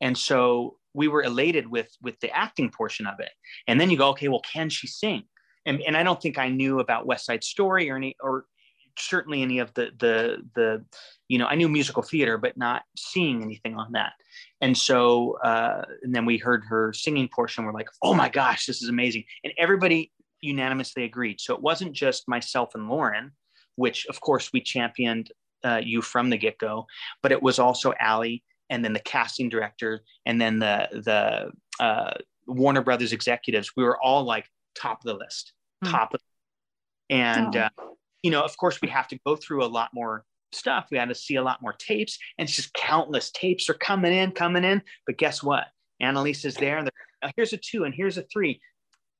and 0.00 0.16
so 0.16 0.76
we 0.94 1.08
were 1.08 1.22
elated 1.22 1.66
with 1.66 1.90
with 2.02 2.18
the 2.20 2.30
acting 2.30 2.70
portion 2.70 3.06
of 3.06 3.20
it 3.20 3.30
and 3.66 3.80
then 3.80 3.90
you 3.90 3.96
go 3.96 4.08
okay 4.08 4.28
well 4.28 4.40
can 4.40 4.68
she 4.68 4.86
sing 4.86 5.22
and, 5.66 5.80
and 5.86 5.96
i 5.96 6.02
don't 6.02 6.20
think 6.20 6.38
i 6.38 6.48
knew 6.48 6.80
about 6.80 7.06
west 7.06 7.26
side 7.26 7.44
story 7.44 7.90
or 7.90 7.96
any 7.96 8.16
or 8.20 8.46
certainly 9.00 9.42
any 9.42 9.58
of 9.58 9.72
the 9.74 9.90
the 9.98 10.38
the 10.54 10.84
you 11.28 11.38
know 11.38 11.46
I 11.46 11.54
knew 11.54 11.68
musical 11.68 12.02
theater, 12.02 12.38
but 12.38 12.56
not 12.56 12.82
seeing 12.96 13.42
anything 13.42 13.76
on 13.76 13.92
that. 13.92 14.12
And 14.60 14.76
so 14.76 15.38
uh, 15.44 15.82
and 16.02 16.14
then 16.14 16.24
we 16.24 16.38
heard 16.38 16.64
her 16.68 16.92
singing 16.92 17.28
portion. 17.28 17.64
We're 17.64 17.72
like, 17.72 17.88
oh 18.02 18.14
my 18.14 18.28
gosh, 18.28 18.66
this 18.66 18.82
is 18.82 18.88
amazing, 18.88 19.24
and 19.44 19.52
everybody 19.58 20.12
unanimously 20.40 21.04
agreed. 21.04 21.40
So 21.40 21.54
it 21.54 21.62
wasn't 21.62 21.92
just 21.92 22.28
myself 22.28 22.74
and 22.74 22.88
Lauren, 22.88 23.32
which 23.76 24.06
of 24.06 24.20
course 24.20 24.50
we 24.52 24.60
championed 24.60 25.32
uh, 25.64 25.80
you 25.82 26.02
from 26.02 26.30
the 26.30 26.36
get 26.36 26.58
go, 26.58 26.86
but 27.22 27.32
it 27.32 27.42
was 27.42 27.58
also 27.58 27.92
Ali 28.00 28.42
and 28.70 28.84
then 28.84 28.92
the 28.92 29.00
casting 29.00 29.48
director 29.48 30.02
and 30.26 30.40
then 30.40 30.58
the 30.58 30.88
the 30.92 31.82
uh, 31.82 32.14
Warner 32.46 32.82
Brothers 32.82 33.12
executives. 33.12 33.72
We 33.76 33.84
were 33.84 34.00
all 34.02 34.24
like 34.24 34.46
top 34.74 35.04
of 35.04 35.04
the 35.04 35.14
list, 35.14 35.52
mm. 35.84 35.90
top 35.90 36.14
of, 36.14 36.20
and 37.10 37.56
oh. 37.56 37.60
uh, 37.60 37.68
you 38.22 38.30
know, 38.30 38.42
of 38.42 38.56
course, 38.56 38.80
we 38.82 38.88
have 38.88 39.08
to 39.08 39.18
go 39.26 39.36
through 39.36 39.64
a 39.64 39.66
lot 39.66 39.90
more 39.94 40.24
stuff. 40.52 40.88
We 40.90 40.98
had 40.98 41.08
to 41.08 41.14
see 41.14 41.36
a 41.36 41.42
lot 41.42 41.62
more 41.62 41.74
tapes, 41.74 42.18
and 42.38 42.48
it's 42.48 42.56
just 42.56 42.72
countless 42.74 43.30
tapes 43.30 43.68
are 43.68 43.74
coming 43.74 44.12
in, 44.12 44.32
coming 44.32 44.64
in. 44.64 44.82
But 45.06 45.18
guess 45.18 45.42
what? 45.42 45.66
Annelise 46.00 46.44
is 46.44 46.54
there, 46.54 46.78
and 46.78 46.90
oh, 47.22 47.28
here's 47.36 47.52
a 47.52 47.58
two, 47.58 47.84
and 47.84 47.94
here's 47.94 48.18
a 48.18 48.22
three. 48.22 48.60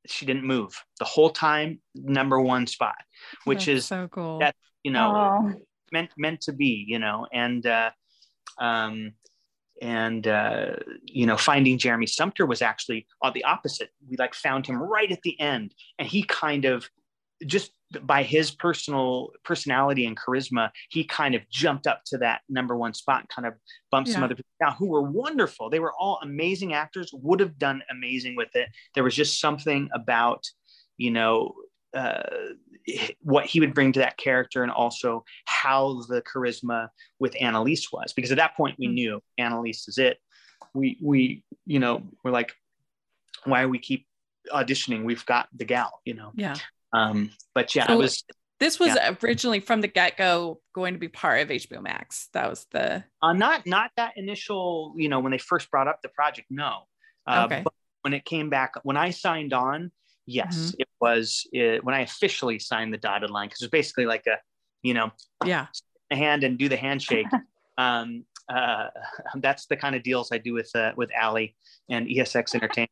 She 0.07 0.26
didn't 0.26 0.45
move 0.45 0.83
the 0.99 1.05
whole 1.05 1.31
time. 1.31 1.81
Number 1.95 2.40
one 2.40 2.67
spot, 2.67 2.97
which 3.45 3.67
That's 3.67 3.78
is 3.78 3.87
so 3.87 4.09
cool. 4.09 4.38
That 4.38 4.55
you 4.83 4.93
know 4.93 5.12
Oh, 5.14 5.52
meant 5.93 6.11
meant 6.17 6.43
to 6.43 6.52
be. 6.52 6.85
You 6.88 6.99
know, 6.99 7.26
and 7.33 7.67
uh, 7.67 7.90
um, 8.59 9.12
and 9.81 10.27
uh, 10.27 10.71
you 11.05 11.27
know 11.27 11.37
finding 11.37 11.79
jeremy 11.79 12.07
sumpter 12.07 12.47
was 12.47 12.63
actually 12.63 13.07
on 13.23 13.33
the 13.33 13.45
opposite. 13.45 13.91
We 14.09 14.17
like 14.17 14.35
found 14.35 14.67
him 14.67 14.83
right 14.83 15.11
at 15.11 15.23
the 15.23 15.39
end 15.41 15.75
and 15.99 16.09
he 16.09 16.23
kind 16.25 16.65
of 16.65 16.89
just 17.47 17.73
by 18.03 18.23
his 18.23 18.51
personal 18.51 19.31
personality 19.45 20.05
and 20.05 20.19
charisma 20.19 20.71
he 20.91 21.05
kind 21.05 21.35
of 21.35 21.49
jumped 21.49 21.87
up 21.87 22.03
to 22.05 22.19
that 22.19 22.43
number 22.49 22.77
one 22.77 22.93
spot 22.93 23.27
kind 23.35 23.47
of 23.47 23.55
bumped 23.91 24.11
some 24.11 24.23
other 24.23 24.35
people 24.35 24.51
down 24.61 24.75
who 24.75 24.87
were 24.87 25.03
wonderful. 25.03 25.71
They 25.71 25.81
were 25.81 25.95
all 25.99 26.19
amazing 26.23 26.75
actors 26.75 27.11
would 27.13 27.41
have 27.41 27.59
done 27.59 27.83
amazing 27.91 28.37
with 28.37 28.55
it. 28.55 28.69
There 28.95 29.05
was 29.05 29.15
just 29.15 29.41
something 29.41 29.89
about 29.95 30.45
you 30.97 31.11
know 31.11 31.55
uh, 31.99 32.23
what 33.21 33.45
he 33.45 33.61
would 33.61 33.75
bring 33.75 33.93
to 33.93 34.00
that 34.00 34.17
character 34.17 34.62
and 34.62 34.73
also 34.73 35.25
how 35.45 35.81
the 36.09 36.23
charisma 36.23 36.88
with 37.19 37.35
Annelise 37.40 37.87
was 37.93 38.12
because 38.12 38.31
at 38.33 38.38
that 38.38 38.57
point 38.57 38.76
we 38.78 38.87
Mm. 38.88 38.95
knew 38.99 39.21
Annelise 39.38 39.88
is 39.88 39.99
it. 39.99 40.17
We 40.75 40.87
we 41.02 41.43
you 41.67 41.78
know 41.81 41.95
we're 42.23 42.31
like, 42.40 42.52
why 43.45 43.67
we 43.67 43.78
keep 43.78 44.07
auditioning? 44.52 45.05
We've 45.05 45.26
got 45.26 45.49
the 45.61 45.64
gal, 45.64 46.00
you 46.05 46.14
know. 46.14 46.31
yeah. 46.35 46.57
Um, 46.93 47.31
but 47.55 47.75
yeah, 47.75 47.87
So- 47.87 47.95
it 47.95 47.97
was 47.99 48.25
This 48.61 48.81
was 48.81 48.97
originally 49.23 49.61
from 49.61 49.81
the 49.83 49.88
get 49.88 50.17
go 50.17 50.61
going 50.75 50.95
to 50.95 50.99
be 50.99 51.09
part 51.09 51.40
of 51.43 51.49
HBO 51.50 51.81
Max. 51.81 52.28
That 52.33 52.49
was 52.50 52.67
the 52.73 53.05
uh, 53.23 53.33
not 53.33 53.67
not 53.67 53.90
that 53.97 54.12
initial 54.17 54.95
you 54.97 55.09
know 55.09 55.21
when 55.21 55.33
they 55.33 55.38
first 55.38 55.71
brought 55.71 55.88
up 55.88 55.99
the 56.02 56.09
project. 56.09 56.49
No, 56.50 56.73
uh, 57.26 57.45
Okay. 57.45 57.61
but 57.62 57.73
when 58.02 58.14
it 58.14 58.25
came 58.25 58.49
back 58.50 58.71
when 58.83 58.97
I 58.97 59.11
signed 59.11 59.52
on, 59.52 59.93
yes, 60.29 60.75
it 60.79 60.89
was 61.01 61.47
it, 61.53 61.83
when 61.85 61.95
I 61.95 62.03
officially 62.03 62.59
signed 62.59 62.93
the 62.93 62.99
dotted 62.99 63.31
line 63.31 63.49
because 63.49 63.63
it 63.63 63.65
was 63.65 63.71
basically 63.71 64.07
like 64.07 64.27
a 64.27 64.37
you 64.83 64.95
know 64.95 65.11
yeah. 65.45 65.67
hand 66.11 66.45
and 66.45 66.59
do 66.59 66.69
the 66.69 66.77
handshake. 66.77 67.27
um, 67.79 68.25
uh, 68.49 68.89
that's 69.37 69.67
the 69.67 69.77
kind 69.77 69.97
of 69.97 70.03
deals 70.03 70.31
I 70.31 70.39
do 70.39 70.53
with 70.53 70.71
uh, 70.75 70.93
with 70.97 71.11
Ali 71.21 71.57
and 71.89 72.07
ESX 72.07 72.55
Entertainment. 72.55 72.91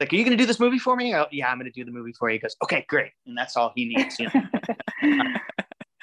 Like, 0.00 0.12
are 0.12 0.16
you 0.16 0.24
going 0.24 0.36
to 0.36 0.42
do 0.42 0.46
this 0.46 0.58
movie 0.58 0.78
for 0.78 0.96
me? 0.96 1.14
Oh, 1.14 1.26
yeah, 1.30 1.48
I'm 1.48 1.58
going 1.58 1.70
to 1.70 1.72
do 1.72 1.84
the 1.84 1.92
movie 1.92 2.12
for 2.12 2.28
you. 2.28 2.34
He 2.34 2.38
goes, 2.40 2.56
okay, 2.64 2.84
great, 2.88 3.12
and 3.26 3.38
that's 3.38 3.56
all 3.56 3.72
he 3.76 3.94
needs. 3.94 4.18
You 4.18 4.28
know? 4.34 4.42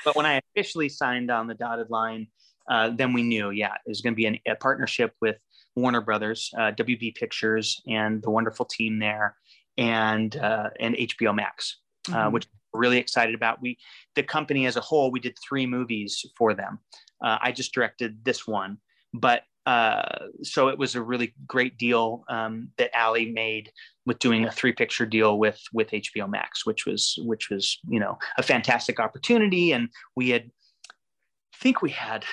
but 0.05 0.15
when 0.15 0.25
I 0.25 0.41
officially 0.55 0.87
signed 0.87 1.29
on 1.29 1.45
the 1.45 1.53
dotted 1.53 1.89
line, 1.89 2.27
uh, 2.69 2.91
then 2.91 3.11
we 3.11 3.21
knew, 3.21 3.49
yeah, 3.49 3.73
it 3.85 3.89
was 3.89 3.99
going 3.99 4.13
to 4.13 4.15
be 4.15 4.27
an, 4.27 4.39
a 4.47 4.55
partnership 4.55 5.13
with 5.19 5.37
Warner 5.75 5.99
Brothers, 5.99 6.51
uh, 6.57 6.71
WB 6.71 7.15
Pictures, 7.15 7.81
and 7.85 8.21
the 8.21 8.29
wonderful 8.29 8.65
team 8.65 8.97
there, 8.97 9.35
and 9.77 10.35
uh, 10.35 10.69
and 10.79 10.95
HBO 10.95 11.33
Max 11.33 11.77
uh, 12.09 12.13
Mhm. 12.13 12.31
which 12.31 12.47
we're 12.73 12.79
really 12.79 12.97
excited 12.97 13.35
about. 13.35 13.61
We, 13.61 13.77
the 14.15 14.23
company 14.23 14.65
as 14.65 14.77
a 14.77 14.81
whole, 14.81 15.11
we 15.11 15.19
did 15.19 15.37
three 15.47 15.65
movies 15.65 16.25
for 16.37 16.53
them. 16.53 16.79
Uh, 17.23 17.37
I 17.41 17.51
just 17.51 17.73
directed 17.73 18.23
this 18.23 18.47
one, 18.47 18.77
but 19.13 19.43
uh, 19.67 20.25
so 20.41 20.69
it 20.69 20.79
was 20.79 20.95
a 20.95 21.01
really 21.03 21.35
great 21.45 21.77
deal 21.77 22.23
um, 22.29 22.69
that 22.77 22.89
Ali 22.99 23.31
made 23.31 23.71
with 24.07 24.17
doing 24.17 24.45
a 24.45 24.51
three 24.51 24.71
picture 24.71 25.05
deal 25.05 25.37
with 25.37 25.61
with 25.71 25.91
HBO 25.91 26.27
Max, 26.27 26.65
which 26.65 26.87
was 26.87 27.19
which 27.19 27.51
was 27.51 27.77
you 27.87 27.99
know 27.99 28.17
a 28.39 28.43
fantastic 28.43 28.99
opportunity. 28.99 29.73
And 29.73 29.89
we 30.15 30.29
had, 30.29 30.49
I 30.89 31.57
think 31.57 31.83
we 31.83 31.91
had, 31.91 32.25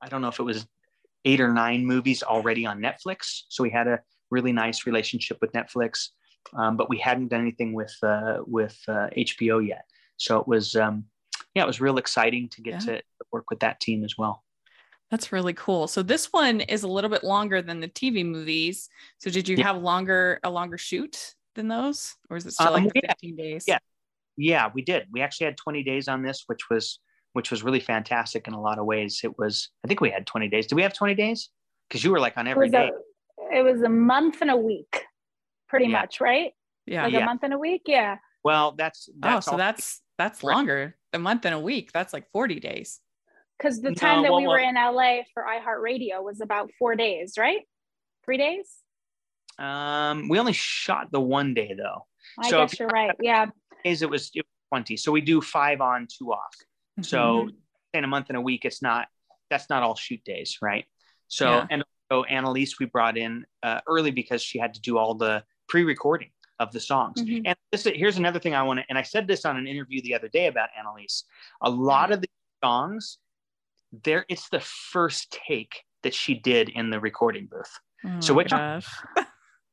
I 0.00 0.08
don't 0.08 0.22
know 0.22 0.28
if 0.28 0.38
it 0.38 0.44
was 0.44 0.64
eight 1.24 1.40
or 1.40 1.52
nine 1.52 1.84
movies 1.84 2.22
already 2.22 2.64
on 2.64 2.78
Netflix, 2.80 3.42
so 3.48 3.64
we 3.64 3.70
had 3.70 3.88
a 3.88 3.98
really 4.30 4.52
nice 4.52 4.86
relationship 4.86 5.38
with 5.40 5.50
Netflix 5.52 6.10
um, 6.54 6.76
but 6.76 6.88
we 6.88 6.98
hadn't 6.98 7.28
done 7.28 7.40
anything 7.40 7.72
with 7.72 7.94
uh, 8.02 8.38
with 8.46 8.78
uh, 8.88 9.08
HBO 9.16 9.66
yet. 9.66 9.84
So 10.16 10.38
it 10.40 10.48
was 10.48 10.76
um, 10.76 11.04
yeah, 11.54 11.62
it 11.64 11.66
was 11.66 11.80
real 11.80 11.98
exciting 11.98 12.48
to 12.50 12.62
get 12.62 12.84
Yeah. 12.86 12.96
to 12.96 13.02
work 13.32 13.50
with 13.50 13.60
that 13.60 13.80
team 13.80 14.04
as 14.04 14.16
well. 14.18 14.44
That's 15.10 15.32
really 15.32 15.54
cool. 15.54 15.86
So 15.88 16.02
this 16.02 16.26
one 16.32 16.60
is 16.60 16.82
a 16.82 16.88
little 16.88 17.08
bit 17.10 17.24
longer 17.24 17.62
than 17.62 17.80
the 17.80 17.88
TV 17.88 18.24
movies. 18.24 18.88
So 19.18 19.30
did 19.30 19.48
you 19.48 19.56
Yeah. 19.56 19.64
have 19.64 19.82
longer 19.82 20.38
a 20.44 20.50
longer 20.50 20.76
shoot 20.78 21.34
than 21.54 21.68
those, 21.68 22.14
or 22.30 22.36
is 22.36 22.46
it 22.46 22.52
still 22.52 22.74
Um, 22.74 22.84
like 22.84 22.92
yeah. 22.94 23.12
15 23.12 23.36
days? 23.36 23.64
Yeah. 23.66 23.78
Yeah, 24.36 24.70
we 24.72 24.82
did. 24.82 25.06
We 25.10 25.20
actually 25.22 25.46
had 25.46 25.56
20 25.56 25.82
days 25.82 26.06
on 26.08 26.22
this, 26.22 26.44
which 26.46 26.68
was 26.70 27.00
which 27.34 27.50
was 27.50 27.62
really 27.62 27.80
fantastic 27.80 28.48
in 28.48 28.54
a 28.54 28.60
lot 28.60 28.78
of 28.78 28.86
ways. 28.86 29.20
It 29.22 29.38
was 29.38 29.70
I 29.84 29.88
think 29.88 30.00
we 30.00 30.10
had 30.10 30.26
20 30.26 30.48
days. 30.48 30.66
Did 30.66 30.74
we 30.76 30.82
have 30.82 30.92
20 30.94 31.14
days? 31.14 31.50
Because 31.88 32.04
you 32.04 32.10
were 32.10 32.20
like 32.20 32.36
on 32.38 32.46
it 32.46 32.50
every 32.52 32.66
was 32.66 32.72
day. 32.72 32.90
a 33.52 33.58
it 33.58 33.62
was 33.62 33.80
a 33.82 33.88
month 33.88 34.40
and 34.42 34.50
a 34.50 34.56
week, 34.56 35.04
pretty 35.68 35.86
Yeah. 35.86 36.00
much, 36.00 36.20
right? 36.20 36.52
Yeah. 36.86 37.04
Like 37.04 37.12
Yeah. 37.12 37.20
a 37.20 37.24
month 37.24 37.42
and 37.42 37.52
a 37.54 37.58
week. 37.58 37.82
Yeah. 37.86 38.18
Well, 38.44 38.72
that's 38.72 39.08
oh, 39.22 39.40
so 39.40 39.52
all- 39.52 39.58
that's 39.58 40.00
that's 40.16 40.42
longer. 40.42 40.96
A 41.12 41.18
month 41.18 41.44
and 41.44 41.54
a 41.54 41.60
week. 41.60 41.92
That's 41.92 42.12
like 42.12 42.28
40 42.32 42.58
days. 42.60 43.00
Because 43.56 43.80
the 43.80 43.90
No, 43.90 43.94
time 43.94 44.22
that 44.22 44.30
well, 44.30 44.40
we 44.40 44.46
were 44.46 44.58
well- 44.58 44.68
in 44.68 44.76
LA 44.76 45.22
for 45.34 45.44
iHeartRadio 45.44 46.22
was 46.22 46.40
about 46.40 46.70
four 46.78 46.94
days, 46.96 47.34
right? 47.38 47.62
Three 48.24 48.36
days? 48.38 48.76
um, 49.58 50.28
we 50.28 50.38
only 50.38 50.52
shot 50.52 51.10
the 51.10 51.20
one 51.20 51.52
day 51.54 51.74
though. 51.76 52.06
I 52.38 52.48
So 52.50 52.58
guess 52.58 52.78
you're 52.78 52.88
right. 52.88 53.10
Yeah. 53.20 53.46
Days 53.84 54.02
it 54.02 54.10
was, 54.10 54.30
it 54.34 54.40
was 54.44 54.78
20. 54.78 54.96
So 54.96 55.10
we 55.10 55.20
do 55.20 55.40
five 55.40 55.80
on, 55.80 56.06
two 56.06 56.32
off. 56.32 56.54
Mm-hmm. 56.54 57.02
So 57.02 57.48
in 57.92 58.04
a 58.04 58.06
month 58.06 58.26
and 58.28 58.36
a 58.36 58.40
week, 58.40 58.64
it's 58.64 58.82
not 58.82 59.08
that's 59.50 59.68
not 59.70 59.82
all 59.82 59.96
shoot 59.96 60.22
days, 60.24 60.58
right? 60.62 60.84
So 61.28 61.50
Yeah. 61.50 61.66
and 61.70 61.84
so 62.12 62.24
Annelise 62.24 62.78
we 62.78 62.86
brought 62.86 63.16
in 63.16 63.46
uh, 63.62 63.80
early 63.88 64.10
because 64.10 64.42
she 64.42 64.58
had 64.58 64.74
to 64.74 64.80
do 64.80 64.96
all 64.98 65.14
the 65.14 65.42
pre-recording 65.68 66.30
of 66.58 66.72
the 66.72 66.80
songs. 66.80 67.20
Mhm. 67.22 67.42
And 67.46 67.56
this 67.70 67.86
is, 67.86 67.92
here's 67.94 68.16
another 68.18 68.38
thing 68.40 68.54
I 68.54 68.62
want 68.62 68.80
to, 68.80 68.86
and 68.88 68.98
I 68.98 69.02
said 69.02 69.26
this 69.28 69.44
on 69.44 69.56
an 69.56 69.66
interview 69.66 70.02
the 70.02 70.14
other 70.14 70.28
day 70.28 70.46
about 70.46 70.70
Annelise. 70.76 71.24
A 71.62 71.70
lot 71.70 72.10
of 72.10 72.20
the 72.20 72.28
songs, 72.64 73.18
there 74.04 74.26
it's 74.28 74.48
the 74.48 74.60
first 74.60 75.30
take 75.46 75.84
that 76.02 76.14
she 76.14 76.34
did 76.34 76.68
in 76.68 76.90
the 76.90 76.98
recording 77.00 77.46
booth. 77.46 77.78
Oh 78.04 78.20
So 78.20 78.34
what- 78.34 78.48
gosh. 78.48 78.86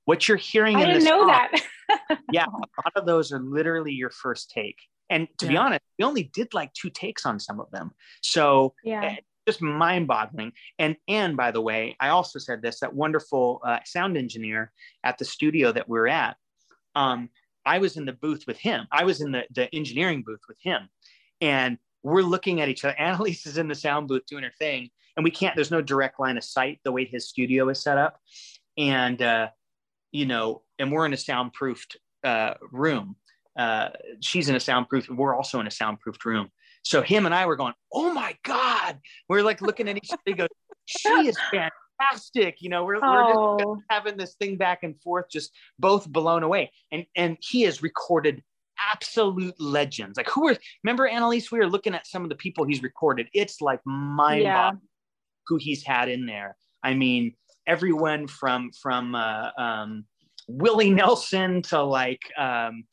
What 0.06 0.28
you're 0.28 0.38
hearing 0.38 0.78
is 0.78 0.86
I 0.86 0.88
didn't 0.94 1.04
know 1.06 1.22
song, 1.22 1.28
that. 1.30 2.20
yeah, 2.32 2.46
a 2.46 2.52
lot 2.52 2.94
of 2.96 3.08
those 3.08 3.32
are 3.32 3.40
literally 3.40 3.92
your 3.92 4.12
first 4.12 4.52
take. 4.52 4.78
And 5.10 5.28
to 5.40 5.48
be 5.48 5.58
honest, 5.58 5.82
we 5.98 6.06
only 6.06 6.24
did 6.32 6.54
like 6.54 6.72
two 6.74 6.92
takes 6.92 7.26
on 7.26 7.40
some 7.40 7.60
of 7.60 7.72
them. 7.72 7.90
So 8.22 8.76
yeah. 8.84 9.16
Just 9.48 9.62
mind-boggling. 9.62 10.54
And 10.80 10.96
and 11.08 11.38
by 11.38 11.52
the 11.52 11.62
way, 11.62 11.96
I 12.00 12.10
also 12.10 12.40
said 12.40 12.62
this: 12.62 12.80
that 12.80 12.94
wonderful 12.94 13.62
uh, 13.64 13.80
sound 13.86 14.18
engineer 14.18 14.72
at 15.04 15.18
the 15.18 15.26
studio 15.26 15.72
that 15.72 15.88
we're 15.88 16.08
at. 16.08 16.38
Um, 16.96 17.30
I 17.66 17.80
was 17.80 17.98
in 17.98 18.06
the 18.06 18.14
booth 18.14 18.46
with 18.48 18.58
him. 18.58 18.88
I 18.92 19.04
was 19.04 19.22
in 19.22 19.32
the 19.32 19.44
the 19.52 19.74
engineering 19.74 20.24
booth 20.26 20.42
with 20.48 20.58
him, 20.62 20.90
and 21.42 21.78
we're 22.04 22.22
looking 22.22 22.62
at 22.62 22.70
each 22.70 22.86
other. 22.86 22.96
Annelise 23.00 23.46
is 23.46 23.58
in 23.58 23.68
the 23.68 23.76
sound 23.76 24.08
booth 24.08 24.26
doing 24.28 24.44
her 24.44 24.54
thing, 24.60 24.90
and 25.16 25.24
we 25.24 25.32
can't. 25.32 25.56
There's 25.56 25.72
no 25.72 25.82
direct 25.82 26.20
line 26.20 26.38
of 26.38 26.44
sight 26.44 26.80
the 26.84 26.92
way 26.92 27.06
his 27.06 27.28
studio 27.28 27.70
is 27.70 27.82
set 27.82 27.98
up, 27.98 28.20
and 28.78 29.22
uh, 29.22 29.50
you 30.12 30.26
know, 30.26 30.62
and 30.80 30.92
we're 30.92 31.06
in 31.06 31.14
a 31.14 31.18
soundproofed 31.18 31.98
uh, 32.24 32.56
room. 32.72 33.16
Uh, 33.58 33.90
she's 34.22 34.50
in 34.50 34.56
a 34.56 34.60
soundproof. 34.60 35.10
We're 35.10 35.36
also 35.36 35.60
in 35.60 35.68
a 35.68 35.72
soundproofed 35.72 36.26
room. 36.26 36.50
So 36.86 37.02
him 37.02 37.26
and 37.26 37.34
I 37.36 37.46
were 37.48 37.56
going, 37.56 37.74
"Oh 37.92 38.14
my 38.14 38.38
god!" 38.44 39.00
We're 39.28 39.42
like 39.42 39.60
looking 39.62 39.90
at 39.90 39.98
each 39.98 40.12
other. 40.12 40.22
He 40.26 40.34
goes, 40.34 40.48
"She 40.86 41.28
is 41.28 41.38
fantastic." 41.52 42.62
You 42.62 42.70
know, 42.70 42.86
we're, 42.86 43.02
we're 43.02 43.28
just 43.28 43.40
Oh, 43.40 43.82
having 43.90 44.18
this 44.18 44.36
thing 44.36 44.56
back 44.56 44.84
and 44.84 45.00
forth, 45.02 45.26
just 45.30 45.52
both 45.80 46.08
blown 46.08 46.44
away. 46.44 46.72
And 46.92 47.06
and 47.16 47.38
he 47.42 47.64
has 47.64 47.82
recorded 47.82 48.44
absolute 48.80 49.56
legends. 49.60 50.16
Like 50.18 50.30
who 50.30 50.44
were? 50.46 50.58
Remember, 50.84 51.08
Annelise? 51.08 51.52
We 51.52 51.58
were 51.60 51.68
looking 51.68 51.96
at 51.96 52.06
some 52.06 52.24
of 52.24 52.30
the 52.30 52.36
people 52.36 52.66
he's 52.66 52.84
recorded. 52.84 53.28
It's 53.34 53.62
like 53.62 53.80
mind 53.86 54.44
Yeah. 54.44 54.72
who 55.48 55.58
he's 55.58 55.84
had 55.84 56.08
in 56.08 56.26
there. 56.28 56.56
I 56.84 56.94
mean, 56.94 57.34
everyone 57.66 58.28
from 58.28 58.70
from 58.80 59.16
uh, 59.16 59.50
um, 59.58 60.06
Willie 60.48 60.92
Nelson 60.92 61.64
to 61.64 61.82
like 61.82 62.22
um, 62.38 62.84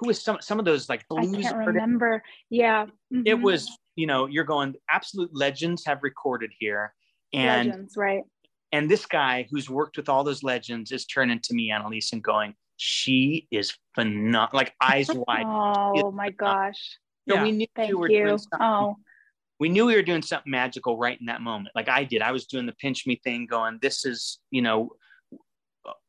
who 0.00 0.06
was 0.08 0.20
some 0.22 0.38
some 0.40 0.58
of 0.58 0.64
those 0.64 0.88
like 0.88 1.06
blues? 1.08 1.28
I 1.28 1.42
can't 1.42 1.54
artists. 1.54 1.66
remember. 1.66 2.22
Yeah. 2.48 2.86
It 3.10 3.36
Mhm. 3.36 3.42
was 3.42 3.70
you 3.96 4.06
know, 4.06 4.26
you're 4.26 4.44
going 4.44 4.74
absolute 4.90 5.30
legends 5.34 5.84
have 5.84 5.98
recorded 6.02 6.50
here. 6.58 6.94
And 7.34 7.68
Legends, 7.68 7.96
right? 7.96 8.22
and 8.72 8.90
this 8.90 9.04
guy 9.04 9.46
who's 9.50 9.68
worked 9.68 9.96
with 9.98 10.08
all 10.08 10.24
those 10.24 10.42
legends 10.42 10.90
is 10.90 11.04
turning 11.06 11.38
to 11.40 11.54
me, 11.54 11.70
Annelise, 11.70 12.12
and 12.12 12.22
going, 12.22 12.54
she 12.76 13.46
is 13.50 13.76
phenomenal, 13.94 14.48
like 14.54 14.72
eyes 14.80 15.08
wide. 15.28 15.44
Oh 15.46 16.10
my 16.12 16.30
gosh. 16.30 16.98
So 17.28 17.34
Yeah. 17.34 17.42
we 17.42 17.52
knew 17.52 17.66
Thank 17.76 17.88
we 17.90 17.94
were 17.94 18.08
you. 18.10 18.24
doing 18.24 18.38
something. 18.38 18.58
Oh, 18.62 18.96
We 19.58 19.68
knew 19.68 19.84
we 19.84 19.94
were 19.96 20.02
doing 20.02 20.22
something 20.22 20.50
magical 20.50 20.96
right 20.96 21.18
in 21.20 21.26
that 21.26 21.42
moment. 21.42 21.74
Like 21.74 21.88
I 21.90 22.04
did. 22.04 22.22
I 22.22 22.32
was 22.32 22.46
doing 22.46 22.64
the 22.64 22.72
pinch 22.80 23.06
me 23.06 23.16
thing, 23.22 23.44
going, 23.46 23.78
"This 23.82 24.06
is, 24.06 24.38
you 24.50 24.62
know, 24.62 24.90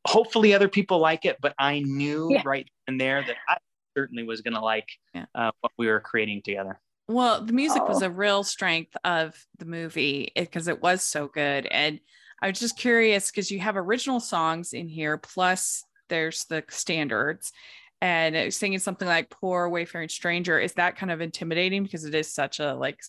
hopefully 0.06 0.54
other 0.54 0.68
people 0.68 0.98
like 0.98 1.24
it." 1.26 1.36
But 1.42 1.54
I 1.58 1.80
knew 1.80 2.28
Yeah. 2.32 2.42
right 2.46 2.66
and 2.86 2.98
there 3.00 3.22
that 3.22 3.36
I 3.48 3.58
certainly 3.96 4.24
was 4.24 4.40
going 4.40 4.54
to 4.54 4.60
like 4.60 4.88
Yeah. 5.14 5.26
uh, 5.34 5.50
what 5.60 5.72
we 5.78 5.86
were 5.88 6.00
creating 6.00 6.42
together. 6.42 6.80
Well, 7.08 7.44
the 7.44 7.52
music 7.52 7.86
was 7.88 8.02
Oh. 8.02 8.06
a 8.06 8.10
real 8.10 8.42
strength 8.44 8.96
of 9.04 9.34
the 9.58 9.64
movie 9.64 10.32
because 10.36 10.68
it 10.68 10.80
was 10.80 11.02
so 11.02 11.28
good. 11.28 11.66
And 11.66 12.00
I 12.40 12.48
was 12.48 12.58
just 12.58 12.78
curious 12.78 13.30
because 13.30 13.50
you 13.50 13.60
have 13.60 13.76
original 13.76 14.20
songs 14.20 14.72
in 14.72 14.88
here, 14.88 15.16
plus 15.18 15.84
there's 16.08 16.44
the 16.44 16.64
standards. 16.70 17.52
And 18.00 18.34
it 18.34 18.46
was 18.46 18.56
singing 18.56 18.80
something 18.80 19.06
like 19.06 19.30
"Poor 19.30 19.68
Wayfaring 19.68 20.08
Stranger" 20.08 20.58
is 20.58 20.72
that 20.74 20.96
kind 20.96 21.12
of 21.12 21.20
intimidating 21.20 21.84
because 21.84 22.04
it 22.04 22.14
is 22.14 22.32
such 22.32 22.58
a 22.58 22.74
like 22.74 23.00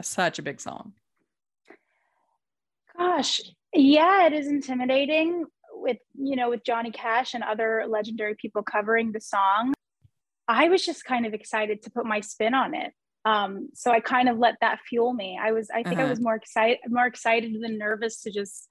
such 0.00 0.38
a 0.38 0.42
big 0.42 0.60
song. 0.60 0.94
gosh. 2.96 3.40
Yeah, 3.74 4.26
it 4.26 4.32
is 4.32 4.46
intimidating 4.48 5.44
with, 5.74 5.98
you 6.14 6.36
know, 6.36 6.48
with 6.50 6.64
Johnny 6.64 6.90
Cash 6.90 7.34
and 7.34 7.44
other 7.44 7.84
legendary 7.86 8.34
people 8.34 8.62
covering 8.62 9.12
the 9.12 9.20
song. 9.20 9.74
I 10.48 10.68
was 10.68 10.84
just 10.84 11.04
kind 11.04 11.26
of 11.26 11.34
excited 11.34 11.82
to 11.82 11.90
put 11.90 12.06
my 12.06 12.20
spin 12.20 12.54
on 12.54 12.74
it. 12.74 12.92
Um, 13.24 13.68
so 13.74 13.90
I 13.90 14.00
kind 14.00 14.28
of 14.28 14.38
let 14.38 14.54
that 14.62 14.78
fuel 14.88 15.12
me. 15.12 15.38
I 15.40 15.52
was, 15.52 15.68
I 15.70 15.82
think 15.82 15.98
I 15.98 16.02
Uh-huh. 16.04 16.10
was 16.10 16.20
more 16.20 16.34
excited, 16.34 16.78
more 16.88 17.06
excited 17.06 17.54
than 17.60 17.76
nervous 17.76 18.22
to 18.22 18.30
just, 18.30 18.66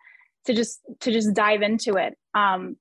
to 0.46 0.54
just, 0.54 0.80
to 1.02 1.12
just 1.12 1.34
dive 1.34 1.62
into 1.62 1.96
it. 1.98 2.18
Um, 2.34 2.78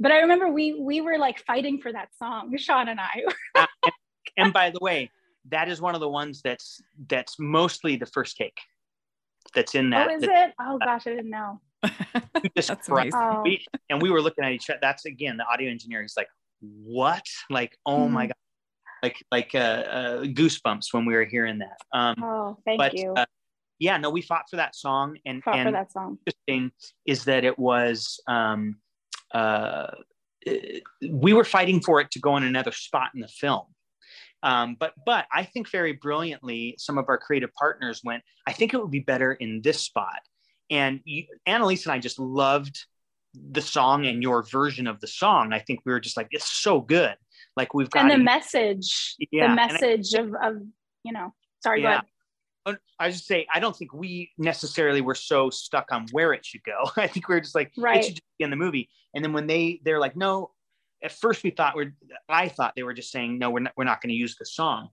but 0.00 0.10
I 0.10 0.20
remember 0.22 0.48
we, 0.48 0.74
we 0.80 1.00
were 1.00 1.18
like 1.18 1.38
fighting 1.46 1.80
for 1.80 1.92
that 1.92 2.08
song, 2.16 2.56
Shaun 2.56 2.88
and 2.88 2.98
I. 2.98 3.22
Uh, 3.54 3.66
and, 3.84 3.92
and 4.36 4.52
by 4.52 4.70
the 4.70 4.78
way, 4.80 5.10
that 5.50 5.68
is 5.68 5.80
one 5.80 5.94
of 5.94 6.00
the 6.00 6.08
ones 6.08 6.40
that's 6.42 6.80
that's 7.08 7.36
mostly 7.38 7.96
the 7.96 8.06
first 8.06 8.36
take. 8.36 8.58
That's 9.54 9.74
in 9.74 9.90
that. 9.90 10.08
oh, 10.08 10.14
is 10.14 10.22
that 10.22 10.48
it? 10.50 10.54
Oh 10.60 10.78
gosh, 10.78 11.06
I 11.06 11.10
didn't 11.10 11.30
know. 11.30 11.60
That's 12.54 12.70
cried. 12.86 13.12
amazing. 13.12 13.20
Oh, 13.20 13.42
we, 13.44 13.64
and 13.90 14.00
we 14.00 14.10
were 14.10 14.22
looking 14.22 14.44
at 14.44 14.52
each 14.52 14.70
other. 14.70 14.78
That's 14.80 15.04
again 15.04 15.36
the 15.36 15.44
audio 15.44 15.68
engineer 15.68 16.04
is 16.04 16.14
like, 16.16 16.28
what? 16.62 17.26
Like, 17.50 17.76
oh 17.84 18.08
my 18.08 18.26
Mhm. 18.26 18.28
god, 18.28 18.34
like 19.02 19.24
like 19.30 19.54
uh, 19.54 19.58
uh, 19.58 20.22
goosebumps 20.24 20.92
when 20.92 21.04
we 21.04 21.14
were 21.14 21.24
hearing 21.24 21.58
that. 21.58 21.78
Um, 21.92 22.16
oh, 22.22 22.58
thank 22.64 22.78
but 22.78 22.94
you. 22.94 23.12
uh, 23.14 23.26
yeah, 23.78 23.96
no, 23.96 24.10
we 24.10 24.22
fought 24.22 24.44
for 24.48 24.56
that 24.56 24.76
song, 24.76 25.18
and 25.26 25.42
Fought 25.42 25.58
and 25.58 25.68
for 25.68 25.72
that 25.72 25.92
song. 25.92 26.18
interesting 26.26 26.70
is 27.04 27.24
that 27.24 27.44
it 27.44 27.58
was 27.58 28.20
um, 28.28 28.76
uh, 29.34 29.88
we 31.10 31.32
were 31.32 31.44
fighting 31.44 31.80
for 31.80 32.00
it 32.00 32.10
to 32.12 32.20
go 32.20 32.36
in 32.36 32.42
another 32.44 32.72
spot 32.72 33.10
in 33.14 33.20
the 33.20 33.28
film. 33.28 33.66
Um, 34.44 34.76
but 34.78 34.92
but 35.06 35.26
I 35.32 35.44
think 35.44 35.68
very 35.70 35.92
brilliantly, 35.92 36.74
some 36.78 36.98
of 36.98 37.06
our 37.08 37.18
creative 37.18 37.52
partners 37.54 38.00
went. 38.04 38.22
I 38.46 38.52
think 38.52 38.74
it 38.74 38.80
would 38.80 38.90
be 38.90 39.00
better 39.00 39.32
in 39.32 39.62
this 39.62 39.80
spot. 39.80 40.20
And 40.70 41.00
you, 41.04 41.26
Annelise 41.46 41.86
and 41.86 41.92
I 41.92 41.98
just 41.98 42.18
loved 42.18 42.86
the 43.34 43.62
song 43.62 44.06
and 44.06 44.22
your 44.22 44.42
version 44.42 44.86
of 44.86 45.00
the 45.00 45.06
song. 45.06 45.52
I 45.52 45.58
think 45.58 45.80
we 45.84 45.92
were 45.92 46.00
just 46.00 46.16
like, 46.16 46.28
it's 46.30 46.50
so 46.50 46.80
good. 46.80 47.14
Like 47.56 47.74
we've 47.74 47.90
got 47.90 48.02
And 48.02 48.10
the 48.10 48.16
to- 48.16 48.22
message, 48.22 49.16
Yeah, 49.30 49.46
the 49.46 49.50
and 49.52 49.60
I- 49.60 49.66
message 49.72 50.14
of, 50.14 50.34
of, 50.42 50.62
you 51.04 51.12
know, 51.12 51.34
sorry, 51.62 51.82
go 51.82 51.88
Yeah. 51.88 51.94
ahead. 52.66 52.78
I 53.00 53.10
just 53.10 53.26
say 53.26 53.44
I 53.52 53.58
don't 53.58 53.74
think 53.76 53.92
we 53.92 54.30
necessarily 54.38 55.00
were 55.00 55.16
so 55.16 55.50
stuck 55.50 55.90
on 55.90 56.06
where 56.12 56.32
it 56.32 56.46
should 56.46 56.62
go. 56.62 56.84
I 56.96 57.08
think 57.08 57.28
we 57.28 57.34
were 57.34 57.40
just 57.40 57.56
like 57.56 57.72
Right. 57.76 57.98
it 57.98 58.04
should 58.04 58.14
just 58.14 58.22
be 58.38 58.44
in 58.44 58.50
the 58.50 58.56
movie. 58.56 58.88
And 59.14 59.24
then 59.24 59.32
when 59.32 59.48
they 59.48 59.80
they're 59.84 59.98
like, 59.98 60.14
no, 60.16 60.52
at 61.02 61.10
first 61.10 61.42
we 61.42 61.50
thought 61.50 61.74
we're 61.74 61.92
I 62.28 62.48
thought 62.48 62.74
they 62.76 62.84
were 62.84 62.94
just 62.94 63.10
saying 63.10 63.38
no, 63.40 63.50
we're 63.50 63.58
not 63.60 63.72
we're 63.76 63.82
not 63.84 64.00
going 64.00 64.10
to 64.10 64.14
use 64.14 64.36
the 64.36 64.46
song. 64.46 64.90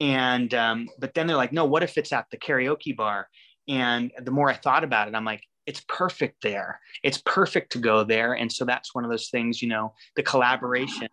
And 0.00 0.54
um, 0.54 0.88
but 0.98 1.12
then 1.12 1.26
they're 1.26 1.36
like, 1.36 1.52
no, 1.52 1.66
what 1.66 1.82
if 1.82 1.98
it's 1.98 2.12
at 2.14 2.24
the 2.30 2.38
karaoke 2.38 2.96
bar? 2.96 3.28
And 3.68 4.10
the 4.18 4.30
more 4.30 4.48
I 4.48 4.54
thought 4.54 4.82
about 4.82 5.06
it, 5.08 5.14
I'm 5.14 5.26
like, 5.26 5.42
it's 5.70 5.84
perfect 5.86 6.42
there. 6.42 6.80
It's 7.04 7.22
perfect 7.24 7.70
to 7.72 7.78
go 7.78 8.02
there. 8.02 8.32
And 8.32 8.50
so 8.50 8.64
that's 8.64 8.92
one 8.92 9.04
of 9.04 9.10
those 9.10 9.28
things, 9.28 9.62
you 9.62 9.68
know, 9.68 9.94
the 10.16 10.22
collaboration, 10.24 11.06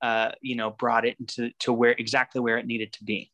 uh, 0.00 0.30
you 0.40 0.54
know, 0.54 0.70
brought 0.70 1.04
it 1.04 1.16
into 1.18 1.50
to 1.60 1.72
where 1.72 1.90
exactly 1.90 2.40
where 2.40 2.56
it 2.56 2.66
needed 2.66 2.92
to 2.92 3.04
be. 3.04 3.32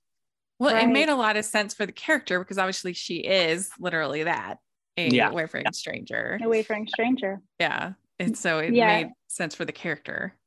Well, 0.59 0.75
it 0.75 0.87
made 0.87 1.11
a 1.11 1.15
lot 1.15 1.37
of 1.37 1.45
sense 1.45 1.75
for 1.75 1.85
the 1.85 1.93
character 1.93 2.39
because 2.39 2.57
obviously 2.57 2.95
she 2.95 3.17
is 3.17 3.71
literally 3.79 4.23
that 4.23 4.61
a 4.97 5.11
Yeah. 5.11 5.31
wayfaring 5.31 5.71
stranger. 5.75 6.39
A 6.43 6.49
wayfaring 6.49 6.89
stranger. 6.89 7.43
Yeah. 7.61 7.93
And 8.19 8.39
so 8.39 8.59
it 8.59 8.73
Yeah. 8.73 8.87
made 8.87 9.09
sense 9.29 9.55
for 9.55 9.67
the 9.67 9.73
character. 9.73 10.39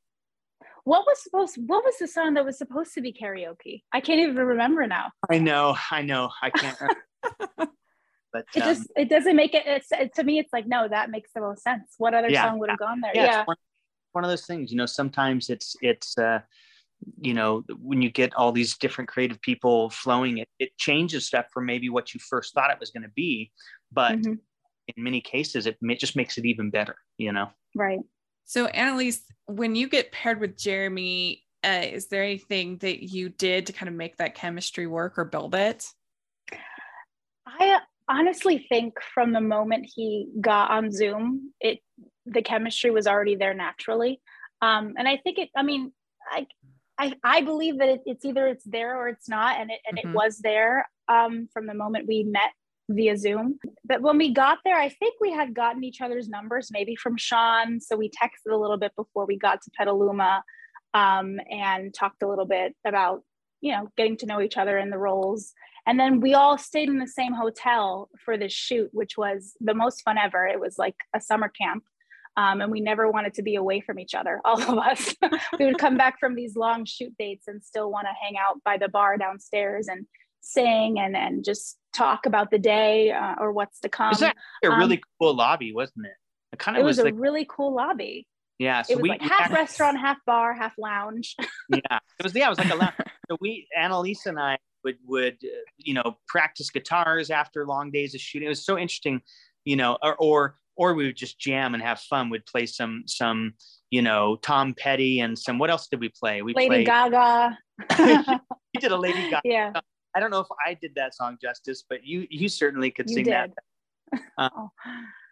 What 0.82 1.06
was 1.06 1.22
supposed, 1.22 1.56
what 1.68 1.84
was 1.84 1.98
the 1.98 2.08
song 2.08 2.34
that 2.34 2.44
was 2.44 2.58
supposed 2.58 2.94
to 2.94 3.00
be 3.00 3.12
karaoke? 3.12 3.84
I 3.92 4.00
can't 4.00 4.18
even 4.18 4.34
remember 4.36 4.88
now. 4.88 5.12
I 5.30 5.38
know, 5.38 5.76
I 5.92 6.02
know, 6.02 6.30
I 6.42 6.50
can't. 6.50 6.76
remember. 8.36 8.46
but 8.54 8.60
It 8.60 8.68
um, 8.68 8.74
just, 8.76 8.90
it 8.96 9.08
doesn't 9.08 9.36
make 9.36 9.54
it, 9.54 9.64
it's, 9.66 9.92
it, 9.92 10.14
to 10.14 10.24
me, 10.24 10.38
it's 10.38 10.52
like, 10.52 10.66
no, 10.66 10.88
that 10.88 11.10
makes 11.10 11.32
the 11.34 11.40
most 11.40 11.62
sense. 11.62 11.94
What 11.98 12.14
other 12.14 12.30
Yeah. 12.30 12.42
song 12.44 12.58
would 12.60 12.70
have 12.70 12.78
gone 12.78 13.00
there? 13.00 13.12
yeah, 13.14 13.24
Yeah. 13.24 13.38
It's 13.40 13.46
one, 13.46 13.56
one 14.12 14.24
of 14.24 14.30
those 14.30 14.46
things. 14.46 14.70
You 14.70 14.78
know, 14.78 14.86
sometimes 14.86 15.50
it's 15.50 15.76
it's 15.82 16.16
uh, 16.16 16.40
you 17.20 17.34
know 17.34 17.62
when 17.78 18.00
you 18.00 18.10
get 18.10 18.34
all 18.34 18.52
these 18.52 18.76
different 18.78 19.08
creative 19.08 19.40
people 19.42 19.90
flowing, 19.90 20.38
it 20.38 20.48
it 20.58 20.76
changes 20.78 21.26
stuff 21.26 21.46
from 21.52 21.66
maybe 21.66 21.90
what 21.90 22.14
you 22.14 22.20
first 22.20 22.54
thought 22.54 22.70
it 22.70 22.80
was 22.80 22.90
going 22.90 23.02
to 23.02 23.10
be, 23.14 23.52
but 23.92 24.16
Mhm. 24.16 24.38
in 24.96 25.02
many 25.04 25.20
cases, 25.20 25.66
it 25.66 25.76
ma- 25.82 25.94
just 25.94 26.16
makes 26.16 26.38
it 26.38 26.46
even 26.46 26.70
better. 26.70 26.96
You 27.18 27.32
know. 27.32 27.50
Right. 27.74 28.00
So, 28.46 28.66
Annelise, 28.66 29.22
when 29.46 29.74
you 29.74 29.88
get 29.88 30.12
paired 30.12 30.40
with 30.40 30.56
Jeremy, 30.56 31.44
uh, 31.64 31.82
is 31.82 32.06
there 32.06 32.22
anything 32.22 32.78
that 32.78 33.02
you 33.02 33.28
did 33.28 33.66
to 33.66 33.72
kind 33.72 33.88
of 33.88 33.94
make 33.94 34.16
that 34.16 34.34
chemistry 34.34 34.86
work 34.86 35.18
or 35.18 35.24
build 35.24 35.54
it? 35.54 35.84
I 37.46 37.80
honestly 38.08 38.66
think 38.68 38.94
from 39.14 39.32
the 39.32 39.40
moment 39.40 39.90
he 39.94 40.28
got 40.40 40.70
on 40.70 40.90
Zoom, 40.90 41.52
it 41.60 41.80
the 42.24 42.42
chemistry 42.42 42.90
was 42.90 43.06
already 43.06 43.36
there 43.36 43.54
naturally. 43.54 44.20
Um, 44.62 44.94
and 44.98 45.06
I 45.08 45.16
think 45.18 45.38
it. 45.38 45.50
I 45.56 45.62
mean, 45.62 45.92
I 46.30 46.46
I, 46.98 47.14
I 47.22 47.40
believe 47.42 47.78
that 47.78 47.88
it, 47.88 48.00
it's 48.06 48.24
either 48.24 48.46
it's 48.46 48.64
there 48.64 48.96
or 48.96 49.08
it's 49.08 49.28
not, 49.28 49.60
and 49.60 49.70
it 49.70 49.80
and 49.88 49.98
Mhm. 49.98 50.10
it 50.10 50.14
was 50.14 50.38
there 50.38 50.88
um, 51.08 51.48
from 51.52 51.66
the 51.66 51.74
moment 51.74 52.08
we 52.08 52.24
met 52.24 52.52
via 52.88 53.16
Zoom. 53.16 53.58
But 53.84 54.00
when 54.00 54.16
we 54.16 54.32
got 54.32 54.58
there, 54.64 54.78
I 54.78 54.88
think 54.88 55.14
we 55.20 55.32
had 55.32 55.54
gotten 55.54 55.84
each 55.84 56.00
other's 56.00 56.28
numbers, 56.28 56.70
maybe 56.70 56.96
from 56.96 57.16
Shaun. 57.16 57.80
So 57.80 57.96
we 57.96 58.10
texted 58.10 58.52
a 58.52 58.56
little 58.56 58.76
bit 58.76 58.92
before 58.96 59.26
we 59.26 59.36
got 59.36 59.60
to 59.62 59.70
Petaluma, 59.76 60.42
um, 60.94 61.38
and 61.50 61.92
talked 61.92 62.22
a 62.22 62.28
little 62.28 62.46
bit 62.46 62.74
about 62.84 63.22
you 63.60 63.72
know 63.72 63.88
getting 63.96 64.16
to 64.18 64.26
know 64.26 64.40
each 64.40 64.56
other 64.56 64.78
and 64.78 64.92
the 64.92 64.98
roles. 64.98 65.52
And 65.86 66.00
then 66.00 66.20
we 66.20 66.34
all 66.34 66.58
stayed 66.58 66.88
in 66.88 66.98
the 66.98 67.06
same 67.06 67.32
hotel 67.32 68.10
for 68.24 68.36
this 68.36 68.52
shoot, 68.52 68.90
which 68.92 69.16
was 69.16 69.54
the 69.60 69.74
most 69.74 70.02
fun 70.02 70.18
ever. 70.18 70.44
It 70.46 70.58
was 70.60 70.78
like 70.78 70.96
a 71.14 71.20
summer 71.20 71.48
camp. 71.48 71.84
Um, 72.36 72.60
and 72.60 72.70
we 72.70 72.80
never 72.80 73.10
wanted 73.10 73.34
to 73.34 73.42
be 73.42 73.54
away 73.54 73.80
from 73.80 73.98
each 73.98 74.14
other, 74.14 74.40
all 74.44 74.60
of 74.60 74.78
us. 74.78 75.14
we 75.58 75.64
would 75.64 75.78
come 75.78 75.96
back 75.96 76.18
from 76.20 76.34
these 76.34 76.54
long 76.54 76.84
shoot 76.84 77.14
dates 77.18 77.48
and 77.48 77.64
still 77.64 77.90
want 77.90 78.06
to 78.08 78.12
hang 78.20 78.34
out 78.36 78.62
by 78.62 78.76
the 78.76 78.88
bar 78.88 79.16
downstairs 79.16 79.88
and 79.88 80.06
sing 80.42 80.98
and, 80.98 81.16
and 81.16 81.44
just 81.44 81.78
talk 81.94 82.26
about 82.26 82.50
the 82.50 82.58
day 82.58 83.10
uh, 83.10 83.36
or 83.38 83.52
what's 83.52 83.80
to 83.80 83.88
come. 83.88 84.08
It 84.12 84.20
was 84.20 84.32
a 84.64 84.70
um, 84.70 84.78
really 84.78 85.02
cool 85.18 85.34
lobby, 85.34 85.72
wasn't 85.72 86.06
it? 86.06 86.12
It 86.52 86.58
kind 86.58 86.76
it 86.76 86.80
of 86.80 86.86
was, 86.86 86.96
was, 86.98 87.04
a 87.04 87.04
like 87.04 87.14
really 87.16 87.46
cool 87.48 87.74
lobby. 87.74 88.26
yeah. 88.58 88.82
So 88.82 88.92
It 88.92 88.96
was 88.96 89.02
we 89.04 89.08
like 89.08 89.22
we 89.22 89.28
half 89.28 89.40
actually- 89.42 89.56
restaurant, 89.56 89.98
half 89.98 90.18
bar, 90.26 90.52
half 90.52 90.74
lounge. 90.76 91.36
yeah 91.70 91.98
it 92.18 92.22
was 92.22 92.34
yeah 92.34 92.46
it 92.46 92.50
was 92.50 92.58
like 92.58 92.70
a 92.70 92.76
lounge. 92.76 92.94
so 93.30 93.36
we 93.40 93.66
annelise 93.76 94.24
and 94.26 94.38
i 94.38 94.56
would 94.86 94.96
would 95.04 95.34
uh, 95.44 95.48
you 95.76 95.92
know 95.94 96.16
practice 96.28 96.70
guitars 96.70 97.30
after 97.30 97.66
long 97.66 97.90
days 97.90 98.14
of 98.14 98.20
shooting 98.20 98.46
it 98.46 98.48
was 98.48 98.64
so 98.64 98.78
interesting 98.78 99.20
you 99.64 99.74
know 99.76 99.98
or 100.02 100.14
or, 100.16 100.56
or 100.76 100.94
we 100.94 101.06
would 101.06 101.16
just 101.16 101.38
jam 101.40 101.74
and 101.74 101.82
have 101.82 101.98
fun 102.00 102.30
we'd 102.30 102.46
play 102.46 102.64
some 102.66 103.02
some 103.06 103.52
you 103.90 104.00
know 104.00 104.36
tom 104.42 104.72
petty 104.78 105.20
and 105.20 105.36
some 105.38 105.58
what 105.58 105.70
else 105.70 105.88
did 105.88 106.00
we 106.00 106.08
play 106.20 106.40
we 106.42 106.54
Lady 106.54 106.68
played 106.68 106.86
Gaga. 106.86 107.58
we 108.74 108.80
did 108.80 108.92
a 108.92 108.96
lady 108.96 109.28
gaga 109.30 109.40
yeah, 109.44 109.72
i 110.14 110.20
don't 110.20 110.30
know 110.30 110.40
if 110.40 110.46
i 110.66 110.72
did 110.74 110.92
that 110.94 111.14
song 111.14 111.36
justice 111.42 111.82
but 111.90 112.04
you 112.04 112.26
you 112.30 112.48
certainly 112.48 112.90
could 112.90 113.08
you 113.10 113.16
sing 113.16 113.24
did. 113.24 113.32
that 113.34 113.50
Uh, 114.38 114.48
Oh. 114.58 114.70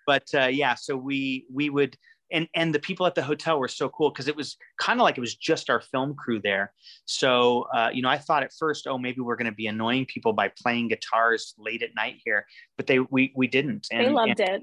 but 0.07 0.27
uh, 0.35 0.47
yeah 0.63 0.75
so 0.75 0.97
we 0.97 1.47
we 1.53 1.71
would 1.71 1.97
and 2.35 2.49
and 2.55 2.75
the 2.75 2.79
people 2.79 3.07
at 3.07 3.15
the 3.15 3.23
hotel 3.23 3.59
were 3.59 3.69
so 3.69 3.89
cool 3.89 4.11
because 4.11 4.29
it 4.29 4.37
was 4.37 4.59
kind 4.79 5.01
of 5.01 5.05
like 5.05 5.17
it 5.17 5.23
was 5.23 5.35
just 5.35 5.71
our 5.71 5.81
film 5.81 6.15
crew 6.15 6.41
there. 6.43 6.73
So 7.07 7.67
uh, 7.75 7.91
you 7.95 8.03
know 8.03 8.09
i 8.09 8.19
thought 8.19 8.43
at 8.43 8.53
first 8.59 8.87
oh 8.87 8.99
maybe 8.99 9.21
we're 9.21 9.37
going 9.37 9.51
to 9.51 9.53
be 9.53 9.67
annoying 9.67 10.05
people 10.07 10.33
by 10.33 10.51
playing 10.63 10.89
guitars 10.89 11.55
late 11.59 11.83
at 11.83 11.95
night 11.95 12.17
here 12.25 12.47
but 12.77 12.87
they 12.87 12.99
we 12.99 13.33
we 13.37 13.47
didn't 13.47 13.87
and 13.91 14.07
they 14.07 14.11
loved 14.11 14.41
and 14.41 14.63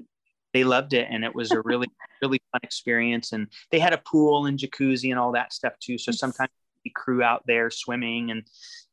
they 0.52 0.64
loved 0.64 0.92
it 0.92 1.08
and 1.10 1.24
it 1.24 1.34
was 1.34 1.50
a 1.50 1.60
really 1.62 1.88
really 2.22 2.40
fun 2.52 2.60
experience 2.62 3.32
and 3.32 3.48
they 3.70 3.78
had 3.78 3.92
a 3.92 3.98
pool 3.98 4.46
and 4.46 4.58
jacuzzi 4.58 5.10
and 5.10 5.18
all 5.18 5.32
that 5.32 5.52
stuff 5.52 5.72
too 5.80 5.98
so 5.98 6.12
sometimes 6.12 6.50
the 6.84 6.90
crew 6.94 7.22
out 7.22 7.42
there 7.46 7.70
swimming 7.70 8.30
and 8.30 8.42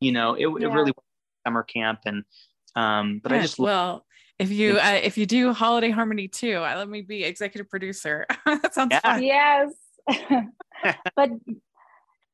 you 0.00 0.12
know 0.12 0.34
it, 0.34 0.46
it 0.46 0.68
really 0.68 0.92
was 0.92 1.04
summer 1.46 1.62
camp 1.62 2.00
and 2.06 2.24
um 2.76 3.20
but 3.22 3.32
i 3.32 3.40
just 3.40 3.58
well, 3.58 4.04
if 4.40 4.50
you 4.50 4.78
uh, 4.78 4.98
if 5.02 5.18
you 5.18 5.26
do 5.26 5.52
Holiday 5.52 5.90
Harmony 5.90 6.26
too, 6.28 6.56
uh, 6.56 6.74
let 6.76 6.88
me 6.88 7.02
be 7.02 7.24
executive 7.24 7.68
producer. 7.68 8.26
that 8.46 8.74
sounds 8.74 8.90
Yeah. 8.92 9.00
fun. 9.00 9.22
yes 9.22 9.68
but 11.16 11.30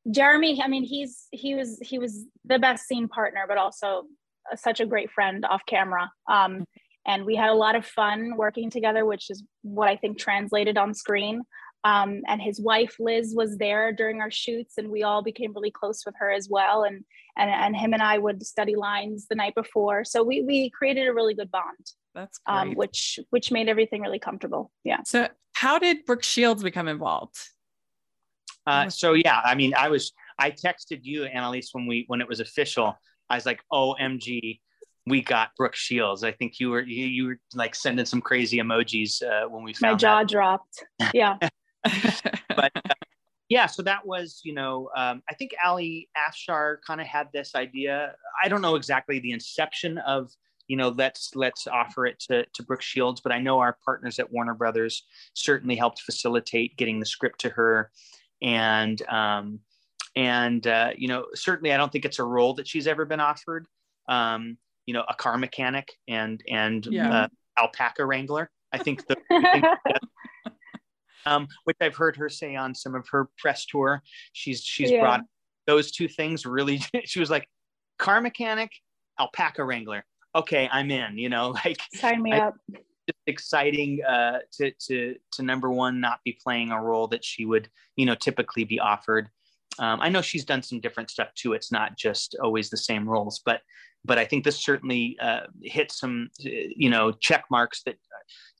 jeremy 0.09 0.61
i 0.63 0.67
mean 0.69 0.83
he's 0.83 1.27
he 1.31 1.53
was 1.53 1.77
he 1.81 1.99
was 1.99 2.23
the 2.45 2.57
best 2.57 2.87
scene 2.87 3.09
partner 3.09 3.43
but 3.45 3.57
also 3.57 4.03
uh, 4.49 4.55
such 4.55 4.79
a 4.79 4.85
great 4.85 5.11
friend 5.11 5.45
off 5.45 5.61
camera 5.67 6.09
um 6.31 6.63
and 7.05 7.25
we 7.25 7.35
had 7.35 7.49
a 7.49 7.53
lot 7.53 7.75
of 7.75 7.85
fun 7.85 8.37
working 8.37 8.69
together 8.69 9.05
which 9.05 9.29
is 9.29 9.43
what 9.63 9.89
i 9.89 9.97
think 9.97 10.17
translated 10.17 10.77
on 10.77 10.93
screen 10.93 11.41
um, 11.83 12.21
and 12.27 12.41
his 12.41 12.59
wife 12.59 12.95
liz 12.99 13.33
was 13.35 13.57
there 13.57 13.91
during 13.93 14.19
our 14.21 14.31
shoots 14.31 14.77
and 14.77 14.89
we 14.89 15.03
all 15.03 15.21
became 15.21 15.53
really 15.53 15.71
close 15.71 16.03
with 16.05 16.15
her 16.17 16.31
as 16.31 16.47
well 16.49 16.83
and 16.83 17.03
and, 17.37 17.49
and 17.49 17.75
him 17.75 17.93
and 17.93 18.01
i 18.01 18.17
would 18.17 18.45
study 18.45 18.75
lines 18.75 19.27
the 19.29 19.35
night 19.35 19.55
before 19.55 20.03
so 20.03 20.23
we 20.23 20.41
we 20.41 20.69
created 20.71 21.07
a 21.07 21.13
really 21.13 21.33
good 21.33 21.51
bond 21.51 21.91
That's 22.15 22.39
great. 22.39 22.55
um, 22.55 22.73
which 22.73 23.19
which 23.29 23.51
made 23.51 23.69
everything 23.69 24.01
really 24.01 24.19
comfortable 24.19 24.71
yeah 24.83 24.99
so, 25.05 25.27
how 25.57 25.79
did 25.79 26.05
Brooke 26.05 26.23
Shields 26.23 26.61
become 26.61 26.87
involved? 26.87 27.35
Uh, 28.67 28.89
so 28.89 29.13
yeah, 29.13 29.41
I 29.43 29.55
mean, 29.55 29.73
I 29.75 29.89
was 29.89 30.11
I 30.37 30.51
texted 30.51 30.99
you, 31.01 31.23
Annelise, 31.23 31.69
when 31.71 31.87
we 31.87 32.03
when 32.07 32.21
it 32.21 32.27
was 32.27 32.39
official. 32.39 32.95
I 33.29 33.35
was 33.35 33.45
like, 33.47 33.61
"OMG, 33.73 34.59
we 35.07 35.21
got 35.21 35.49
Brooke 35.57 35.75
Shields." 35.75 36.23
I 36.23 36.31
think 36.31 36.59
you 36.59 36.69
were 36.69 36.81
you, 36.81 37.05
you 37.07 37.25
were 37.25 37.39
like 37.55 37.73
sending 37.73 38.05
some 38.05 38.21
crazy 38.21 38.57
emojis 38.59 39.23
uh, 39.23 39.49
when 39.49 39.63
we 39.63 39.73
found 39.73 39.93
my 39.93 39.97
jaw 39.97 40.19
that. 40.19 40.27
dropped 40.27 40.83
yeah 41.13 41.37
But 42.55 42.71
uh, 42.75 42.93
yeah, 43.49 43.65
so 43.67 43.81
that 43.83 44.05
was 44.05 44.41
you 44.43 44.53
know 44.53 44.89
um, 44.95 45.21
I 45.29 45.33
think 45.35 45.51
Ali 45.63 46.09
Afshar 46.17 46.77
kind 46.85 46.99
of 46.99 47.07
had 47.07 47.27
this 47.33 47.55
idea. 47.55 48.15
I 48.43 48.47
don't 48.47 48.61
know 48.61 48.75
exactly 48.75 49.19
the 49.19 49.31
inception 49.31 49.97
of 49.99 50.31
you 50.67 50.75
know 50.75 50.89
let's 50.89 51.35
let's 51.35 51.67
offer 51.67 52.05
it 52.05 52.19
to 52.27 52.45
to 52.45 52.63
Brooke 52.63 52.81
Shields, 52.81 53.21
but 53.21 53.31
I 53.31 53.39
know 53.39 53.59
our 53.59 53.77
partners 53.85 54.19
at 54.19 54.31
Warner 54.31 54.53
Brothers 54.55 55.03
certainly 55.33 55.75
helped 55.75 56.01
facilitate 56.01 56.75
getting 56.77 56.99
the 56.99 57.05
script 57.05 57.39
to 57.41 57.49
her 57.49 57.91
and 58.41 59.01
um, 59.07 59.59
and 60.15 60.65
uh, 60.65 60.91
you 60.97 61.07
know 61.07 61.25
certainly 61.35 61.73
I 61.73 61.77
don't 61.77 61.91
think 61.91 62.05
it's 62.05 62.19
a 62.19 62.23
role 62.23 62.53
that 62.55 62.67
she's 62.67 62.87
ever 62.87 63.05
been 63.05 63.19
offered. 63.19 63.67
Um, 64.09 64.57
you 64.85 64.93
know, 64.93 65.03
a 65.07 65.13
car 65.13 65.37
mechanic 65.37 65.91
and 66.07 66.41
and 66.49 66.85
Yeah. 66.85 67.11
uh, 67.11 67.27
alpaca 67.59 68.05
wrangler. 68.05 68.49
I 68.71 68.77
think 68.77 69.05
the 69.07 69.17
um, 71.27 71.47
which 71.65 71.77
I've 71.81 71.95
heard 71.95 72.15
her 72.17 72.29
say 72.29 72.55
on 72.55 72.73
some 72.73 72.95
of 72.95 73.07
her 73.09 73.29
press 73.37 73.65
tour. 73.65 74.01
She's 74.33 74.61
she's 74.63 74.91
Yeah. 74.91 75.01
brought 75.01 75.21
those 75.65 75.91
two 75.91 76.07
things 76.07 76.45
really. 76.45 76.81
she 77.05 77.19
was 77.19 77.29
like 77.29 77.47
car 77.99 78.21
mechanic, 78.21 78.71
alpaca 79.19 79.63
wrangler. 79.63 80.05
Okay, 80.35 80.69
I'm 80.71 80.91
in. 80.91 81.17
You 81.17 81.29
know, 81.29 81.49
like 81.65 81.81
Sign 81.93 82.21
me 82.21 82.31
I- 82.33 82.47
up. 82.47 82.55
just 82.71 83.19
exciting 83.27 83.99
uh, 84.07 84.39
to 84.53 84.71
to 84.87 85.15
to 85.33 85.43
number 85.43 85.69
one 85.71 85.99
not 85.99 86.19
be 86.23 86.37
playing 86.43 86.71
a 86.71 86.81
role 86.81 87.07
that 87.09 87.23
she 87.23 87.45
would 87.45 87.69
you 87.95 88.05
know 88.05 88.15
typically 88.15 88.63
be 88.63 88.79
offered. 88.79 89.29
Um, 89.79 89.99
I 90.01 90.09
know 90.09 90.21
she's 90.23 90.45
done 90.45 90.63
some 90.63 90.79
different 90.79 91.09
stuff 91.11 91.29
too. 91.35 91.53
It's 91.53 91.71
not 91.71 91.95
just 91.97 92.35
always 92.41 92.69
the 92.69 92.77
same 92.77 93.07
roles, 93.07 93.41
but 93.45 93.61
but 94.05 94.17
I 94.17 94.25
think 94.25 94.43
this 94.43 94.57
certainly 94.59 95.17
uh, 95.21 95.41
hit 95.61 95.91
some 95.91 96.29
uh, 96.45 96.49
you 96.75 96.89
know 96.89 97.11
check 97.11 97.45
marks 97.51 97.83
that 97.83 97.97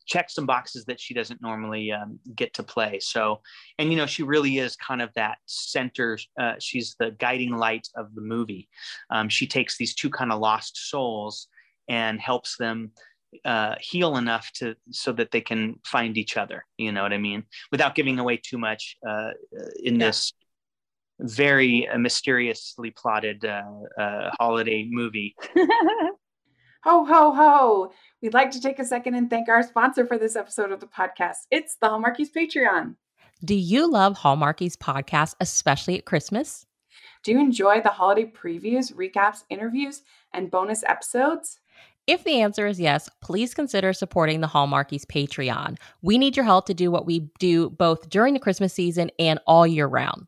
check 0.07 0.29
some 0.29 0.45
boxes 0.45 0.85
that 0.85 0.99
she 0.99 1.13
doesn't 1.13 1.41
normally 1.41 1.91
um, 1.91 2.19
get 2.35 2.53
to 2.55 2.63
play. 2.63 2.99
So 2.99 3.41
and 3.77 3.91
you 3.91 3.97
know 3.97 4.05
she 4.05 4.23
really 4.23 4.57
is 4.57 4.75
kind 4.75 5.01
of 5.01 5.13
that 5.15 5.37
center. 5.45 6.17
Uh, 6.39 6.53
she's 6.59 6.95
the 6.99 7.11
guiding 7.19 7.55
light 7.55 7.87
of 7.95 8.15
the 8.15 8.21
movie. 8.21 8.67
Um, 9.09 9.29
she 9.29 9.47
takes 9.47 9.77
these 9.77 9.93
two 9.93 10.09
kind 10.09 10.31
of 10.31 10.39
lost 10.39 10.89
souls 10.89 11.47
and 11.87 12.19
helps 12.19 12.57
them 12.57 12.91
uh, 13.45 13.75
heal 13.79 14.17
enough 14.17 14.51
to 14.53 14.75
so 14.91 15.11
that 15.13 15.31
they 15.31 15.41
can 15.41 15.75
find 15.85 16.17
each 16.17 16.37
other. 16.37 16.65
You 16.77 16.91
know 16.91 17.03
what 17.03 17.13
I 17.13 17.17
mean? 17.17 17.43
Without 17.71 17.95
giving 17.95 18.19
away 18.19 18.37
too 18.37 18.57
much 18.57 18.97
uh, 19.07 19.31
in 19.83 19.99
Yeah. 19.99 20.07
this 20.07 20.33
very 21.19 21.87
uh, 21.87 21.97
mysteriously 21.97 22.91
plotted 22.91 23.43
uh, 23.43 23.63
uh, 23.99 24.29
holiday 24.39 24.87
movie. 24.89 25.35
Ho, 26.83 27.03
ho, 27.05 27.33
ho. 27.33 27.91
We'd 28.21 28.33
like 28.33 28.51
to 28.51 28.61
take 28.61 28.79
a 28.79 28.85
second 28.85 29.15
and 29.15 29.29
thank 29.29 29.49
our 29.49 29.63
sponsor 29.63 30.05
for 30.05 30.17
this 30.17 30.35
episode 30.35 30.71
of 30.71 30.79
the 30.79 30.87
podcast. 30.87 31.47
It's 31.49 31.77
the 31.81 31.87
Hallmarkies 31.87 32.29
Patreon. 32.35 32.95
Do 33.43 33.55
you 33.55 33.89
love 33.89 34.17
Hallmarkies 34.17 34.77
podcast, 34.77 35.35
especially 35.39 35.97
at 35.97 36.05
Christmas? 36.05 36.65
Do 37.23 37.31
you 37.31 37.39
enjoy 37.39 37.81
the 37.81 37.89
holiday 37.89 38.25
previews, 38.25 38.93
recaps, 38.93 39.43
interviews, 39.49 40.03
and 40.33 40.51
bonus 40.51 40.83
episodes? 40.83 41.59
If 42.05 42.23
the 42.23 42.41
answer 42.41 42.67
is 42.67 42.79
yes, 42.79 43.09
please 43.21 43.53
consider 43.53 43.91
supporting 43.91 44.41
the 44.41 44.47
Hallmarkies 44.47 45.05
Patreon. 45.05 45.77
We 46.01 46.17
need 46.17 46.37
your 46.37 46.45
help 46.45 46.67
to 46.67 46.73
do 46.73 46.89
what 46.89 47.05
we 47.05 47.29
do 47.39 47.69
both 47.71 48.09
during 48.09 48.33
the 48.33 48.39
Christmas 48.39 48.73
season 48.73 49.11
and 49.19 49.39
all 49.45 49.67
year 49.67 49.87
round. 49.87 50.27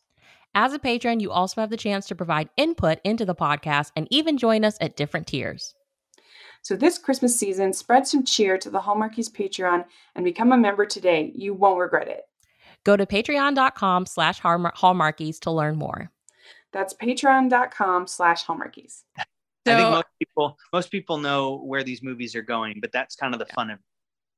As 0.53 0.73
a 0.73 0.79
patron, 0.79 1.21
you 1.21 1.31
also 1.31 1.61
have 1.61 1.69
the 1.69 1.77
chance 1.77 2.07
to 2.07 2.15
provide 2.15 2.49
input 2.57 2.99
into 3.05 3.23
the 3.23 3.35
podcast 3.35 3.91
and 3.95 4.07
even 4.11 4.37
join 4.37 4.65
us 4.65 4.77
at 4.81 4.97
different 4.97 5.27
tiers. 5.27 5.73
So 6.61 6.75
this 6.75 6.97
Christmas 6.97 7.39
season, 7.39 7.73
spread 7.73 8.05
some 8.05 8.23
cheer 8.23 8.57
to 8.57 8.69
the 8.69 8.81
Hallmarkies 8.81 9.31
Patreon 9.31 9.85
and 10.15 10.25
become 10.25 10.51
a 10.51 10.57
member 10.57 10.85
today. 10.85 11.31
You 11.33 11.53
won't 11.53 11.79
regret 11.79 12.07
it. 12.07 12.23
Go 12.83 12.97
to 12.97 13.05
patreon.com 13.05 14.05
slash 14.05 14.41
hallmarkies 14.41 15.39
to 15.39 15.51
learn 15.51 15.77
more. 15.77 16.11
That's 16.73 16.93
patreon.com 16.93 18.07
slash 18.07 18.45
hallmarkies. 18.45 19.03
I 19.17 19.23
think 19.75 19.89
most 19.91 20.05
people 20.19 20.57
most 20.73 20.91
people 20.91 21.17
know 21.17 21.57
where 21.57 21.83
these 21.83 22.01
movies 22.01 22.35
are 22.35 22.41
going, 22.41 22.79
but 22.81 22.91
that's 22.91 23.15
kind 23.15 23.33
of 23.33 23.39
the 23.39 23.45
fun 23.47 23.69
of 23.69 23.79
it. 23.79 23.85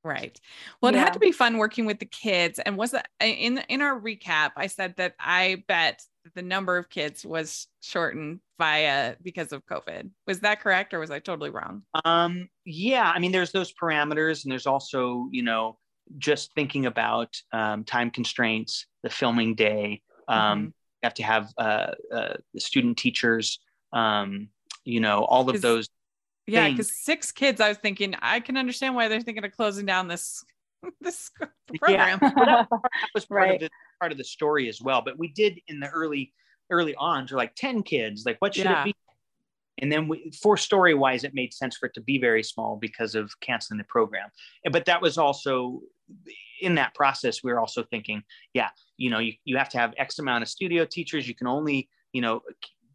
Right. 0.04 0.39
Well, 0.82 0.94
it 0.94 0.98
Yeah. 0.98 1.06
had 1.06 1.13
to 1.13 1.20
be 1.20 1.32
fun 1.32 1.58
working 1.58 1.86
with 1.86 2.00
the 2.00 2.06
kids. 2.06 2.60
And 2.60 2.78
was 2.78 2.92
that 2.92 3.08
in 3.22 3.60
in 3.70 3.82
our 3.82 4.00
recap? 4.00 4.52
I 4.58 4.68
said 4.68 4.96
that 4.98 5.16
I 5.20 5.63
bet 5.68 6.04
the 6.36 6.42
number 6.42 6.78
of 6.78 6.89
kids 6.89 7.26
was 7.26 7.68
shortened 7.82 8.39
via 8.58 9.16
because 9.22 9.54
of 9.54 9.66
COVID. 9.66 10.10
Was 10.28 10.42
that 10.42 10.62
correct, 10.62 10.94
or 10.94 11.00
was 11.00 11.12
I 11.12 11.20
totally 11.20 11.50
wrong? 11.50 11.84
Um, 12.06 12.50
yeah, 12.66 13.12
I 13.13 13.20
mean, 13.20 13.32
there's 13.32 13.52
those 13.52 13.74
parameters, 13.74 14.44
and 14.44 14.52
there's 14.52 14.68
also, 14.68 15.28
you 15.32 15.44
know, 15.44 15.78
just 16.18 16.54
thinking 16.54 16.86
about 16.86 17.36
um, 17.54 17.84
time 17.86 18.12
constraints, 18.12 18.86
the 19.04 19.10
filming 19.10 19.56
day. 19.56 20.02
Um, 20.28 20.74
You 21.02 21.08
have 21.08 21.13
to 21.16 21.24
have 21.24 21.50
uh, 21.58 21.92
uh, 22.13 22.34
the 22.54 22.60
student 22.60 22.98
teachers, 22.98 23.60
um, 23.92 24.50
you 24.86 25.00
know, 25.00 25.24
all 25.26 25.50
of 25.50 25.62
those. 25.62 25.89
Yeah, 26.48 26.70
because 26.70 26.92
six 27.04 27.32
kids. 27.32 27.62
I 27.62 27.70
was 27.70 27.78
thinking 27.78 28.16
I 28.22 28.40
can 28.40 28.58
understand 28.58 28.96
why 28.96 29.08
they're 29.08 29.22
thinking 29.22 29.46
of 29.46 29.52
closing 29.54 29.86
down 29.86 30.08
this 30.08 30.44
this 31.02 31.32
program. 31.80 32.20
yeah. 32.22 32.30
That 32.36 32.68
was 33.16 33.26
part 33.26 33.42
Right. 33.48 33.56
of 33.56 33.62
the 33.62 33.70
part 34.00 34.12
of 34.12 34.18
the 34.18 34.24
story 34.24 34.68
as 34.68 34.82
well. 34.82 35.02
But 35.02 35.18
we 35.18 35.30
did 35.30 35.60
in 35.68 35.80
the 35.80 35.88
early 35.88 36.34
early 36.70 36.96
on 36.96 37.28
to 37.28 37.36
like 37.36 37.56
ten 37.56 37.84
kids. 37.84 38.24
Like, 38.26 38.38
what 38.40 38.56
should 38.56 38.66
Yeah. 38.66 38.82
it 38.82 38.86
be? 38.86 38.96
And 39.80 39.92
then 39.92 40.08
we, 40.08 40.32
for 40.42 40.56
story 40.56 40.94
wise, 40.94 41.24
it 41.24 41.34
made 41.34 41.52
sense 41.52 41.78
for 41.78 41.88
it 41.88 41.96
to 41.96 42.02
be 42.02 42.20
very 42.20 42.44
small 42.44 42.78
because 42.80 43.16
of 43.16 43.32
canceling 43.42 43.80
the 43.80 43.84
program. 43.86 44.30
But 44.72 44.86
that 44.86 45.02
was 45.02 45.18
also 45.18 45.82
in 46.62 46.76
that 46.76 46.94
process. 46.94 47.44
We 47.44 47.52
were 47.52 47.60
also 47.60 47.84
thinking, 47.84 48.22
yeah, 48.54 48.70
you 48.98 49.10
know, 49.10 49.18
you, 49.18 49.34
you 49.46 49.58
have 49.58 49.70
to 49.70 49.80
have 49.80 49.94
X 49.98 50.20
amount 50.20 50.44
of 50.44 50.48
studio 50.48 50.86
teachers. 50.86 51.28
You 51.28 51.34
can 51.34 51.48
only, 51.48 51.90
you 52.14 52.22
know, 52.22 52.42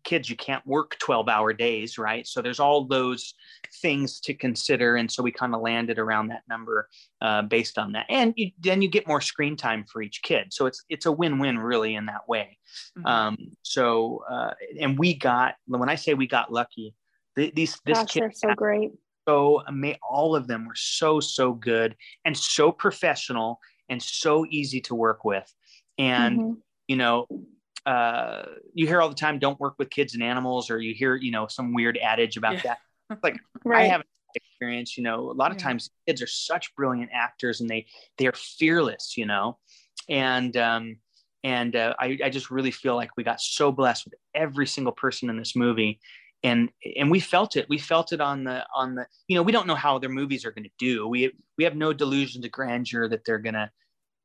kids, 0.09 0.31
you 0.31 0.37
can't 0.37 0.67
work 0.67 0.97
12 1.01 1.29
hour 1.29 1.53
days, 1.53 1.99
right? 1.99 2.27
So 2.27 2.41
there's 2.41 2.59
all 2.61 2.87
those 2.87 3.35
things 3.83 4.21
to 4.21 4.33
consider. 4.33 4.97
And 4.97 5.11
so 5.11 5.23
we 5.23 5.31
kind 5.31 5.55
of 5.55 5.61
landed 5.61 5.99
around 5.99 6.29
that 6.29 6.45
number 6.49 6.89
uh, 7.21 7.43
based 7.43 7.79
on 7.79 7.93
that. 7.93 8.07
And 8.09 8.33
you, 8.35 8.51
then 8.59 8.81
you 8.81 8.89
get 8.89 9.07
more 9.07 9.21
screen 9.21 9.55
time 9.55 9.85
for 9.85 10.01
each 10.01 10.23
kid. 10.23 10.47
So 10.51 10.65
it's, 10.65 10.83
it's 10.89 11.05
a 11.05 11.13
win-win 11.13 11.59
really 11.59 11.95
in 11.95 12.07
that 12.07 12.27
way. 12.27 12.57
Mhm. 12.99 13.07
Um, 13.07 13.37
so, 13.63 14.25
uh, 14.31 14.53
and 14.81 14.99
we 14.99 15.13
got, 15.13 15.57
when 15.67 15.91
I 15.91 15.95
say 15.97 16.15
we 16.15 16.27
got 16.27 16.51
lucky, 16.51 16.95
th- 17.37 17.55
these, 17.55 17.79
this 17.85 17.99
Gosh, 17.99 18.13
kid 18.15 18.31
so 18.35 18.55
great. 18.55 18.93
so 19.29 19.63
ama- 19.69 19.99
all 20.09 20.35
of 20.35 20.47
them 20.47 20.67
were 20.67 20.75
so 20.75 21.21
so 21.21 21.53
good 21.53 21.95
and 22.25 22.35
so 22.35 22.73
professional 22.73 23.61
and 23.91 24.03
so 24.03 24.47
easy 24.49 24.81
to 24.81 24.95
work 24.95 25.23
with 25.25 25.53
and 25.99 26.41
Mhm. 26.41 26.57
you 26.87 26.97
know 26.97 27.27
uh, 27.89 28.43
you 28.75 28.87
hear 28.87 29.01
all 29.01 29.09
the 29.09 29.15
time 29.15 29.39
don't 29.39 29.59
work 29.59 29.75
with 29.79 29.91
kids 29.91 30.15
and 30.15 30.23
animals 30.23 30.71
or 30.71 30.79
you 30.81 30.95
hear 30.95 31.17
you 31.17 31.31
know 31.31 31.47
some 31.47 31.73
weird 31.75 31.99
adage 31.99 32.37
about 32.37 32.57
Yeah. 32.57 32.75
that 33.11 33.19
like 33.23 33.39
I 33.65 33.65
Right. 33.65 33.91
have 33.91 34.03
experience, 34.35 34.97
you 34.97 35.03
know, 35.03 35.31
a 35.31 35.33
lot 35.33 35.51
of 35.51 35.57
Yeah. 35.57 35.63
times 35.65 35.91
kids 36.07 36.21
are 36.23 36.27
such 36.27 36.75
brilliant 36.75 37.11
actors 37.13 37.61
and 37.61 37.71
they 37.71 37.87
they 38.19 38.27
are 38.27 38.33
fearless, 38.35 39.17
you 39.17 39.27
know. 39.27 39.59
And 40.09 40.57
um 40.57 40.97
and 41.45 41.77
uh, 41.77 41.95
I, 41.99 42.19
I 42.25 42.31
just 42.31 42.51
really 42.51 42.73
feel 42.73 42.97
like 42.97 43.11
we 43.17 43.25
got 43.25 43.41
so 43.41 43.71
blessed 43.73 44.05
with 44.05 44.15
every 44.35 44.67
single 44.67 44.93
person 44.93 45.31
in 45.31 45.37
this 45.39 45.55
movie 45.57 46.01
and 46.43 46.71
and 46.97 47.11
we 47.11 47.21
felt 47.21 47.57
it 47.57 47.67
we 47.69 47.79
felt 47.79 48.13
it 48.13 48.21
on 48.21 48.45
the 48.45 48.65
on 48.75 48.95
the 48.97 49.07
you 49.29 49.37
know 49.37 49.43
we 49.43 49.53
don't 49.53 49.67
know 49.67 49.75
how 49.75 49.99
their 49.99 50.11
movies 50.11 50.45
are 50.45 50.51
going 50.53 50.65
to 50.65 50.71
do 50.79 51.07
we 51.07 51.33
we 51.57 51.65
have 51.65 51.77
no 51.77 51.93
delusions 51.93 52.45
of 52.45 52.51
grandeur 52.53 53.09
that 53.09 53.25
they're 53.25 53.39
going 53.39 53.55
to 53.55 53.71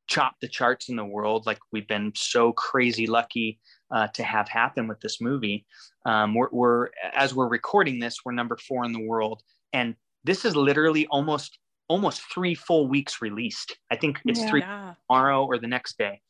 chop 0.06 0.34
the 0.40 0.48
charts 0.48 0.88
in 0.88 0.96
the 0.96 1.04
world 1.04 1.46
like 1.46 1.58
we've 1.72 1.88
been 1.88 2.12
so 2.14 2.52
crazy 2.52 3.06
lucky 3.06 3.58
uh, 3.90 4.06
to 4.08 4.22
have 4.22 4.48
happen 4.48 4.86
with 4.88 5.00
this 5.00 5.20
movie 5.20 5.64
um, 6.06 6.34
we're, 6.34 6.48
we're 6.52 6.88
as 7.14 7.34
we're 7.34 7.48
recording 7.48 7.98
this 7.98 8.18
we're 8.24 8.32
number 8.32 8.56
four 8.56 8.84
in 8.84 8.92
the 8.92 9.00
world 9.06 9.42
and 9.72 9.94
this 10.24 10.44
is 10.44 10.54
literally 10.56 11.06
almost 11.08 11.58
almost 11.88 12.22
three 12.32 12.54
full 12.54 12.88
weeks 12.88 13.20
released 13.22 13.76
i 13.90 13.96
think 13.96 14.20
it's 14.26 14.40
Yeah. 14.40 14.50
three 14.50 14.62
tomorrow 15.08 15.44
or 15.44 15.58
the 15.58 15.66
next 15.66 15.98
day. 15.98 16.20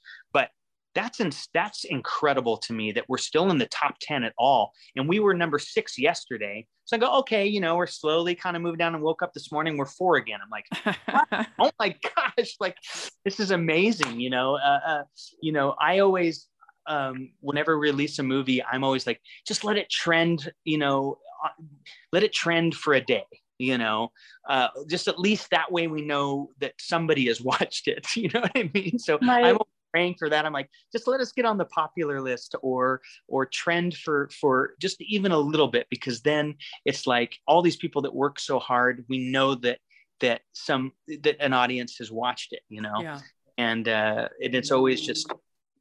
That's 0.95 1.21
in, 1.21 1.33
that's 1.53 1.85
incredible 1.85 2.57
to 2.59 2.73
me 2.73 2.93
that 2.93 3.05
we're 3.09 3.19
still 3.19 3.51
in 3.51 3.59
the 3.59 3.67
top 3.67 3.97
10 4.01 4.25
at 4.25 4.33
all. 4.39 4.73
And 4.97 5.09
we 5.09 5.21
were 5.21 5.35
number 5.35 5.59
six 5.59 5.99
yesterday. 5.99 6.67
So 6.85 6.97
I 6.97 7.01
go, 7.01 7.19
okay, 7.21 7.47
you 7.47 7.61
know, 7.61 7.77
we're 7.77 7.87
slowly 7.87 8.35
kind 8.35 8.57
of 8.57 8.63
moving 8.63 8.79
down 8.79 8.95
and 8.95 9.03
woke 9.03 9.23
up 9.23 9.33
this 9.33 9.51
morning. 9.51 9.77
We're 9.77 9.87
four 9.87 10.17
again. 10.17 10.39
I'm 10.43 10.51
like, 10.51 11.49
oh 11.59 11.71
my 11.79 11.97
gosh, 12.17 12.57
like 12.61 12.77
this 13.25 13.41
is 13.41 13.51
amazing. 13.51 14.21
You 14.21 14.31
know, 14.31 14.57
uh, 14.57 14.81
uh, 14.87 15.03
you 15.41 15.53
know, 15.53 15.75
I 15.81 16.01
always, 16.01 16.49
um, 16.87 17.33
whenever 17.41 17.79
we 17.79 17.89
release 17.89 18.19
a 18.19 18.23
movie, 18.23 18.63
I'm 18.63 18.85
always 18.85 19.07
like, 19.07 19.21
just 19.47 19.65
let 19.65 19.79
it 19.79 19.89
trend, 19.91 20.53
you 20.65 20.79
know, 20.79 21.19
uh, 21.45 21.49
let 22.13 22.23
it 22.23 22.33
trend 22.33 22.75
for 22.75 22.95
a 22.95 23.01
day, 23.01 23.25
you 23.59 23.79
know, 23.79 24.11
uh, 24.49 24.69
just 24.89 25.09
at 25.09 25.19
least 25.19 25.51
that 25.51 25.73
way 25.73 25.87
we 25.87 26.03
know 26.03 26.51
that 26.61 26.75
somebody 26.79 27.27
has 27.27 27.41
watched 27.43 27.89
it. 27.89 28.07
You 28.17 28.29
know 28.29 28.41
what 28.41 28.53
I 28.55 28.71
mean? 28.75 28.99
So 28.99 29.19
Right. 29.23 29.47
I'm 29.47 29.59
praying 29.95 30.17
for 30.19 30.29
that. 30.29 30.45
I'm 30.45 30.53
like, 30.53 30.69
just 30.91 31.07
let 31.07 31.21
us 31.21 31.31
get 31.31 31.45
on 31.45 31.57
the 31.57 31.65
popular 31.67 32.21
list 32.21 32.57
or 32.63 33.01
or 33.29 33.47
trend 33.47 33.97
for 33.97 34.29
for 34.41 34.75
just 34.81 35.01
even 35.01 35.31
a 35.31 35.39
little 35.39 35.69
bit, 35.69 35.87
because 35.89 36.21
then 36.23 36.57
it's 36.85 37.07
like 37.07 37.39
all 37.47 37.63
these 37.63 37.77
people 37.77 38.03
that 38.03 38.15
work 38.15 38.41
so 38.41 38.59
hard, 38.59 39.05
we 39.09 39.31
know 39.31 39.55
that 39.55 39.79
that 40.21 40.41
some 40.53 40.93
that 41.23 41.37
an 41.39 41.53
audience 41.53 41.97
has 41.99 42.11
watched 42.11 42.53
it, 42.53 42.63
you 42.69 42.81
know, 42.81 43.01
yeah. 43.01 43.21
and 43.57 43.89
uh, 43.89 44.29
and 44.43 44.55
it's 44.55 44.73
always 44.73 45.01
just 45.01 45.33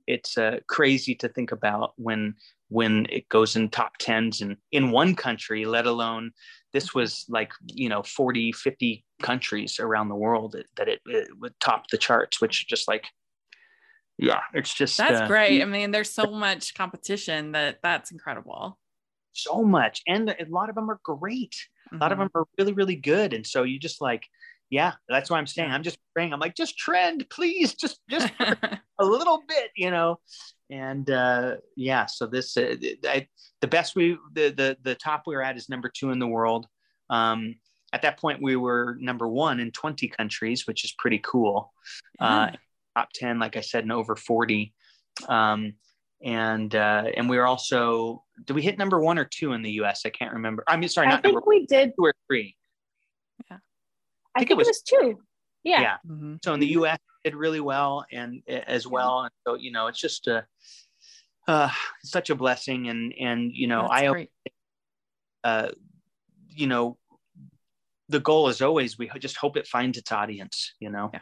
it's 0.06 0.38
uh, 0.38 0.60
crazy 0.68 1.16
to 1.16 1.30
think 1.30 1.52
about 1.52 1.94
when 1.98 2.36
when 2.70 3.08
it 3.10 3.28
goes 3.30 3.56
in 3.56 3.70
top 3.70 3.94
tens 3.98 4.42
and 4.42 4.58
in 4.72 4.92
one 4.92 5.16
country, 5.16 5.66
let 5.66 5.88
alone 5.88 6.32
this 6.72 6.94
was 6.94 7.26
like 7.30 7.52
you 7.68 7.90
know 7.90 8.04
40 8.04 8.52
50 8.52 9.06
countries 9.22 9.80
around 9.80 10.10
the 10.10 10.16
world 10.16 10.52
that, 10.52 10.66
that 10.76 10.88
it, 10.88 11.02
it 11.06 11.30
would 11.40 11.58
top 11.60 11.88
the 11.90 11.98
charts 11.98 12.42
which 12.42 12.68
just 12.68 12.88
like 12.88 13.06
yeah. 14.18 14.42
It's 14.54 14.74
just 14.74 14.98
That's 14.98 15.22
uh, 15.22 15.28
great. 15.28 15.62
I 15.62 15.66
mean, 15.66 15.92
there's 15.92 16.12
so 16.12 16.26
much 16.26 16.74
competition 16.74 17.54
that 17.54 17.80
that's 17.82 18.12
incredible. 18.12 18.78
so 19.34 19.64
much. 19.64 20.02
And 20.08 20.30
a 20.30 20.46
lot 20.48 20.70
of 20.70 20.76
them 20.76 20.90
are 20.90 21.00
great. 21.04 21.56
A 21.92 21.98
lot 21.98 22.12
of 22.12 22.18
them 22.18 22.30
are 22.34 22.46
really 22.58 22.74
really 22.74 22.96
good. 22.96 23.34
And 23.34 23.46
so 23.46 23.64
you 23.64 23.80
just 23.80 24.02
like 24.02 24.26
yeah 24.70 24.94
that's 25.08 25.30
why 25.30 25.38
i'm 25.38 25.46
saying 25.46 25.70
i'm 25.70 25.84
just 25.84 26.00
praying. 26.16 26.34
I'm 26.34 26.40
like 26.40 26.56
just 26.56 26.78
trend 26.78 27.28
please. 27.30 27.74
Just 27.76 28.00
just 28.10 28.32
a 28.40 29.06
little 29.06 29.44
bit 29.48 29.72
you 29.76 29.92
know? 29.92 30.20
And 30.70 31.10
uh 31.10 31.56
yeah 31.76 32.06
so 32.06 32.26
this 32.26 32.58
uh, 32.58 32.76
I, 33.06 33.28
the 33.62 33.68
best 33.68 33.96
we 33.96 34.18
the, 34.34 34.50
the 34.50 34.78
the 34.82 34.96
top 34.96 35.24
we 35.28 35.36
were 35.36 35.44
at 35.44 35.58
is 35.58 35.70
number 35.70 35.90
two 35.90 36.12
in 36.12 36.20
the 36.20 36.28
world. 36.28 36.68
Um 37.10 37.56
at 37.92 38.02
that 38.02 38.20
point 38.20 38.42
we 38.42 38.56
were 38.56 38.98
number 39.00 39.28
one 39.28 39.60
in 39.60 39.72
20 39.72 40.08
countries 40.08 40.66
which 40.66 40.84
is 40.84 40.94
pretty 40.98 41.20
cool. 41.20 41.74
Uh 42.20 42.50
Yeah. 42.52 42.58
Top 42.96 43.10
10 43.14 43.40
like 43.40 43.56
i 43.56 43.62
said 43.62 43.84
in 43.84 43.92
over 43.92 44.16
40 44.16 44.74
um 45.28 45.74
and 46.24 46.74
uh 46.76 47.04
and 47.18 47.30
we 47.30 47.38
were 47.38 47.46
also 47.46 48.24
did 48.46 48.54
we 48.54 48.62
hit 48.62 48.78
number 48.78 49.00
one 49.00 49.18
or 49.20 49.26
two 49.26 49.54
in 49.54 49.62
the 49.62 49.72
us 49.72 50.06
i 50.06 50.10
can't 50.10 50.34
remember 50.34 50.64
i 50.68 50.78
mean 50.78 50.90
sorry 50.90 51.08
I 51.08 51.12
not 51.12 51.24
number 51.24 51.40
think 51.42 51.48
we 51.48 51.66
did. 51.66 51.92
two 51.98 52.06
or 52.06 52.14
three 52.28 52.56
Yeah, 53.50 53.58
I 54.36 54.40
think 54.40 54.50
think, 54.50 54.60
it 54.60 54.64
it 54.64 54.68
was 54.68 54.82
two. 54.82 55.22
Yeah. 55.64 55.82
yeah 55.82 55.98
Mhm. 56.08 56.40
so 56.44 56.54
in 56.54 56.60
the 56.60 56.68
us 56.68 56.98
did 57.24 57.36
really 57.36 57.60
well 57.62 58.06
and 58.12 58.42
as 58.48 58.86
well 58.88 59.22
and 59.22 59.32
so 59.48 59.56
you 59.56 59.72
know 59.72 59.88
it's 59.88 60.00
just 60.00 60.28
a 60.28 60.46
uh 61.48 61.70
such 62.04 62.30
a 62.30 62.36
blessing 62.36 62.90
and 62.90 63.14
and 63.20 63.52
you 63.54 63.68
know 63.68 63.84
That's 63.90 64.02
i 64.02 64.08
great. 64.08 64.30
uh 65.44 65.70
you 66.50 66.68
know 66.68 66.98
the 68.10 68.20
goal 68.20 68.48
is 68.50 68.62
always 68.62 68.98
we 68.98 69.10
just 69.20 69.38
hope 69.38 69.56
it 69.58 69.68
finds 69.68 69.98
its 69.98 70.12
audience 70.12 70.74
you 70.80 70.90
know 70.90 71.10
Yeah. 71.14 71.20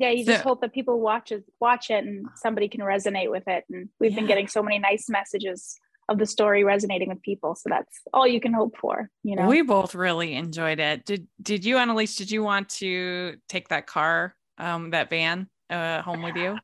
Yeah, 0.00 0.10
you 0.10 0.24
just 0.24 0.42
So- 0.42 0.48
hope 0.48 0.62
that 0.62 0.72
people 0.72 0.98
watch 0.98 1.30
it, 1.30 1.44
watch 1.60 1.90
it, 1.90 2.04
and 2.04 2.26
somebody 2.34 2.68
can 2.68 2.80
resonate 2.80 3.30
with 3.30 3.46
it. 3.46 3.64
And 3.68 3.90
we've 4.00 4.14
been 4.14 4.26
getting 4.26 4.48
so 4.48 4.62
many 4.62 4.78
nice 4.78 5.10
messages 5.10 5.78
of 6.08 6.18
the 6.18 6.24
story 6.26 6.64
resonating 6.64 7.10
with 7.10 7.20
people. 7.20 7.54
So 7.54 7.68
that's 7.68 8.00
all 8.14 8.26
you 8.26 8.40
can 8.40 8.54
hope 8.54 8.78
for. 8.78 9.10
You 9.22 9.36
know, 9.36 9.46
We 9.46 9.60
both 9.60 9.94
really 9.94 10.34
enjoyed 10.34 10.80
it. 10.80 11.04
Did 11.04 11.28
did 11.40 11.66
you, 11.66 11.76
Annelise, 11.76 12.16
did 12.16 12.30
you 12.30 12.42
want 12.42 12.70
to 12.80 13.36
take 13.48 13.68
that 13.68 13.86
car, 13.86 14.34
um, 14.56 14.90
that 14.90 15.10
van 15.10 15.48
uh 15.68 16.00
home 16.00 16.22
with 16.22 16.36
you? 16.36 16.58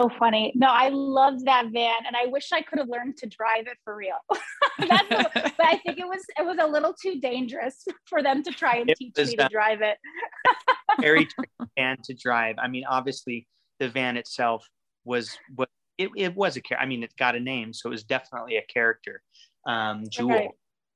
So 0.00 0.08
funny. 0.18 0.52
No, 0.54 0.68
I 0.68 0.88
loved 0.88 1.44
that 1.46 1.66
van, 1.72 2.06
and 2.06 2.16
I 2.16 2.26
wish 2.26 2.50
I 2.52 2.62
could 2.62 2.78
have 2.78 2.88
learned 2.88 3.16
to 3.18 3.26
drive 3.26 3.66
it 3.66 3.76
for 3.84 3.94
real. 3.94 4.16
that's 4.88 5.08
the, 5.08 5.52
but 5.56 5.66
I 5.66 5.76
think 5.84 5.98
it 5.98 6.06
was 6.06 6.24
it 6.38 6.44
was 6.44 6.58
a 6.60 6.66
little 6.66 6.94
too 6.94 7.20
dangerous 7.20 7.84
for 8.06 8.22
them 8.22 8.42
to 8.42 8.50
try 8.50 8.76
and 8.76 8.90
It 8.90 8.96
teach 8.96 9.12
was, 9.16 9.28
me 9.28 9.36
to 9.36 9.44
uh, 9.44 9.48
drive 9.48 9.80
it. 9.82 9.98
very 11.00 11.24
tricky 11.26 11.50
van 11.78 11.96
to 12.04 12.12
drive 12.12 12.56
i 12.58 12.68
mean 12.68 12.84
obviously 12.86 13.46
the 13.80 13.88
van 13.88 14.18
itself 14.18 14.68
was 15.04 15.38
what 15.54 15.68
it, 15.96 16.10
it 16.16 16.34
was 16.36 16.56
a 16.56 16.60
char- 16.60 16.78
i 16.78 16.84
mean 16.86 17.02
it 17.02 17.12
got 17.18 17.34
a 17.34 17.40
name 17.40 17.72
so 17.72 17.88
it 17.88 17.90
was 17.92 18.04
definitely 18.04 18.56
a 18.56 18.62
character 18.62 19.22
um 19.66 20.04
jewel 20.10 20.28
Right. 20.28 20.50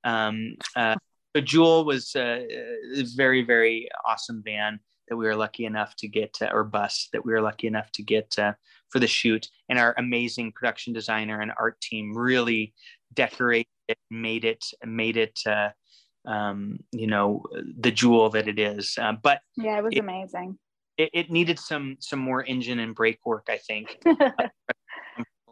um 0.04 0.56
uh 0.76 0.96
so 1.34 1.40
jewel 1.40 1.84
was 1.86 2.14
uh, 2.14 2.40
a 2.94 3.04
very 3.16 3.42
very 3.42 3.88
awesome 4.06 4.42
van 4.44 4.80
that 5.08 5.16
we 5.16 5.24
were 5.24 5.36
lucky 5.36 5.64
enough 5.64 5.94
to 5.96 6.08
get 6.08 6.36
uh, 6.42 6.48
or 6.52 6.64
bus 6.64 7.08
that 7.12 7.24
we 7.24 7.32
were 7.32 7.40
lucky 7.40 7.66
enough 7.66 7.90
to 7.92 8.02
get 8.02 8.34
uh, 8.38 8.52
for 8.90 8.98
the 9.00 9.06
shoot 9.06 9.48
and 9.68 9.78
our 9.78 9.94
amazing 9.98 10.52
production 10.52 10.92
designer 10.92 11.40
and 11.40 11.52
art 11.58 11.80
team 11.80 12.16
really 12.16 12.72
decorated 13.14 13.66
it 13.88 13.98
made 14.10 14.44
it 14.44 14.64
made 14.84 15.16
it 15.16 15.38
uh, 15.46 15.68
um, 16.26 16.78
you 16.92 17.06
know 17.06 17.42
the 17.78 17.90
jewel 17.90 18.30
that 18.30 18.48
it 18.48 18.58
is 18.58 18.96
uh, 19.00 19.12
but 19.22 19.40
Yeah, 19.56 19.78
it 19.78 19.84
was 19.84 19.92
it- 19.94 20.00
amazing. 20.00 20.58
it, 20.98 21.10
it 21.12 21.30
needed 21.30 21.58
some 21.58 21.96
some 22.00 22.18
more 22.18 22.44
engine 22.44 22.78
and 22.80 22.94
brake 22.94 23.20
work 23.24 23.46
i 23.48 23.58
think 23.58 23.96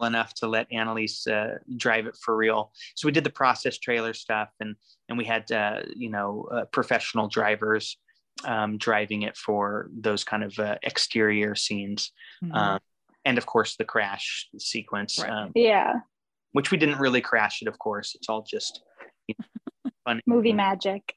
enough 0.02 0.34
to 0.34 0.48
let 0.48 0.66
Annelise 0.72 1.26
uh, 1.26 1.58
drive 1.76 2.06
it 2.06 2.16
for 2.16 2.36
real. 2.36 2.72
So 2.96 3.06
we 3.06 3.12
did 3.12 3.24
the 3.24 3.30
process 3.30 3.78
trailer 3.78 4.12
stuff, 4.12 4.48
and 4.60 4.74
and 5.08 5.16
we 5.16 5.24
had 5.24 5.50
uh, 5.52 5.82
you 5.94 6.10
know 6.10 6.48
uh, 6.52 6.64
professional 6.66 7.28
drivers 7.28 7.96
um, 8.44 8.76
driving 8.76 9.22
it 9.22 9.36
for 9.36 9.88
those 9.96 10.24
kind 10.24 10.42
of 10.42 10.58
uh, 10.58 10.76
exterior 10.82 11.54
scenes, 11.54 12.12
Mhm. 12.42 12.54
um, 12.56 12.80
and 13.24 13.38
of 13.38 13.46
course 13.46 13.76
the 13.76 13.84
crash 13.84 14.48
sequence, 14.58 15.18
Right. 15.18 15.30
um, 15.30 15.52
yeah, 15.54 16.00
which 16.52 16.70
we 16.70 16.78
didn't 16.78 16.98
really 16.98 17.20
crash 17.20 17.62
it. 17.62 17.68
Of 17.68 17.78
course, 17.78 18.14
it's 18.14 18.28
all 18.28 18.42
just 18.42 18.82
you 19.28 19.34
know, 19.38 19.90
fun. 20.04 20.20
movie 20.26 20.52
magic. 20.52 21.14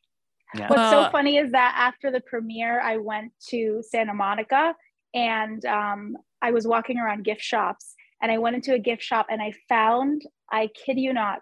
Yeah. 0.55 0.67
What's 0.69 0.89
so 0.89 1.01
Uh, 1.01 1.11
funny 1.11 1.37
is 1.37 1.51
that 1.51 1.75
after 1.77 2.09
the 2.11 2.21
premiere, 2.21 2.79
I 2.81 2.97
went 2.97 3.33
to 3.49 3.83
Santa 3.83 4.13
Monica 4.13 4.73
and 5.13 5.63
um, 5.65 6.17
I 6.41 6.51
was 6.51 6.65
walking 6.65 6.97
around 6.99 7.25
gift 7.25 7.41
shops 7.41 7.95
and 8.21 8.31
I 8.31 8.37
went 8.37 8.55
into 8.55 8.73
a 8.73 8.79
gift 8.79 9.03
shop 9.03 9.27
and 9.29 9.41
I 9.41 9.51
found, 9.67 10.21
I 10.49 10.67
kid 10.67 10.97
you 10.99 11.11
not, 11.11 11.41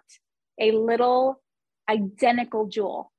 a 0.60 0.72
little 0.72 1.40
identical 1.88 2.66
jewel. 2.66 3.12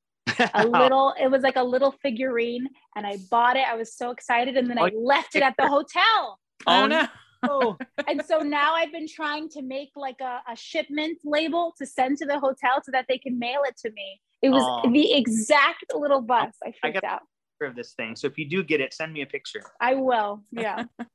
A 0.53 0.67
little, 0.67 1.13
it 1.19 1.31
was 1.31 1.41
like 1.41 1.55
a 1.55 1.63
little 1.63 1.93
figurine 2.03 2.67
and 2.97 3.07
I 3.07 3.17
bought 3.31 3.55
it. 3.55 3.63
I 3.67 3.75
was 3.75 3.95
so 3.95 4.11
excited 4.11 4.57
and 4.57 4.69
then 4.69 4.77
I 4.77 4.89
Oh, 4.93 4.99
left 4.99 5.35
it 5.35 5.41
at 5.41 5.55
the 5.57 5.67
hotel. 5.67 6.37
Oh, 6.67 6.83
Oh, 6.83 6.87
no. 6.87 7.07
No. 7.45 7.77
And 8.07 8.23
so 8.25 8.39
now 8.39 8.73
I've 8.75 8.91
been 8.91 9.07
trying 9.07 9.49
to 9.49 9.61
make 9.61 9.89
like 9.95 10.21
a, 10.21 10.41
a 10.49 10.55
shipment 10.55 11.17
label 11.25 11.73
to 11.77 11.85
send 11.85 12.17
to 12.19 12.25
the 12.25 12.39
hotel 12.39 12.81
so 12.83 12.91
that 12.93 13.05
they 13.09 13.17
can 13.17 13.37
mail 13.37 13.61
it 13.65 13.75
to 13.85 13.91
me. 13.91 14.21
It 14.41 14.49
was 14.49 14.63
Aw. 14.63 14.89
the 14.91 15.13
exact 15.13 15.83
little 15.93 16.21
bus. 16.21 16.53
I 16.63 16.69
I 16.69 16.73
freaked 16.81 17.01
got- 17.01 17.03
out. 17.11 17.21
of 17.61 17.75
this 17.75 17.93
thing. 17.93 18.15
So 18.15 18.27
if 18.27 18.37
you 18.37 18.47
do 18.47 18.63
get 18.63 18.79
it, 18.81 18.93
send 18.93 19.11
me 19.13 19.21
a 19.23 19.25
picture. 19.25 19.61
I 19.81 19.95
will. 19.95 20.43
Yeah. 20.51 20.85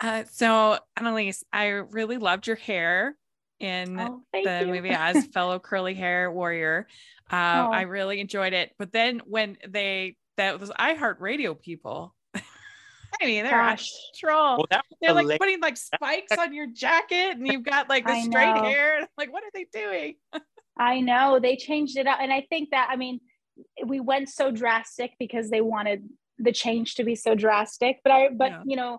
Uh, 0.00 0.24
so 0.30 0.78
Annelise, 0.96 1.44
I 1.52 1.66
really 1.68 2.18
loved 2.18 2.46
your 2.46 2.56
hair 2.56 3.16
in 3.60 3.98
Oh, 3.98 4.22
the 4.32 4.60
you. 4.60 4.66
movie 4.66 4.90
as 4.90 5.26
fellow 5.28 5.58
curly 5.58 5.94
hair 5.94 6.30
warrior. 6.30 6.86
Uh, 7.30 7.66
Oh. 7.68 7.72
I 7.72 7.82
really 7.82 8.20
enjoyed 8.20 8.52
it. 8.52 8.72
But 8.78 8.92
then 8.92 9.22
when 9.24 9.56
they 9.66 10.16
that 10.36 10.58
was 10.60 10.70
iHeartRadio 10.70 11.58
people, 11.60 12.14
I 13.20 13.26
mean, 13.26 13.44
they're 13.44 13.60
out 13.60 13.74
of 13.74 13.78
Gosh. 13.78 13.92
Well, 14.22 14.66
that 14.70 14.84
They're 15.00 15.12
like 15.12 15.22
hilarious. 15.22 15.38
putting 15.38 15.60
like 15.60 15.76
spikes 15.76 16.36
on 16.38 16.52
your 16.52 16.66
jacket, 16.66 17.36
and 17.36 17.46
you've 17.46 17.64
got 17.64 17.88
like 17.88 18.06
the 18.06 18.20
straight 18.22 18.54
know. 18.54 18.62
hair. 18.62 19.08
Like, 19.18 19.32
what 19.32 19.44
are 19.44 19.50
they 19.54 19.66
doing? 19.72 20.14
I 20.78 21.00
know 21.00 21.38
they 21.40 21.56
changed 21.56 21.96
it 21.96 22.06
up. 22.06 22.18
And 22.20 22.32
I 22.32 22.46
think 22.48 22.70
that, 22.70 22.88
I 22.90 22.96
mean, 22.96 23.20
we 23.86 24.00
went 24.00 24.28
so 24.28 24.50
drastic 24.50 25.12
because 25.18 25.50
they 25.50 25.60
wanted 25.60 26.08
the 26.38 26.52
change 26.52 26.96
to 26.96 27.04
be 27.04 27.14
so 27.14 27.34
drastic. 27.34 28.00
But 28.02 28.12
I, 28.12 28.28
but, 28.30 28.50
yeah. 28.50 28.62
you 28.66 28.76
know, 28.76 28.98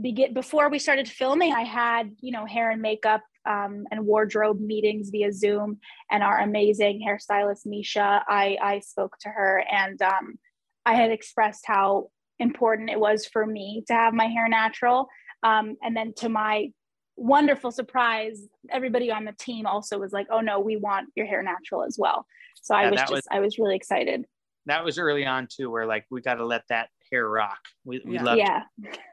begin 0.00 0.32
before 0.34 0.68
we 0.70 0.78
started 0.78 1.08
filming, 1.08 1.52
I 1.52 1.62
had, 1.62 2.12
you 2.20 2.30
know, 2.30 2.46
hair 2.46 2.70
and 2.70 2.80
makeup 2.80 3.22
um, 3.44 3.86
and 3.90 4.06
wardrobe 4.06 4.60
meetings 4.60 5.10
via 5.10 5.32
Zoom 5.32 5.78
and 6.10 6.22
our 6.22 6.38
amazing 6.38 7.04
hairstylist, 7.06 7.66
Misha. 7.66 8.22
I, 8.28 8.56
I 8.62 8.80
spoke 8.80 9.16
to 9.22 9.28
her 9.30 9.64
and 9.70 10.00
um, 10.02 10.38
I 10.86 10.94
had 10.94 11.10
expressed 11.10 11.64
how 11.66 12.10
important 12.40 12.90
it 12.90 12.98
was 12.98 13.26
for 13.26 13.46
me 13.46 13.84
to 13.86 13.92
have 13.92 14.14
my 14.14 14.26
hair 14.26 14.48
natural. 14.48 15.08
Um, 15.42 15.76
and 15.82 15.96
then 15.96 16.12
to 16.16 16.28
my 16.28 16.72
wonderful 17.16 17.70
surprise, 17.70 18.40
everybody 18.70 19.10
on 19.10 19.24
the 19.24 19.32
team 19.32 19.66
also 19.66 19.98
was 19.98 20.12
like, 20.12 20.26
"Oh 20.30 20.40
no, 20.40 20.58
we 20.58 20.76
want 20.76 21.08
your 21.14 21.26
hair 21.26 21.42
natural 21.42 21.84
as 21.84 21.96
well." 21.98 22.26
So 22.62 22.74
yeah, 22.74 22.80
I 22.80 22.90
was 22.90 23.00
just, 23.00 23.12
was, 23.12 23.28
I 23.30 23.40
was 23.40 23.58
really 23.58 23.76
excited. 23.76 24.26
That 24.66 24.84
was 24.84 24.98
early 24.98 25.24
on 25.24 25.48
too, 25.50 25.70
where 25.70 25.86
like 25.86 26.06
we 26.10 26.20
got 26.20 26.34
to 26.34 26.44
let 26.44 26.62
that 26.68 26.88
hair 27.10 27.28
rock. 27.28 27.58
We, 27.84 28.02
we 28.04 28.14
yeah. 28.14 28.22
love 28.22 28.38
yeah. 28.38 28.62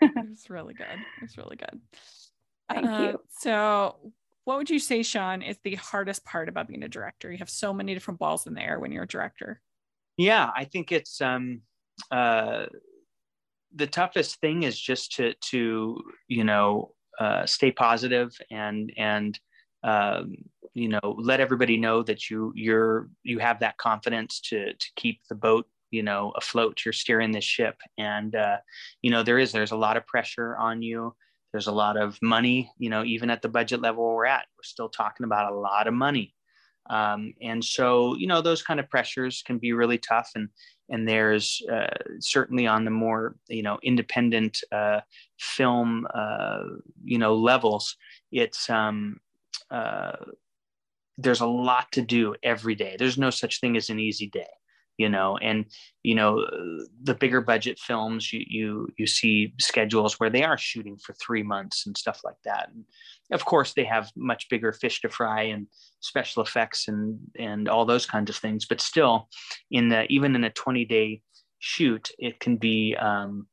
it's 0.01 0.49
really 0.49 0.73
good. 0.73 0.88
It's 1.21 1.38
really 1.38 1.55
good. 1.55 1.80
Thank 2.69 2.88
uh, 2.88 2.99
you. 2.99 3.21
So, 3.39 3.95
what 4.45 4.57
would 4.57 4.69
you 4.69 4.80
say, 4.80 5.03
Shaun, 5.03 5.41
is 5.41 5.57
the 5.63 5.75
hardest 5.75 6.25
part 6.25 6.49
about 6.49 6.67
being 6.67 6.84
a 6.84 6.89
director? 6.89 7.32
You 7.32 7.38
have 7.39 7.49
so 7.49 7.73
many 7.73 7.93
different 7.93 8.19
balls 8.19 8.47
in 8.47 8.53
the 8.53 8.61
air 8.61 8.80
when 8.80 8.91
you're 8.91 9.03
a 9.03 9.07
director. 9.07 9.61
Yeah, 10.17 10.49
I 10.55 10.65
think 10.65 10.91
it's 10.91 11.21
um, 11.21 11.61
uh, 12.11 12.65
the 13.78 13.88
toughest 13.88 14.39
thing 14.41 14.63
is 14.63 14.80
just 14.80 15.15
to 15.15 15.34
to 15.51 16.01
you 16.28 16.43
know 16.43 16.93
uh, 17.19 17.45
stay 17.45 17.71
positive 17.71 18.36
and 18.51 18.91
and 18.97 19.39
um, 19.84 20.36
you 20.73 20.89
know 20.89 21.15
let 21.17 21.39
everybody 21.39 21.78
know 21.78 22.03
that 22.03 22.30
you 22.30 22.51
you're 22.55 23.09
you 23.23 23.39
have 23.39 23.59
that 23.59 23.78
confidence 23.78 24.41
to 24.41 24.73
to 24.73 24.88
keep 24.95 25.21
the 25.30 25.36
boat 25.36 25.67
you 25.91 26.03
know 26.03 26.34
afloat. 26.36 26.82
You're 26.84 26.93
steering 26.93 27.32
this 27.32 27.43
ship. 27.43 27.78
And 27.97 28.36
uh, 28.36 28.57
you 29.01 29.11
know 29.11 29.23
there 29.23 29.39
is 29.39 29.51
there's 29.51 29.71
a 29.71 29.78
lot 29.78 29.97
of 29.97 30.07
pressure 30.07 30.57
on 30.57 30.82
you. 30.82 31.15
There's 31.53 31.67
a 31.67 31.71
lot 31.71 31.97
of 31.97 32.19
money 32.21 32.71
you 32.78 32.89
know 32.89 33.03
even 33.03 33.30
at 33.30 33.41
the 33.41 33.49
budget 33.49 33.82
level 33.82 34.03
we're 34.03 34.25
at 34.25 34.45
we're 34.57 34.63
still 34.63 34.89
talking 34.89 35.23
about 35.23 35.51
a 35.51 35.55
lot 35.55 35.88
of 35.88 35.93
money 35.93 36.36
um, 36.90 37.34
and 37.42 37.64
so 37.64 38.16
you 38.16 38.28
know 38.28 38.42
those 38.42 38.64
kind 38.64 38.80
of 38.80 38.90
pressures 38.90 39.44
can 39.46 39.58
be 39.58 39.74
really 39.74 39.98
tough 39.98 40.32
and 40.36 40.50
and 40.90 41.08
there's 41.08 41.62
uh, 41.72 41.88
certainly 42.20 42.66
on 42.66 42.86
the 42.86 42.92
more 42.92 43.36
you 43.48 43.64
know 43.64 43.78
independent 43.84 44.62
uh, 44.72 45.02
film 45.40 46.08
uh, 46.14 46.64
you 47.04 47.18
know 47.18 47.36
levels 47.36 47.96
it's 48.32 48.70
um, 48.70 49.20
uh, 49.72 50.14
there's 51.18 51.42
a 51.42 51.48
lot 51.48 51.92
to 51.94 52.02
do 52.02 52.36
every 52.44 52.76
day. 52.76 52.96
There's 52.98 53.18
no 53.18 53.30
such 53.30 53.60
thing 53.60 53.76
as 53.76 53.90
an 53.90 54.00
easy 54.00 54.28
day 54.28 54.46
you 54.98 55.10
know 55.10 55.38
and 55.38 55.66
you 56.04 56.16
know 56.16 56.45
the 57.04 57.14
bigger 57.14 57.41
budget 57.41 57.80
films 57.80 58.34
you 58.34 58.43
you 58.48 58.88
you 58.98 59.08
see 59.08 59.54
schedules 59.60 60.20
where 60.20 60.30
they 60.30 60.43
are 60.43 60.58
shooting 60.58 60.98
for 60.98 61.14
three 61.14 61.43
months 61.43 61.86
and 61.86 61.98
stuff 61.98 62.22
like 62.24 62.41
that 62.43 62.70
and 62.74 62.84
of 63.32 63.45
course 63.45 63.74
they 63.74 63.84
have 63.84 64.12
much 64.16 64.50
bigger 64.50 64.74
fish 64.74 65.02
to 65.02 65.10
fry 65.10 65.43
and 65.43 65.68
special 66.00 66.43
effects 66.43 66.88
and 66.88 67.18
and 67.38 67.70
all 67.70 67.86
those 67.86 68.06
kinds 68.06 68.30
of 68.30 68.36
things 68.36 68.66
but 68.66 68.82
still 68.82 69.30
in 69.72 69.89
the 69.89 70.06
even 70.12 70.36
in 70.36 70.43
a 70.43 70.50
20 70.50 70.86
day 70.86 71.22
shoot 71.60 72.12
it 72.18 72.39
can 72.39 72.58
be 72.58 72.95
um 72.95 73.48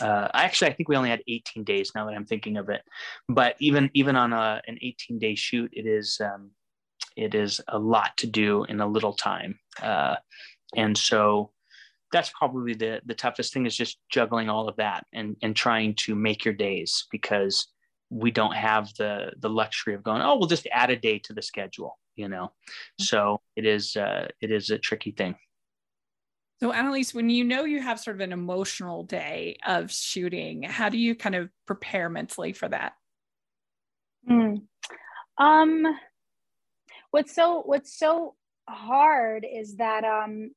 uh, 0.00 0.26
actually, 0.32 0.70
I 0.70 0.72
think 0.72 0.88
we 0.88 0.96
only 0.96 1.10
had 1.10 1.22
18 1.28 1.64
days 1.64 1.92
now 1.94 2.06
that 2.06 2.14
I'm 2.14 2.24
thinking 2.24 2.56
of 2.56 2.70
it. 2.70 2.80
But 3.28 3.56
even 3.58 3.90
even 3.92 4.16
on 4.16 4.32
a, 4.32 4.62
an 4.66 4.78
18 4.80 5.18
day 5.18 5.34
shoot, 5.34 5.70
it 5.74 5.86
is 5.86 6.18
um, 6.24 6.50
it 7.16 7.34
is 7.34 7.60
a 7.68 7.78
lot 7.78 8.16
to 8.18 8.26
do 8.26 8.64
in 8.64 8.80
a 8.80 8.86
little 8.86 9.12
time. 9.12 9.58
Uh, 9.82 10.16
and 10.76 10.96
so 10.96 11.50
that's 12.12 12.30
probably 12.38 12.74
the 12.74 13.00
the 13.06 13.14
toughest 13.14 13.52
thing 13.52 13.66
is 13.66 13.76
just 13.76 13.98
juggling 14.10 14.48
all 14.48 14.68
of 14.68 14.76
that 14.76 15.04
and 15.12 15.36
and 15.42 15.56
trying 15.56 15.94
to 15.94 16.14
make 16.14 16.44
your 16.44 16.54
days 16.54 17.06
because 17.10 17.68
we 18.10 18.30
don't 18.30 18.54
have 18.54 18.92
the 18.98 19.32
the 19.40 19.48
luxury 19.48 19.94
of 19.94 20.02
going 20.02 20.22
oh 20.22 20.36
we'll 20.36 20.48
just 20.48 20.68
add 20.70 20.90
a 20.90 20.96
day 20.96 21.18
to 21.18 21.32
the 21.32 21.42
schedule 21.42 21.98
you 22.14 22.28
know 22.28 22.44
mm-hmm. 22.44 23.02
so 23.02 23.40
it 23.56 23.64
is 23.64 23.96
uh 23.96 24.28
it 24.40 24.50
is 24.50 24.70
a 24.70 24.78
tricky 24.78 25.10
thing 25.10 25.34
so 26.60 26.70
annelise 26.70 27.14
when 27.14 27.30
you 27.30 27.42
know 27.42 27.64
you 27.64 27.80
have 27.80 27.98
sort 27.98 28.16
of 28.16 28.20
an 28.20 28.32
emotional 28.32 29.02
day 29.02 29.56
of 29.66 29.90
shooting 29.90 30.62
how 30.62 30.88
do 30.88 30.98
you 30.98 31.14
kind 31.14 31.34
of 31.34 31.48
prepare 31.66 32.10
mentally 32.10 32.52
for 32.52 32.68
that 32.68 32.92
mm. 34.28 34.60
um 35.38 35.86
what's 37.10 37.34
so 37.34 37.62
what's 37.64 37.98
so 37.98 38.34
hard 38.68 39.46
is 39.50 39.76
that 39.76 40.04
um 40.04 40.50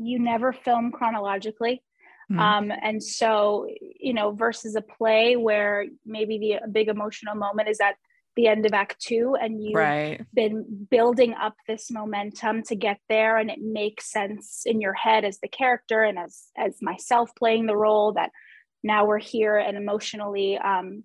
you 0.00 0.18
never 0.18 0.52
film 0.52 0.92
chronologically. 0.92 1.82
Mm-hmm. 2.30 2.40
Um, 2.40 2.72
and 2.82 3.02
so, 3.02 3.66
you 3.98 4.12
know, 4.12 4.32
versus 4.32 4.76
a 4.76 4.82
play 4.82 5.36
where 5.36 5.86
maybe 6.04 6.38
the 6.38 6.68
big 6.68 6.88
emotional 6.88 7.34
moment 7.34 7.68
is 7.68 7.80
at 7.80 7.96
the 8.38 8.46
end 8.46 8.64
of 8.66 8.72
act 8.72 9.00
two 9.00 9.36
and 9.40 9.60
you've 9.60 9.74
right. 9.74 10.24
been 10.32 10.86
building 10.88 11.34
up 11.34 11.56
this 11.66 11.90
momentum 11.90 12.62
to 12.62 12.76
get 12.76 13.00
there 13.08 13.36
and 13.36 13.50
it 13.50 13.58
makes 13.60 14.12
sense 14.12 14.62
in 14.64 14.80
your 14.80 14.92
head 14.92 15.24
as 15.24 15.40
the 15.40 15.48
character 15.48 16.04
and 16.04 16.16
as 16.20 16.44
as 16.56 16.76
myself 16.80 17.32
playing 17.36 17.66
the 17.66 17.76
role 17.76 18.12
that 18.12 18.30
now 18.84 19.04
we're 19.04 19.18
here 19.18 19.56
and 19.56 19.76
emotionally 19.76 20.56
um, 20.56 21.02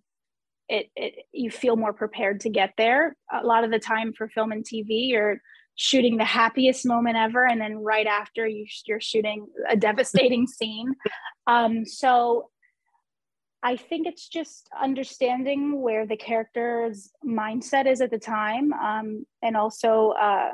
it, 0.69 0.91
it 0.95 1.25
you 1.31 1.49
feel 1.49 1.75
more 1.75 1.91
prepared 1.91 2.41
to 2.41 2.49
get 2.49 2.75
there 2.77 3.15
a 3.33 3.43
lot 3.43 3.63
of 3.63 3.71
the 3.71 3.79
time 3.79 4.13
for 4.13 4.29
film 4.29 4.51
and 4.51 4.63
tv 4.63 5.09
you're 5.09 5.41
shooting 5.76 6.17
the 6.17 6.26
happiest 6.26 6.86
moment 6.86 7.17
ever 7.17 7.45
and 7.45 7.59
then 7.59 7.78
right 7.78 8.07
after 8.07 8.47
you, 8.47 8.65
you're 8.86 9.01
shooting 9.01 9.47
a 9.69 9.76
devastating 9.76 10.47
scene. 10.57 10.93
Um, 11.47 11.86
so 11.86 12.49
i 13.65 13.78
think 13.78 14.05
it's 14.05 14.28
just 14.28 14.67
understanding 14.82 15.82
where 15.82 16.05
the 16.05 16.17
character's 16.17 17.11
mindset 17.26 17.86
is 17.89 18.01
at 18.01 18.11
the 18.11 18.19
time 18.19 18.74
um, 18.74 19.26
and 19.41 19.55
also 19.55 20.09
uh, 20.21 20.49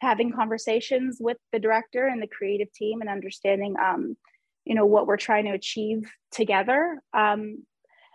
having 0.00 0.32
conversations 0.32 1.18
with 1.20 1.36
the 1.52 1.58
director 1.58 2.06
and 2.06 2.22
the 2.22 2.26
creative 2.26 2.72
team 2.72 3.02
and 3.02 3.10
understanding 3.10 3.74
um, 3.78 4.16
you 4.64 4.74
know 4.74 4.86
what 4.86 5.06
we're 5.06 5.16
trying 5.16 5.44
to 5.44 5.52
achieve 5.52 6.10
together. 6.30 7.02
Um, 7.12 7.64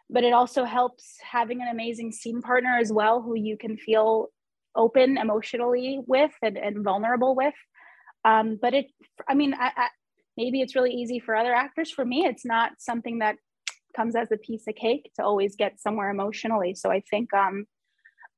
but 0.10 0.24
it 0.24 0.34
also 0.34 0.64
helps 0.64 1.18
having 1.22 1.62
an 1.62 1.68
amazing 1.68 2.12
scene 2.12 2.42
partner 2.42 2.78
as 2.80 2.92
well 2.92 3.22
who 3.22 3.36
you 3.36 3.58
can 3.58 3.78
feel 3.78 4.30
open 4.80 5.18
emotionally 5.18 6.00
with 6.08 6.32
and, 6.42 6.58
and 6.58 6.84
vulnerable 6.84 7.36
with. 7.36 7.54
Um, 8.26 8.58
but 8.62 8.74
it, 8.74 8.88
I 9.28 9.34
mean, 9.34 9.54
I, 9.54 9.72
I, 9.76 9.88
maybe 10.38 10.62
it's 10.62 10.76
really 10.76 10.94
easy 10.94 11.20
for 11.20 11.36
other 11.36 11.54
actors. 11.54 11.92
For 11.92 12.06
me, 12.06 12.26
it's 12.26 12.46
not 12.46 12.72
something 12.80 13.20
that 13.20 13.36
comes 13.96 14.16
as 14.16 14.32
a 14.32 14.38
piece 14.38 14.66
of 14.68 14.76
cake 14.76 15.12
to 15.16 15.24
always 15.24 15.56
get 15.56 15.80
somewhere 15.80 16.10
emotionally. 16.10 16.74
So 16.76 16.90
I 16.90 17.02
think 17.10 17.34
um, 17.34 17.66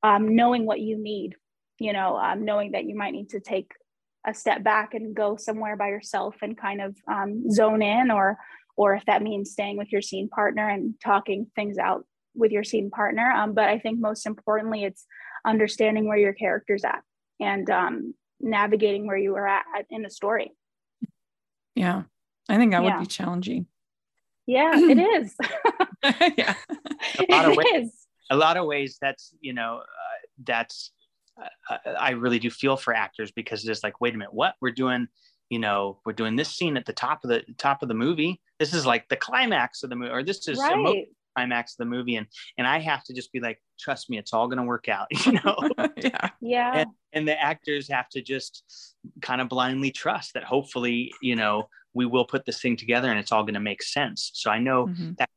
um, 0.02 0.34
knowing 0.34 0.66
what 0.66 0.80
you 0.80 0.98
need, 0.98 1.36
you 1.78 1.92
know, 1.92 2.16
um, 2.16 2.44
knowing 2.44 2.72
that 2.72 2.84
you 2.84 2.96
might 2.96 3.12
need 3.12 3.30
to 3.30 3.40
take 3.40 3.70
a 4.26 4.34
step 4.34 4.62
back 4.62 4.94
and 4.94 5.14
go 5.14 5.36
somewhere 5.36 5.76
by 5.76 5.88
yourself 5.88 6.36
and 6.42 6.56
kind 6.56 6.80
of 6.80 6.96
um, 7.10 7.50
zone 7.50 7.82
in, 7.82 8.10
or 8.10 8.38
or 8.76 8.94
if 8.94 9.04
that 9.06 9.22
means 9.22 9.52
staying 9.52 9.76
with 9.76 9.92
your 9.92 10.02
scene 10.02 10.28
partner 10.28 10.68
and 10.68 10.94
talking 11.04 11.46
things 11.54 11.76
out 11.78 12.04
with 12.34 12.50
your 12.50 12.64
scene 12.64 12.90
partner. 12.90 13.30
Um, 13.30 13.52
but 13.52 13.68
I 13.68 13.78
think 13.78 14.00
most 14.00 14.26
importantly, 14.26 14.84
it's 14.84 15.04
understanding 15.44 16.06
where 16.06 16.18
your 16.18 16.32
character's 16.32 16.84
at 16.84 17.02
and 17.40 17.68
um, 17.70 18.14
navigating 18.40 19.06
where 19.06 19.16
you 19.16 19.34
are 19.36 19.46
at, 19.46 19.64
at 19.76 19.86
in 19.90 20.02
the 20.02 20.10
story. 20.10 20.52
Yeah, 21.74 22.02
I 22.48 22.56
think 22.56 22.72
that 22.72 22.82
yeah. 22.82 22.96
would 22.96 23.00
be 23.00 23.06
challenging. 23.06 23.66
Yeah, 24.46 24.72
it 24.74 24.98
is. 24.98 25.34
yeah, 26.36 26.54
a 27.18 27.32
lot 27.32 27.50
of 27.50 27.56
ways. 27.56 28.06
A 28.30 28.36
lot 28.36 28.56
of 28.56 28.66
ways. 28.66 28.98
That's 29.00 29.34
you 29.40 29.52
know, 29.52 29.78
uh, 29.78 30.26
that's 30.44 30.92
uh, 31.38 31.76
I 31.98 32.10
really 32.10 32.38
do 32.38 32.50
feel 32.50 32.76
for 32.76 32.94
actors 32.94 33.30
because 33.30 33.66
it's 33.66 33.82
like, 33.82 34.00
wait 34.00 34.14
a 34.14 34.18
minute, 34.18 34.34
what 34.34 34.54
we're 34.60 34.70
doing? 34.70 35.08
You 35.50 35.58
know, 35.58 36.00
we're 36.04 36.12
doing 36.12 36.36
this 36.36 36.48
scene 36.48 36.76
at 36.76 36.86
the 36.86 36.92
top 36.92 37.24
of 37.24 37.30
the 37.30 37.42
top 37.58 37.82
of 37.82 37.88
the 37.88 37.94
movie. 37.94 38.40
This 38.58 38.74
is 38.74 38.86
like 38.86 39.08
the 39.08 39.16
climax 39.16 39.82
of 39.82 39.90
the 39.90 39.96
movie, 39.96 40.12
or 40.12 40.22
this 40.22 40.48
is 40.48 40.58
right 40.58 41.06
climax 41.34 41.72
of 41.72 41.78
the 41.78 41.84
movie 41.84 42.16
and 42.16 42.26
and 42.58 42.66
i 42.66 42.78
have 42.78 43.02
to 43.04 43.12
just 43.12 43.32
be 43.32 43.40
like 43.40 43.60
trust 43.78 44.08
me 44.10 44.18
it's 44.18 44.32
all 44.32 44.46
going 44.46 44.58
to 44.58 44.64
work 44.64 44.88
out 44.88 45.06
you 45.26 45.32
know? 45.44 45.56
Yeah. 45.96 46.28
Yeah. 46.40 46.72
And, 46.74 46.90
and, 47.12 47.28
the 47.28 47.40
actors 47.40 47.88
have 47.88 48.08
to 48.10 48.22
just 48.22 48.64
kind 49.20 49.40
of 49.40 49.48
blindly 49.48 49.90
trust 49.90 50.34
that 50.34 50.44
hopefully 50.44 51.12
you 51.20 51.36
know 51.36 51.68
we 51.94 52.06
will 52.06 52.24
put 52.24 52.44
this 52.44 52.60
thing 52.60 52.76
together 52.76 53.10
and 53.10 53.18
it's 53.18 53.32
all 53.32 53.42
going 53.42 53.54
to 53.54 53.60
make 53.60 53.82
sense. 53.82 54.30
So 54.34 54.50
i 54.50 54.58
know 54.58 54.86
mm-hmm. 54.86 55.12
that 55.18 55.30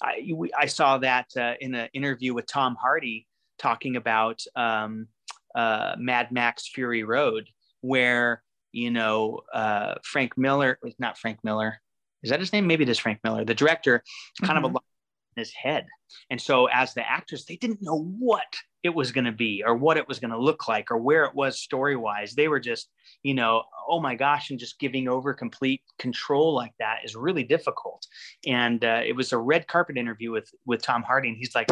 I, 0.00 0.32
we, 0.32 0.52
I 0.52 0.66
saw 0.66 0.98
that 0.98 1.26
uh, 1.36 1.54
in 1.60 1.74
an 1.74 1.88
interview 1.92 2.34
with 2.34 2.46
tom 2.46 2.76
hardy 2.80 3.26
talking 3.58 3.96
about 3.96 4.42
um, 4.54 5.08
uh, 5.54 5.96
mad 5.98 6.30
max 6.30 6.68
fury 6.68 7.02
road 7.02 7.48
where 7.80 8.42
you 8.72 8.90
know 8.90 9.40
uh, 9.52 9.94
frank 10.02 10.36
miller 10.36 10.78
not 10.98 11.18
frank 11.18 11.38
miller 11.42 11.80
is 12.22 12.30
that 12.30 12.40
his 12.40 12.52
name? 12.52 12.66
Maybe 12.66 12.82
it 12.82 12.88
is 12.88 12.98
frank 12.98 13.20
miller 13.24 13.44
the 13.44 13.54
director 13.54 14.02
kind 14.42 14.56
mm-hmm. 14.56 14.66
of 14.66 14.70
a 14.72 14.95
his 15.36 15.52
head. 15.52 15.86
And 16.30 16.40
so 16.40 16.66
as 16.66 16.94
the 16.94 17.08
actors, 17.08 17.44
they 17.44 17.56
didn't 17.56 17.82
know 17.82 17.98
what 18.18 18.46
it 18.86 18.94
was 18.94 19.10
going 19.10 19.24
to 19.24 19.32
be 19.32 19.64
or 19.66 19.74
what 19.74 19.96
it 19.96 20.06
was 20.06 20.20
going 20.20 20.30
to 20.30 20.38
look 20.38 20.68
like 20.68 20.90
or 20.90 20.96
where 20.96 21.24
it 21.24 21.34
was 21.34 21.60
story 21.60 21.96
wise 21.96 22.34
they 22.34 22.46
were 22.46 22.60
just 22.60 22.88
you 23.24 23.34
know 23.34 23.64
oh 23.88 24.00
my 24.00 24.14
gosh 24.14 24.50
and 24.50 24.60
just 24.60 24.78
giving 24.78 25.08
over 25.08 25.34
complete 25.34 25.82
control 25.98 26.54
like 26.54 26.72
that 26.78 27.00
is 27.04 27.16
really 27.16 27.42
difficult 27.42 28.06
and 28.46 28.84
uh, 28.84 29.00
it 29.04 29.14
was 29.14 29.32
a 29.32 29.38
red 29.38 29.66
carpet 29.66 29.96
interview 29.96 30.30
with 30.30 30.48
with 30.66 30.82
tom 30.82 31.02
hardy 31.02 31.28
and 31.28 31.36
he's 31.36 31.54
like 31.54 31.68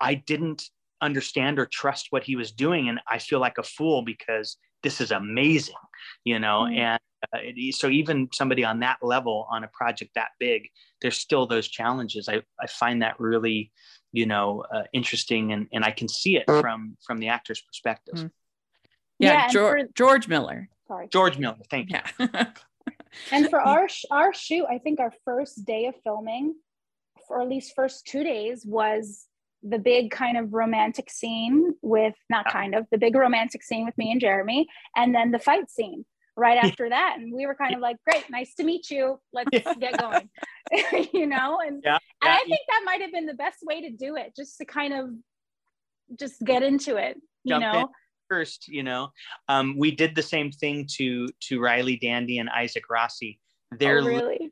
i 0.00 0.14
didn't 0.14 0.64
understand 1.02 1.58
or 1.58 1.66
trust 1.66 2.06
what 2.10 2.24
he 2.24 2.34
was 2.34 2.50
doing 2.50 2.88
and 2.88 2.98
i 3.08 3.18
feel 3.18 3.38
like 3.38 3.58
a 3.58 3.62
fool 3.62 4.00
because 4.00 4.56
this 4.82 5.02
is 5.02 5.10
amazing 5.10 5.74
you 6.24 6.38
know 6.38 6.60
mm-hmm. 6.60 6.78
and 6.78 7.00
uh, 7.34 7.38
it, 7.42 7.74
so 7.74 7.88
even 7.88 8.28
somebody 8.32 8.64
on 8.64 8.80
that 8.80 8.98
level 9.02 9.46
on 9.50 9.64
a 9.64 9.68
project 9.68 10.12
that 10.14 10.28
big 10.38 10.68
there's 11.00 11.18
still 11.18 11.46
those 11.46 11.68
challenges. 11.68 12.28
I, 12.28 12.42
I 12.60 12.66
find 12.66 13.02
that 13.02 13.18
really 13.18 13.72
you 14.12 14.26
know 14.26 14.64
uh, 14.72 14.84
interesting 14.92 15.52
and, 15.52 15.66
and 15.72 15.84
i 15.84 15.90
can 15.90 16.08
see 16.08 16.36
it 16.36 16.44
from 16.46 16.96
from 17.04 17.18
the 17.18 17.28
actor's 17.28 17.60
perspective. 17.60 18.14
Mm-hmm. 18.14 18.26
yeah, 19.18 19.32
yeah 19.32 19.48
george, 19.48 19.86
for, 19.86 19.92
george 19.94 20.28
miller. 20.28 20.68
Sorry. 20.88 21.08
George 21.12 21.38
miller 21.38 21.56
thank 21.70 21.90
you. 21.90 21.98
Yeah. 22.26 22.46
And 23.32 23.48
for 23.48 23.60
our 23.60 23.88
our 24.10 24.34
shoot 24.34 24.66
i 24.68 24.78
think 24.78 25.00
our 25.00 25.12
first 25.24 25.64
day 25.64 25.86
of 25.86 25.94
filming 26.04 26.54
or 27.28 27.40
at 27.40 27.48
least 27.48 27.74
first 27.74 28.06
two 28.06 28.22
days 28.22 28.64
was 28.64 29.26
the 29.62 29.78
big 29.78 30.10
kind 30.10 30.36
of 30.36 30.52
romantic 30.52 31.10
scene 31.10 31.74
with 31.82 32.14
not 32.30 32.46
kind 32.46 32.74
of 32.74 32.86
the 32.90 32.98
big 32.98 33.14
romantic 33.14 33.62
scene 33.62 33.84
with 33.84 33.96
me 33.98 34.12
and 34.12 34.20
Jeremy, 34.20 34.68
and 34.94 35.14
then 35.14 35.30
the 35.30 35.38
fight 35.38 35.70
scene 35.70 36.04
right 36.36 36.58
after 36.62 36.88
that. 36.88 37.16
And 37.18 37.32
we 37.32 37.46
were 37.46 37.54
kind 37.54 37.74
of 37.74 37.80
like, 37.80 37.96
great, 38.04 38.28
nice 38.30 38.54
to 38.56 38.64
meet 38.64 38.90
you. 38.90 39.18
Let's 39.32 39.50
yeah. 39.52 39.74
get 39.74 39.98
going. 40.00 40.28
you 41.12 41.26
know, 41.26 41.60
and 41.64 41.82
yeah. 41.84 41.98
and 42.22 42.32
I 42.32 42.40
think 42.40 42.60
that 42.68 42.82
might 42.84 43.00
have 43.00 43.12
been 43.12 43.26
the 43.26 43.34
best 43.34 43.58
way 43.62 43.82
to 43.82 43.90
do 43.90 44.16
it, 44.16 44.34
just 44.36 44.58
to 44.58 44.64
kind 44.64 44.92
of 44.92 45.10
just 46.18 46.40
get 46.44 46.62
into 46.62 46.96
it, 46.96 47.16
you 47.44 47.50
Jump 47.50 47.62
know. 47.62 47.88
First, 48.28 48.66
you 48.66 48.82
know, 48.82 49.12
um, 49.48 49.76
we 49.78 49.92
did 49.92 50.16
the 50.16 50.22
same 50.22 50.50
thing 50.50 50.86
to 50.96 51.28
to 51.48 51.60
Riley 51.60 51.96
Dandy 51.96 52.38
and 52.38 52.48
Isaac 52.50 52.90
Rossi. 52.90 53.38
They're 53.78 54.00
oh, 54.00 54.06
really 54.06 54.50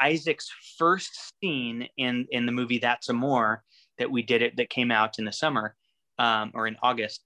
Isaac's 0.00 0.50
first 0.78 1.32
scene 1.40 1.88
in 1.96 2.26
in 2.30 2.46
the 2.46 2.52
movie 2.52 2.78
That's 2.78 3.10
Amor 3.10 3.64
that 3.98 4.10
we 4.10 4.22
did 4.22 4.42
it 4.42 4.56
that 4.56 4.70
came 4.70 4.90
out 4.90 5.18
in 5.18 5.24
the 5.24 5.32
summer 5.32 5.74
um, 6.18 6.52
or 6.54 6.66
in 6.66 6.76
August. 6.82 7.24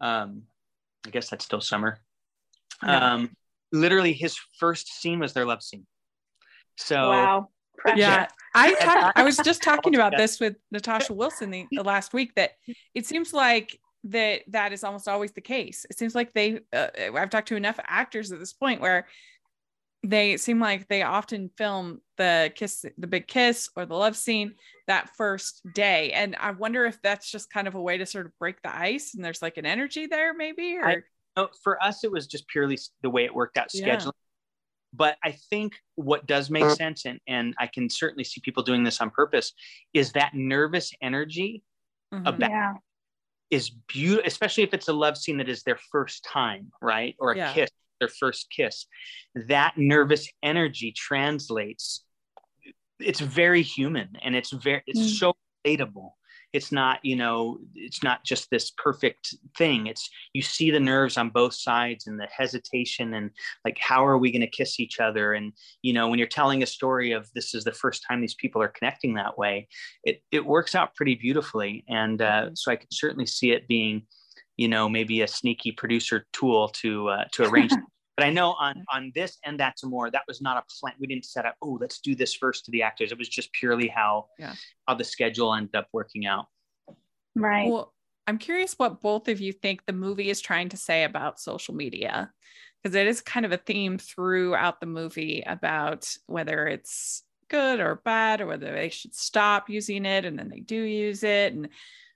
Um, 0.00 0.42
I 1.06 1.10
guess 1.10 1.30
that's 1.30 1.44
still 1.44 1.60
summer. 1.60 1.98
Um, 2.82 3.30
literally, 3.72 4.12
his 4.12 4.38
first 4.58 4.88
scene 5.00 5.18
was 5.18 5.32
their 5.32 5.46
love 5.46 5.62
scene. 5.62 5.86
So 6.76 7.10
wow. 7.10 7.48
Yeah, 7.96 8.28
I 8.54 8.74
talk, 8.74 9.12
I 9.16 9.22
was 9.22 9.38
just 9.38 9.62
talking 9.62 9.94
about 9.94 10.16
this 10.16 10.38
with 10.38 10.56
Natasha 10.70 11.14
Wilson 11.14 11.50
the, 11.50 11.66
the, 11.72 11.82
last 11.82 12.12
week 12.12 12.34
that 12.34 12.52
it 12.94 13.06
seems 13.06 13.32
like 13.32 13.78
that 14.04 14.42
that 14.48 14.72
is 14.72 14.84
almost 14.84 15.08
always 15.08 15.32
the 15.32 15.40
case. 15.40 15.86
It 15.88 15.98
seems 15.98 16.14
like 16.14 16.32
they 16.34 16.60
uh, 16.72 16.88
I've 17.14 17.30
talked 17.30 17.48
to 17.48 17.56
enough 17.56 17.80
actors 17.86 18.32
at 18.32 18.38
this 18.38 18.52
point 18.52 18.80
where 18.80 19.06
they 20.02 20.36
seem 20.36 20.60
like 20.60 20.88
they 20.88 21.02
often 21.02 21.50
film 21.56 22.00
the 22.16 22.52
kiss 22.54 22.84
the 22.96 23.06
big 23.06 23.26
kiss 23.26 23.68
or 23.76 23.84
the 23.84 23.94
love 23.94 24.16
scene 24.16 24.54
that 24.86 25.10
first 25.16 25.60
day 25.74 26.10
and 26.12 26.34
i 26.40 26.50
wonder 26.52 26.86
if 26.86 27.00
that's 27.02 27.30
just 27.30 27.50
kind 27.50 27.68
of 27.68 27.74
a 27.74 27.80
way 27.80 27.98
to 27.98 28.06
sort 28.06 28.24
of 28.24 28.32
break 28.38 28.62
the 28.62 28.74
ice 28.74 29.14
and 29.14 29.22
there's 29.22 29.42
like 29.42 29.58
an 29.58 29.66
energy 29.66 30.06
there 30.06 30.32
maybe 30.32 30.76
or 30.78 30.86
I, 30.86 30.96
no, 31.42 31.48
for 31.62 31.82
us 31.82 32.04
it 32.04 32.10
was 32.10 32.26
just 32.26 32.46
purely 32.48 32.78
the 33.02 33.10
way 33.10 33.24
it 33.24 33.34
worked 33.34 33.56
out 33.56 33.68
scheduling 33.68 34.06
yeah. 34.06 34.10
but 34.92 35.16
i 35.24 35.32
think 35.50 35.74
what 35.96 36.26
does 36.26 36.50
make 36.50 36.68
sense 36.70 37.04
and, 37.04 37.20
and 37.26 37.54
i 37.58 37.66
can 37.66 37.88
certainly 37.88 38.24
see 38.24 38.40
people 38.42 38.62
doing 38.62 38.84
this 38.84 39.00
on 39.00 39.10
purpose 39.10 39.52
is 39.92 40.12
that 40.12 40.32
nervous 40.34 40.92
energy 41.02 41.62
mm-hmm. 42.12 42.26
about 42.26 42.50
yeah. 42.50 42.72
is 43.50 43.70
beautiful 43.88 44.26
especially 44.26 44.62
if 44.62 44.74
it's 44.74 44.88
a 44.88 44.92
love 44.92 45.16
scene 45.16 45.38
that 45.38 45.48
is 45.48 45.62
their 45.62 45.78
first 45.90 46.24
time 46.24 46.70
right 46.82 47.14
or 47.18 47.32
a 47.32 47.36
yeah. 47.36 47.52
kiss 47.52 47.70
their 48.00 48.08
first 48.08 48.46
kiss 48.54 48.86
that 49.48 49.74
nervous 49.76 50.28
energy 50.42 50.92
translates 50.96 52.04
it's 52.98 53.20
very 53.20 53.62
human 53.62 54.08
and 54.22 54.34
it's 54.34 54.50
very 54.50 54.82
it's 54.86 55.00
mm. 55.00 55.18
so 55.18 55.34
relatable 55.66 56.10
it's 56.52 56.72
not 56.72 56.98
you 57.02 57.16
know 57.16 57.58
it's 57.74 58.02
not 58.02 58.24
just 58.24 58.50
this 58.50 58.70
perfect 58.72 59.34
thing. 59.56 59.86
It's 59.86 60.08
you 60.32 60.42
see 60.42 60.70
the 60.70 60.80
nerves 60.80 61.16
on 61.16 61.30
both 61.30 61.54
sides 61.54 62.06
and 62.06 62.18
the 62.18 62.26
hesitation 62.26 63.14
and 63.14 63.30
like 63.64 63.78
how 63.78 64.04
are 64.06 64.18
we 64.18 64.30
going 64.30 64.40
to 64.40 64.46
kiss 64.46 64.80
each 64.80 65.00
other? 65.00 65.34
And 65.34 65.52
you 65.82 65.92
know 65.92 66.08
when 66.08 66.18
you're 66.18 66.28
telling 66.28 66.62
a 66.62 66.66
story 66.66 67.12
of 67.12 67.28
this 67.34 67.54
is 67.54 67.64
the 67.64 67.72
first 67.72 68.04
time 68.08 68.20
these 68.20 68.34
people 68.34 68.62
are 68.62 68.68
connecting 68.68 69.14
that 69.14 69.38
way 69.38 69.68
it, 70.04 70.22
it 70.30 70.44
works 70.44 70.74
out 70.74 70.94
pretty 70.94 71.14
beautifully. 71.14 71.84
And 71.88 72.20
uh, 72.22 72.50
so 72.54 72.72
i 72.72 72.76
can 72.76 72.88
certainly 72.90 73.26
see 73.26 73.52
it 73.52 73.68
being 73.68 74.02
you 74.56 74.68
know 74.68 74.88
maybe 74.88 75.22
a 75.22 75.28
sneaky 75.28 75.72
producer 75.72 76.26
tool 76.32 76.68
to 76.68 77.08
uh, 77.08 77.24
to 77.32 77.48
arrange 77.48 77.72
but 78.20 78.26
i 78.26 78.30
know 78.30 78.52
on 78.52 78.84
on 78.92 79.10
this 79.14 79.38
and 79.44 79.58
That's 79.58 79.82
Amor 79.82 80.10
that 80.10 80.24
was 80.28 80.42
not 80.42 80.58
a 80.58 80.64
plan. 80.78 80.94
We 81.00 81.06
didn't 81.06 81.24
set 81.24 81.46
up 81.46 81.56
oh 81.62 81.78
let's 81.80 82.00
do 82.00 82.14
this 82.14 82.34
first 82.34 82.66
to 82.66 82.70
the 82.70 82.82
actors. 82.82 83.12
It 83.12 83.18
was 83.18 83.28
just 83.28 83.50
purely 83.52 83.88
how 83.88 84.26
yeah. 84.38 84.54
how 84.86 84.94
the 84.94 85.04
schedule 85.04 85.54
ended 85.54 85.74
up 85.74 85.88
working 85.92 86.26
out. 86.26 86.46
Right. 87.34 87.68
Well 87.70 87.94
i'm 88.26 88.38
curious 88.38 88.74
what 88.74 89.00
both 89.00 89.28
of 89.28 89.40
you 89.40 89.52
think 89.52 89.84
the 89.86 89.92
movie 89.92 90.28
is 90.28 90.40
trying 90.40 90.68
to 90.68 90.76
say 90.76 91.04
about 91.04 91.40
social 91.40 91.74
media 91.74 92.30
because 92.82 92.94
it 92.94 93.06
is 93.06 93.20
kind 93.20 93.46
of 93.46 93.52
a 93.52 93.56
theme 93.56 93.98
throughout 93.98 94.80
the 94.80 94.86
movie 94.86 95.42
about 95.46 96.14
whether 96.26 96.66
it's 96.66 97.22
good 97.48 97.80
or 97.80 98.00
bad 98.04 98.40
or 98.40 98.46
whether 98.46 98.72
they 98.72 98.88
should 98.88 99.14
stop 99.14 99.68
using 99.68 100.04
it 100.04 100.24
and 100.24 100.38
then 100.38 100.48
they 100.48 100.60
do 100.60 100.80
use 100.80 101.22
it. 101.22 101.52
And 101.52 101.68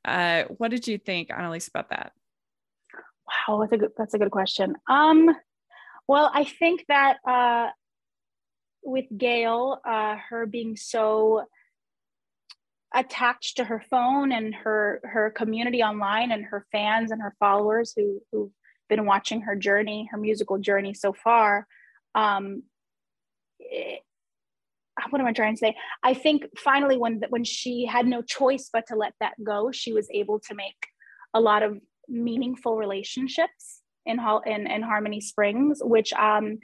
uh, 0.04 0.44
what 0.56 0.70
did 0.70 0.86
you 0.86 0.96
think 0.96 1.30
annelise 1.30 1.68
about 1.68 1.90
that? 1.90 2.12
Wow, 3.48 3.60
that's 3.60 3.72
a 3.72 3.78
good 3.78 3.90
that's 3.96 4.14
a 4.14 4.18
good 4.18 4.30
question. 4.30 4.74
Um, 4.88 5.34
well, 6.06 6.30
I 6.32 6.44
think 6.44 6.84
that 6.88 7.18
uh, 7.26 7.68
with 8.82 9.06
Gail, 9.16 9.80
uh, 9.86 10.16
her 10.28 10.46
being 10.46 10.76
so 10.76 11.44
attached 12.94 13.56
to 13.56 13.64
her 13.64 13.82
phone 13.90 14.30
and 14.30 14.54
her 14.54 15.00
her 15.02 15.30
community 15.30 15.82
online 15.82 16.30
and 16.30 16.44
her 16.44 16.64
fans 16.70 17.10
and 17.10 17.20
her 17.20 17.34
followers 17.40 17.92
who 17.96 18.20
who've 18.30 18.52
been 18.88 19.06
watching 19.06 19.40
her 19.40 19.56
journey, 19.56 20.08
her 20.12 20.18
musical 20.18 20.58
journey 20.58 20.94
so 20.94 21.12
far. 21.12 21.66
Um, 22.14 22.62
it, 23.58 24.00
what 25.10 25.20
am 25.20 25.26
I 25.26 25.32
trying 25.32 25.54
to 25.54 25.58
say? 25.58 25.74
I 26.04 26.14
think 26.14 26.44
finally, 26.58 26.96
when 26.98 27.22
when 27.30 27.44
she 27.44 27.86
had 27.86 28.06
no 28.06 28.22
choice 28.22 28.68
but 28.72 28.86
to 28.88 28.96
let 28.96 29.14
that 29.20 29.34
go, 29.42 29.72
she 29.72 29.92
was 29.92 30.08
able 30.12 30.38
to 30.40 30.54
make 30.54 30.76
a 31.32 31.40
lot 31.40 31.62
of 31.62 31.78
meaningful 32.08 32.76
relationships 32.76 33.80
in 34.06 34.18
in, 34.46 34.66
in 34.66 34.82
Harmony 34.82 35.20
Springs, 35.20 35.80
which 35.82 36.12
um, 36.14 36.58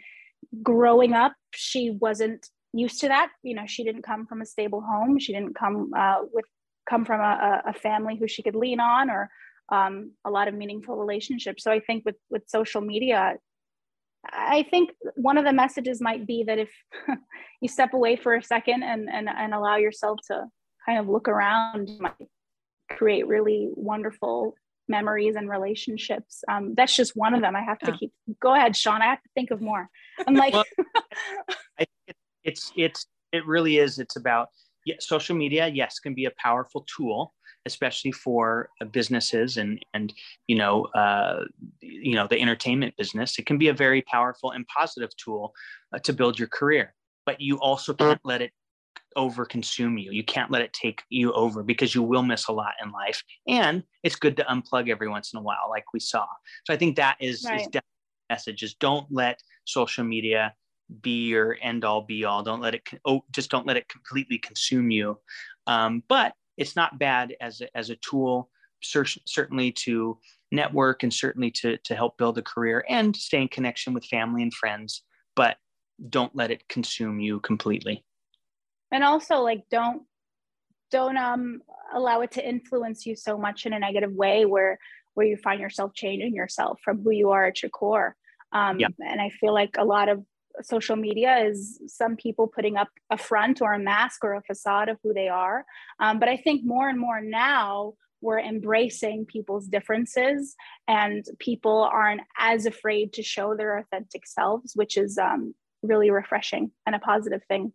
growing 0.62 1.12
up 1.12 1.32
she 1.55 1.91
wasn't 1.91 2.47
used 2.72 3.01
to 3.01 3.09
that. 3.09 3.30
You 3.43 3.55
know, 3.55 3.66
she 3.66 3.84
didn't 3.84 4.03
come 4.03 4.26
from 4.26 4.41
a 4.41 4.47
stable 4.47 4.80
home. 4.80 5.18
She 5.18 5.32
didn't 5.32 5.55
come 5.55 5.91
uh, 5.97 6.22
with 6.32 6.45
come 6.88 7.05
from 7.05 7.20
a, 7.20 7.62
a 7.66 7.72
family 7.72 8.16
who 8.16 8.26
she 8.26 8.43
could 8.43 8.55
lean 8.55 8.80
on 8.80 9.11
or 9.11 9.30
um, 9.70 10.12
a 10.24 10.30
lot 10.30 10.49
of 10.49 10.55
meaningful 10.55 10.97
relationships. 10.97 11.62
So 11.62 11.70
I 11.70 11.80
think 11.80 12.05
with 12.05 12.16
with 12.30 12.43
social 12.47 12.80
media, 12.80 13.36
I 14.24 14.66
think 14.70 14.91
one 15.16 15.38
of 15.38 15.45
the 15.45 15.53
messages 15.53 16.01
might 16.01 16.26
be 16.26 16.45
that 16.45 16.59
if 16.59 16.70
you 17.61 17.68
step 17.68 17.95
away 17.95 18.16
for 18.16 18.34
a 18.34 18.43
second 18.43 18.82
and, 18.82 19.09
and, 19.11 19.28
and 19.28 19.55
allow 19.55 19.76
yourself 19.76 20.18
to 20.30 20.45
kind 20.86 20.99
of 20.99 21.09
look 21.09 21.28
around, 21.28 21.88
you 21.88 22.01
might 22.01 22.28
create 22.91 23.26
really 23.26 23.68
wonderful 23.74 24.55
memories 24.91 25.36
and 25.36 25.49
relationships. 25.49 26.45
Um, 26.49 26.74
that's 26.76 26.95
just 26.95 27.16
one 27.16 27.32
of 27.34 27.41
them. 27.41 27.57
I 27.57 27.62
have 27.62 27.78
to 27.80 27.93
yeah. 27.93 27.97
keep. 27.97 28.12
Go 28.41 28.55
ahead, 28.55 28.76
Shaun. 28.76 29.01
I 29.01 29.07
have 29.07 29.22
to 29.22 29.28
think 29.34 29.51
of 29.51 29.62
more. 29.62 29.88
I'm 30.26 30.34
like, 30.34 30.53
well, 30.53 30.64
it's 32.45 32.72
it's 32.76 33.07
it 33.32 33.47
really 33.47 33.78
is. 33.78 33.99
It's 33.99 34.16
about 34.16 34.49
yeah, 34.84 34.97
social 34.99 35.36
media. 35.36 35.68
Yes, 35.68 35.99
can 35.99 36.14
be 36.14 36.24
a 36.24 36.32
powerful 36.43 36.84
tool, 36.95 37.32
especially 37.66 38.12
for 38.12 38.70
uh, 38.80 38.84
businesses 38.84 39.57
and 39.57 39.82
and 39.95 40.12
you 40.47 40.57
know 40.57 40.84
uh, 40.95 41.45
you 41.80 42.14
know 42.14 42.26
the 42.26 42.41
entertainment 42.41 42.97
business. 42.97 43.38
It 43.38 43.47
can 43.47 43.59
be 43.59 43.68
a 43.68 43.74
very 43.74 44.03
powerful 44.03 44.51
and 44.51 44.66
positive 44.66 45.11
tool 45.16 45.55
uh, 45.95 45.99
to 46.01 46.12
build 46.12 46.38
your 46.38 46.49
career. 46.49 46.95
But 47.26 47.41
you 47.41 47.61
also 47.61 47.95
can't 47.95 48.20
let 48.24 48.43
it 48.43 48.53
over 49.17 49.45
consume 49.45 49.99
you. 49.99 50.13
You 50.13 50.25
can't 50.25 50.51
let 50.51 50.63
it 50.63 50.73
take 50.73 51.03
you 51.09 51.33
over 51.33 51.63
because 51.63 51.95
you 51.95 52.03
will 52.03 52.23
miss 52.23 52.49
a 52.49 52.53
lot 52.53 52.73
in 52.83 52.91
life. 52.93 53.23
And 53.49 53.83
it's 54.03 54.17
good 54.17 54.37
to 54.37 54.45
unplug 54.45 54.89
every 54.89 55.09
once 55.09 55.33
in 55.33 55.39
a 55.39 55.43
while, 55.43 55.69
like 55.69 55.85
we 55.93 56.01
saw. 56.01 56.27
So 56.65 56.73
I 56.73 56.77
think 56.77 56.97
that 56.97 57.17
is, 57.21 57.45
right. 57.45 57.61
is 57.61 57.67
definitely 57.67 57.83
the 58.29 58.35
message 58.35 58.63
is 58.63 58.75
don't 58.75 59.07
let 59.11 59.43
social 59.65 60.05
media 60.05 60.55
be 61.03 61.27
your 61.27 61.57
end 61.63 61.85
all 61.85 62.03
be 62.03 62.25
all. 62.25 62.43
Don't 62.43 62.61
let 62.61 62.75
it, 62.75 62.89
oh, 63.05 63.23
just 63.33 63.51
don't 63.51 63.67
let 63.67 63.77
it 63.77 63.89
completely 63.89 64.39
consume 64.39 64.91
you. 64.91 65.19
Um, 65.67 66.03
but 66.09 66.35
it's 66.57 66.77
not 66.77 66.99
bad 66.99 67.35
as 67.41 67.61
a, 67.61 67.77
as 67.77 67.91
a 67.91 67.97
tool, 67.97 68.51
cer- 68.83 69.05
certainly 69.27 69.73
to 69.73 70.19
network 70.53 71.03
and 71.03 71.15
certainly 71.15 71.51
to, 71.53 71.77
to 71.79 71.95
help 71.95 72.19
build 72.19 72.39
a 72.39 72.43
career 72.43 72.85
and 72.89 73.15
stay 73.15 73.43
in 73.43 73.49
connection 73.49 73.95
with 73.95 74.05
family 74.05 74.43
and 74.43 74.53
friends. 74.53 75.03
But 75.37 75.57
don't 76.09 76.35
let 76.35 76.51
it 76.51 76.69
consume 76.69 77.21
you 77.21 77.41
completely 77.41 78.05
and 78.93 79.05
also 79.05 79.36
like 79.41 79.62
don't 79.70 80.03
don't 80.91 81.16
um 81.16 81.61
allow 81.95 82.20
it 82.20 82.32
to 82.32 82.49
influence 82.49 83.07
you 83.07 83.16
so 83.16 83.38
much 83.38 83.66
in 83.66 83.72
a 83.72 83.78
negative 83.78 84.12
way 84.12 84.45
where 84.45 84.78
where 85.14 85.26
you 85.26 85.36
find 85.36 85.61
yourself 85.61 85.93
changing 85.95 86.34
yourself 86.34 86.80
from 86.84 87.03
who 87.03 87.11
you 87.11 87.30
are 87.30 87.47
at 87.47 87.62
your 87.62 87.70
core. 87.70 88.16
Um 88.53 88.78
Yeah. 88.78 88.88
and 88.99 89.20
i 89.20 89.28
feel 89.30 89.55
like 89.55 89.76
a 89.78 89.84
lot 89.84 90.09
of 90.09 90.24
social 90.62 90.97
media 90.97 91.38
is 91.49 91.80
some 91.86 92.16
people 92.16 92.49
putting 92.49 92.76
up 92.76 92.88
a 93.11 93.16
front 93.16 93.62
or 93.62 93.72
a 93.72 93.78
mask 93.78 94.24
or 94.24 94.34
a 94.34 94.43
facade 94.43 94.88
of 94.88 94.99
who 95.03 95.14
they 95.14 95.28
are. 95.28 95.64
Um, 96.01 96.18
but 96.18 96.28
i 96.28 96.36
think 96.36 96.64
more 96.64 96.88
and 96.88 96.99
more 96.99 97.20
now 97.20 97.95
we're 98.22 98.41
embracing 98.41 99.24
people's 99.24 99.66
differences 99.66 100.55
and 100.86 101.24
people 101.38 101.88
aren't 101.91 102.20
as 102.38 102.66
afraid 102.66 103.14
to 103.14 103.22
show 103.22 103.57
their 103.57 103.78
authentic 103.78 104.26
selves 104.26 104.72
which 104.74 104.97
is 104.99 105.16
um, 105.18 105.55
really 105.82 106.11
refreshing 106.11 106.70
and 106.86 106.95
a 106.95 106.99
positive 106.99 107.43
thing 107.49 107.72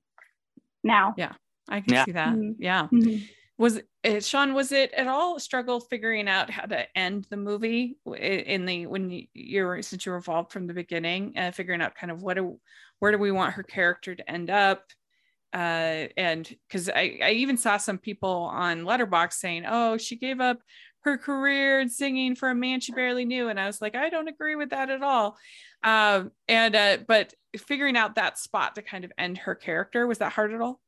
now 0.86 1.14
Yeah, 1.18 1.34
I 1.68 1.82
can 1.82 1.94
Yeah. 1.94 2.06
see 2.06 2.12
that. 2.14 2.34
Mhm. 2.34 2.56
Yeah. 2.60 2.88
Mhm. 2.92 3.28
Was 3.58 3.82
it, 4.04 4.24
Shaun, 4.26 4.54
was 4.54 4.72
it 4.74 4.92
at 4.92 5.08
all 5.08 5.38
a 5.38 5.40
struggle 5.40 5.80
figuring 5.80 6.28
out 6.28 6.50
how 6.50 6.66
to 6.66 6.98
end 6.98 7.26
the 7.30 7.38
movie 7.38 7.98
in 8.06 8.66
the, 8.66 8.86
when 8.86 9.10
you- 9.10 9.28
you're, 9.34 9.82
since 9.82 10.06
you 10.06 10.12
were 10.12 10.18
involved 10.18 10.52
from 10.52 10.68
the 10.68 10.74
beginning, 10.74 11.38
uh, 11.38 11.52
figuring 11.52 11.82
out 11.82 11.96
kind 11.96 12.12
of 12.12 12.22
what, 12.22 12.34
do, 12.36 12.60
where 13.00 13.14
do 13.14 13.18
we 13.18 13.32
want 13.32 13.54
her 13.54 13.64
character 13.64 14.14
to 14.14 14.30
end 14.30 14.50
up? 14.50 14.84
Uh, 15.54 16.08
and 16.18 16.54
because 16.68 16.90
I, 16.90 17.18
I 17.24 17.32
even 17.32 17.56
saw 17.56 17.78
some 17.78 17.98
people 17.98 18.50
on 18.52 18.82
Letterboxd 18.82 19.34
saying, 19.34 19.64
oh, 19.66 19.96
she 19.98 20.18
gave 20.18 20.42
up 20.42 20.60
her 21.06 21.18
career 21.18 21.80
in 21.80 21.88
singing 21.88 22.36
for 22.36 22.50
a 22.50 22.56
man 22.56 22.82
she 22.82 22.92
barely 22.92 23.24
knew. 23.24 23.48
And 23.48 23.58
I 23.58 23.68
was 23.68 23.80
like, 23.82 23.96
I 23.96 24.10
don't 24.10 24.28
agree 24.28 24.56
with 24.56 24.72
that 24.72 24.90
at 24.90 25.02
all. 25.02 25.38
Um, 25.82 26.32
and, 26.50 26.76
uh, 26.76 26.98
but 27.08 27.34
figuring 27.58 27.97
out 27.97 28.16
that 28.16 28.38
spot 28.38 28.76
to 28.76 28.82
kind 28.82 29.03
of 29.06 29.12
end 29.18 29.38
her 29.39 29.56
character, 29.56 30.08
was 30.08 30.20
that 30.20 30.34
hard 30.34 30.53
at 30.53 30.62
all? 30.62 30.80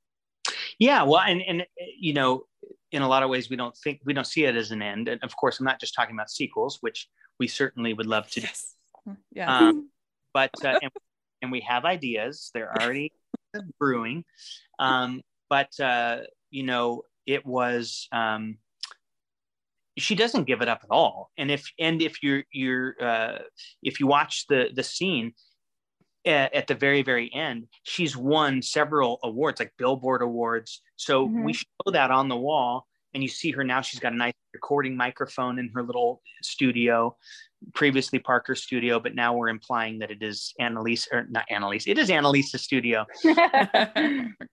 Yeah, 0.80 1.04
well, 1.04 1.22
and 1.22 1.42
and 1.42 1.66
you 2.00 2.14
know, 2.14 2.44
in 2.92 3.02
a 3.02 3.08
lot 3.08 3.24
of 3.24 3.30
ways, 3.30 3.50
we 3.50 3.56
don't 3.56 3.76
think 3.76 4.02
we 4.06 4.14
don't 4.14 4.28
see 4.28 4.46
it 4.46 4.56
as 4.56 4.72
an 4.72 4.82
end. 4.82 5.08
And 5.08 5.24
of 5.24 5.36
course, 5.36 5.60
I'm 5.60 5.66
not 5.66 5.80
just 5.80 5.94
talking 5.96 6.16
about 6.16 6.30
sequels, 6.30 6.78
which 6.82 7.08
we 7.40 7.48
certainly 7.48 7.94
would 7.94 8.06
love 8.06 8.30
to 8.32 8.42
do. 8.42 8.48
Yes. 8.48 8.74
Yeah. 9.32 9.58
Um, 9.58 9.90
but 10.34 10.52
uh, 10.64 10.80
and, 10.82 10.92
and 11.42 11.52
we 11.52 11.62
have 11.62 11.86
ideas; 11.86 12.52
they're 12.54 12.72
already 12.80 13.12
brewing. 13.80 14.24
Um, 14.80 15.22
but 15.50 15.78
uh, 15.80 16.20
you 16.52 16.64
know, 16.64 17.04
it 17.26 17.46
was. 17.46 18.08
Um, 18.12 18.58
she 19.98 20.14
doesn't 20.14 20.44
give 20.44 20.62
it 20.62 20.68
up 20.68 20.82
at 20.84 20.92
all, 20.92 21.32
and 21.40 21.50
if 21.50 21.72
and 21.80 22.02
if 22.04 22.22
you're 22.22 22.44
you're 22.52 22.96
uh, 23.02 23.40
if 23.82 24.00
you 24.00 24.06
watch 24.06 24.46
the 24.48 24.70
the 24.74 24.84
scene, 24.84 25.34
at, 26.28 26.54
at 26.54 26.68
the 26.68 26.76
very 26.76 27.02
very 27.02 27.34
end 27.34 27.68
she's 27.84 28.16
won 28.18 28.62
several 28.62 29.20
awards 29.24 29.60
like 29.60 29.72
billboard 29.78 30.22
awards 30.22 30.82
so 30.96 31.28
Mhm. 31.28 31.46
we 31.46 31.54
show 31.54 31.92
that 31.92 32.12
on 32.12 32.28
the 32.28 32.36
wall 32.38 32.86
and 33.14 33.24
you 33.24 33.30
see 33.30 33.52
her 33.52 33.64
now 33.64 33.82
she's 33.82 34.00
got 34.00 34.14
a 34.14 34.16
nice 34.16 34.34
recording 34.54 34.96
microphone 34.96 35.58
in 35.60 35.70
her 35.74 35.82
little 35.84 36.22
studio 36.44 37.16
previously 37.74 38.20
parker 38.20 38.54
studio 38.54 39.00
but 39.00 39.16
now 39.16 39.34
we're 39.36 39.50
implying 39.50 39.98
that 40.00 40.12
it 40.12 40.22
is 40.22 40.54
annelise 40.60 41.08
or 41.12 41.26
not 41.30 41.46
annelise 41.50 41.88
it 41.88 41.98
is 41.98 42.10
annelise's 42.10 42.62
studio 42.62 43.06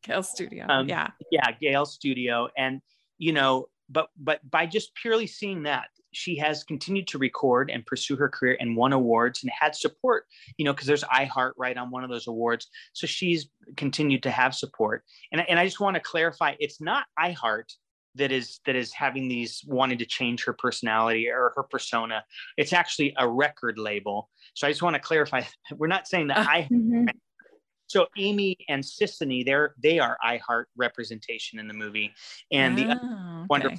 Gail 0.04 0.22
Studio. 0.22 0.66
Um, 0.68 0.88
yeah. 0.88 1.08
yeah 1.30 1.50
gail's 1.60 1.92
studio 1.94 2.48
and 2.56 2.80
you 3.18 3.32
know 3.32 3.66
but 3.90 4.08
but 4.16 4.38
by 4.50 4.64
just 4.66 4.94
purely 4.94 5.26
seeing 5.26 5.64
that 5.64 5.88
she 6.14 6.36
has 6.36 6.64
continued 6.64 7.06
to 7.08 7.18
record 7.18 7.70
and 7.70 7.84
pursue 7.84 8.16
her 8.16 8.28
career 8.28 8.56
and 8.60 8.76
won 8.76 8.92
awards 8.92 9.42
and 9.42 9.50
had 9.58 9.74
support 9.74 10.26
you 10.56 10.64
know 10.64 10.72
because 10.72 10.86
there's 10.86 11.04
iheart 11.04 11.52
right 11.56 11.76
on 11.76 11.90
one 11.90 12.04
of 12.04 12.10
those 12.10 12.26
awards. 12.26 12.68
So 12.92 13.06
she's 13.06 13.48
continued 13.76 14.22
to 14.22 14.30
have 14.30 14.54
support. 14.54 15.04
And, 15.32 15.42
and 15.48 15.58
i 15.58 15.64
just 15.64 15.80
want 15.80 15.94
to 15.94 16.00
clarify 16.00 16.54
it's 16.60 16.80
not 16.80 17.06
iheart 17.18 17.74
that 18.16 18.30
is 18.30 18.60
that 18.64 18.76
is 18.76 18.92
having 18.92 19.28
these 19.28 19.62
wanting 19.66 19.98
to 19.98 20.06
change 20.06 20.44
her 20.44 20.52
personality 20.52 21.28
or 21.28 21.52
her 21.56 21.64
persona. 21.64 22.24
It's 22.56 22.72
actually 22.72 23.12
a 23.18 23.28
record 23.28 23.76
label. 23.78 24.30
So 24.54 24.66
i 24.66 24.70
just 24.70 24.82
want 24.82 24.94
to 24.94 25.00
clarify 25.00 25.42
we're 25.76 25.88
not 25.88 26.06
saying 26.06 26.28
that 26.28 26.38
i 26.38 26.68
Mhm. 26.70 27.08
so 27.86 28.06
amy 28.16 28.56
and 28.68 28.82
sissany 28.82 29.44
they're 29.44 29.74
they 29.82 29.98
are 29.98 30.16
iheart 30.24 30.66
representation 30.76 31.58
in 31.58 31.66
the 31.68 31.74
movie. 31.74 32.12
And 32.52 32.78
the 32.78 32.88
Oh, 32.90 33.46
okay. 33.66 33.76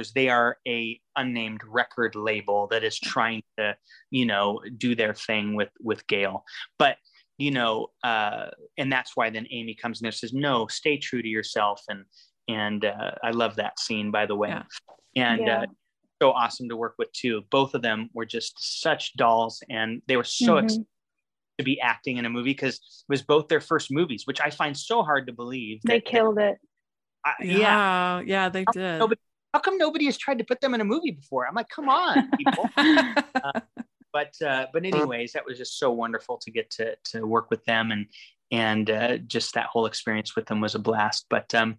Wonderful 0.00 0.12
characters 0.12 0.12
they 0.14 0.28
are 0.28 0.56
a 0.66 1.00
unnamed 1.16 1.60
record 1.68 2.14
label 2.14 2.66
that 2.68 2.84
is 2.84 2.98
trying 2.98 3.42
to 3.58 3.74
you 4.10 4.26
know 4.26 4.60
do 4.78 4.94
their 4.94 5.14
thing 5.14 5.54
with 5.56 5.70
with 5.80 6.06
gail 6.06 6.44
but 6.78 6.96
you 7.38 7.50
know 7.50 7.88
uh 8.04 8.48
and 8.78 8.92
that's 8.92 9.12
why 9.16 9.30
then 9.30 9.46
amy 9.50 9.74
comes 9.74 10.00
in 10.00 10.06
and 10.06 10.14
says 10.14 10.32
no 10.32 10.66
stay 10.66 10.96
true 10.98 11.22
to 11.22 11.28
yourself 11.28 11.82
and 11.88 12.04
and 12.48 12.84
uh, 12.84 13.12
i 13.22 13.30
love 13.30 13.56
that 13.56 13.78
scene 13.78 14.10
by 14.10 14.26
the 14.26 14.36
way 14.36 14.48
Yeah. 14.50 14.62
and 15.16 15.40
Yeah. 15.46 15.62
uh 15.62 15.66
so 16.22 16.32
awesome 16.32 16.68
to 16.68 16.76
work 16.76 16.94
with 16.98 17.10
too 17.12 17.42
both 17.50 17.74
of 17.74 17.80
them 17.82 18.10
were 18.12 18.26
just 18.26 18.52
such 18.82 19.14
dolls 19.16 19.62
and 19.70 20.02
they 20.06 20.16
were 20.18 20.24
so 20.24 20.54
Mhm. 20.54 20.64
excited 20.64 20.86
to 21.58 21.64
be 21.64 21.80
acting 21.80 22.16
in 22.18 22.24
a 22.26 22.30
movie 22.30 22.50
because 22.52 22.74
it 22.76 23.08
was 23.08 23.22
both 23.22 23.48
their 23.48 23.60
first 23.60 23.90
movies 23.90 24.22
which 24.26 24.40
i 24.40 24.50
find 24.50 24.76
so 24.76 25.02
hard 25.02 25.26
to 25.26 25.32
believe 25.32 25.80
they 25.82 25.94
that- 25.98 26.04
that- 26.04 26.10
killed 26.10 26.38
it 26.38 26.58
I- 27.24 27.34
yeah 27.42 27.58
Yeah. 27.58 28.20
Yeah, 28.26 28.48
they 28.48 28.64
did. 28.72 28.98
nobody- 28.98 29.20
how 29.52 29.60
come 29.60 29.78
nobody 29.78 30.06
has 30.06 30.16
tried 30.16 30.38
to 30.38 30.44
put 30.44 30.60
them 30.60 30.74
in 30.74 30.80
a 30.80 30.84
movie 30.84 31.10
before? 31.10 31.46
I'm 31.46 31.54
like, 31.54 31.68
come 31.68 31.88
on, 31.88 32.30
people. 32.38 32.68
but 34.12 34.34
uh, 34.44 34.66
but 34.72 34.84
anyways, 34.84 35.32
that 35.32 35.44
was 35.44 35.58
just 35.58 35.78
so 35.78 35.90
wonderful 35.90 36.38
to 36.38 36.50
get 36.50 36.70
to 36.72 36.96
to 37.06 37.26
work 37.26 37.50
with 37.50 37.64
them 37.64 37.90
and 37.90 38.06
and 38.52 38.90
uh, 38.90 39.18
just 39.18 39.54
that 39.54 39.66
whole 39.66 39.86
experience 39.86 40.34
with 40.34 40.46
them 40.46 40.60
was 40.60 40.74
a 40.74 40.78
blast. 40.78 41.26
But 41.30 41.54
um, 41.54 41.76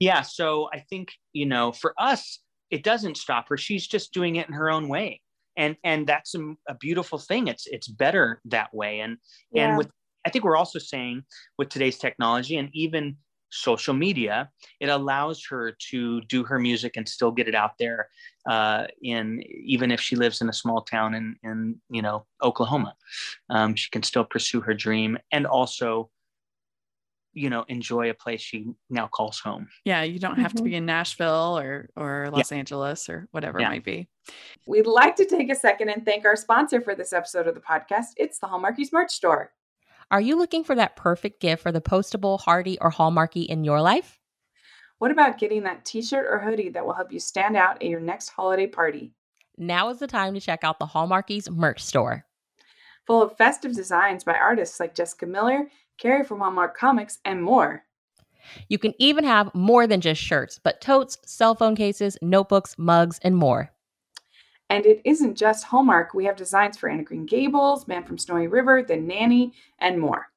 yeah, 0.00 0.22
so 0.22 0.68
I 0.72 0.80
think 0.80 1.12
you 1.32 1.46
know 1.46 1.72
for 1.72 1.94
us, 1.98 2.40
it 2.70 2.82
doesn't 2.82 3.16
stop 3.16 3.48
her. 3.48 3.56
She's 3.56 3.86
just 3.86 4.12
doing 4.12 4.36
it 4.36 4.48
in 4.48 4.54
her 4.54 4.70
own 4.70 4.88
way, 4.88 5.20
and 5.56 5.76
and 5.84 6.06
that's 6.06 6.34
a, 6.34 6.54
a 6.68 6.74
beautiful 6.80 7.18
thing. 7.18 7.48
It's 7.48 7.66
it's 7.66 7.88
better 7.88 8.40
that 8.46 8.72
way. 8.74 9.00
And 9.00 9.18
Yeah. 9.52 9.68
and 9.68 9.78
with 9.78 9.90
I 10.26 10.30
think 10.30 10.44
we're 10.44 10.56
also 10.56 10.78
saying 10.78 11.22
with 11.58 11.68
today's 11.68 11.98
technology 11.98 12.56
and 12.56 12.70
even 12.72 13.16
social 13.54 13.94
media, 13.94 14.50
it 14.80 14.88
allows 14.88 15.44
her 15.48 15.72
to 15.90 16.20
do 16.22 16.42
her 16.44 16.58
music 16.58 16.96
and 16.96 17.08
still 17.08 17.30
get 17.30 17.48
it 17.48 17.54
out 17.54 17.78
there. 17.78 18.08
Uh, 18.46 18.86
in 19.02 19.42
even 19.64 19.90
if 19.90 20.00
she 20.00 20.16
lives 20.16 20.40
in 20.42 20.48
a 20.48 20.52
small 20.52 20.82
town 20.82 21.14
in 21.14 21.36
in 21.42 21.80
you 21.88 22.02
know 22.02 22.26
Oklahoma, 22.42 22.94
um, 23.50 23.74
she 23.74 23.88
can 23.90 24.02
still 24.02 24.24
pursue 24.24 24.60
her 24.60 24.74
dream 24.74 25.16
and 25.32 25.46
also, 25.46 26.10
you 27.32 27.48
know, 27.50 27.64
enjoy 27.68 28.10
a 28.10 28.14
place 28.14 28.40
she 28.42 28.66
now 28.90 29.06
calls 29.08 29.38
home. 29.40 29.68
yeah, 29.84 30.02
you 30.02 30.18
don't 30.18 30.38
have 30.38 30.52
to 30.54 30.62
Mhm. 30.62 30.64
be 30.66 30.74
in 30.74 30.86
Nashville 30.86 31.58
or 31.58 31.88
or 31.96 32.28
Los 32.30 32.52
Angeles 32.52 33.08
or 33.08 33.28
whatever 33.30 33.60
Yeah. 33.60 33.68
it 33.68 33.70
might 33.70 33.84
be. 33.84 34.08
We'd 34.66 34.86
like 34.86 35.16
to 35.16 35.24
take 35.26 35.50
a 35.50 35.54
second 35.54 35.88
and 35.90 36.04
thank 36.04 36.24
our 36.24 36.36
sponsor 36.36 36.80
for 36.80 36.94
this 36.94 37.12
episode 37.12 37.46
of 37.46 37.54
the 37.54 37.60
podcast. 37.60 38.08
It's 38.16 38.38
the 38.38 38.46
Hallmarkies 38.46 38.92
merch 38.92 39.10
store. 39.12 39.52
Are 40.14 40.20
you 40.20 40.38
looking 40.38 40.62
for 40.62 40.76
that 40.76 40.94
perfect 40.94 41.40
gift 41.40 41.60
for 41.60 41.72
the 41.72 41.80
postable, 41.80 42.40
hardy, 42.40 42.78
or 42.80 42.92
hallmarky 42.92 43.46
in 43.46 43.64
your 43.64 43.82
life? 43.82 44.20
What 44.98 45.10
about 45.10 45.38
getting 45.38 45.64
that 45.64 45.84
t 45.84 46.02
shirt 46.02 46.28
or 46.30 46.38
hoodie 46.38 46.68
that 46.68 46.86
will 46.86 46.92
help 46.92 47.12
you 47.12 47.18
stand 47.18 47.56
out 47.56 47.82
at 47.82 47.88
your 47.88 47.98
next 47.98 48.28
holiday 48.28 48.68
party? 48.68 49.12
Now 49.58 49.88
is 49.88 49.98
the 49.98 50.06
time 50.06 50.32
to 50.34 50.40
check 50.40 50.62
out 50.62 50.78
the 50.78 50.86
Hallmarkies 50.86 51.50
merch 51.50 51.82
store. 51.82 52.24
Full 53.08 53.22
of 53.22 53.36
festive 53.36 53.74
designs 53.74 54.22
by 54.22 54.34
artists 54.34 54.78
like 54.78 54.94
Jessica 54.94 55.26
Miller, 55.26 55.66
Carrie 55.98 56.22
from 56.22 56.38
Hallmark 56.38 56.76
Comics, 56.76 57.18
and 57.24 57.42
more. 57.42 57.82
You 58.68 58.78
can 58.78 58.94
even 59.00 59.24
have 59.24 59.52
more 59.52 59.88
than 59.88 60.00
just 60.00 60.20
shirts, 60.20 60.60
but 60.62 60.80
totes, 60.80 61.18
cell 61.26 61.56
phone 61.56 61.74
cases, 61.74 62.16
notebooks, 62.22 62.76
mugs, 62.78 63.18
and 63.24 63.36
more. 63.36 63.72
And 64.70 64.86
it 64.86 65.00
isn't 65.04 65.36
just 65.36 65.64
Hallmark. 65.64 66.14
We 66.14 66.24
have 66.24 66.36
designs 66.36 66.76
for 66.76 66.88
Anna 66.88 67.02
Green 67.02 67.26
Gables, 67.26 67.86
Man 67.86 68.04
from 68.04 68.18
Snowy 68.18 68.48
River, 68.48 68.82
The 68.82 68.96
Nanny, 68.96 69.52
and 69.78 70.00
more. 70.00 70.28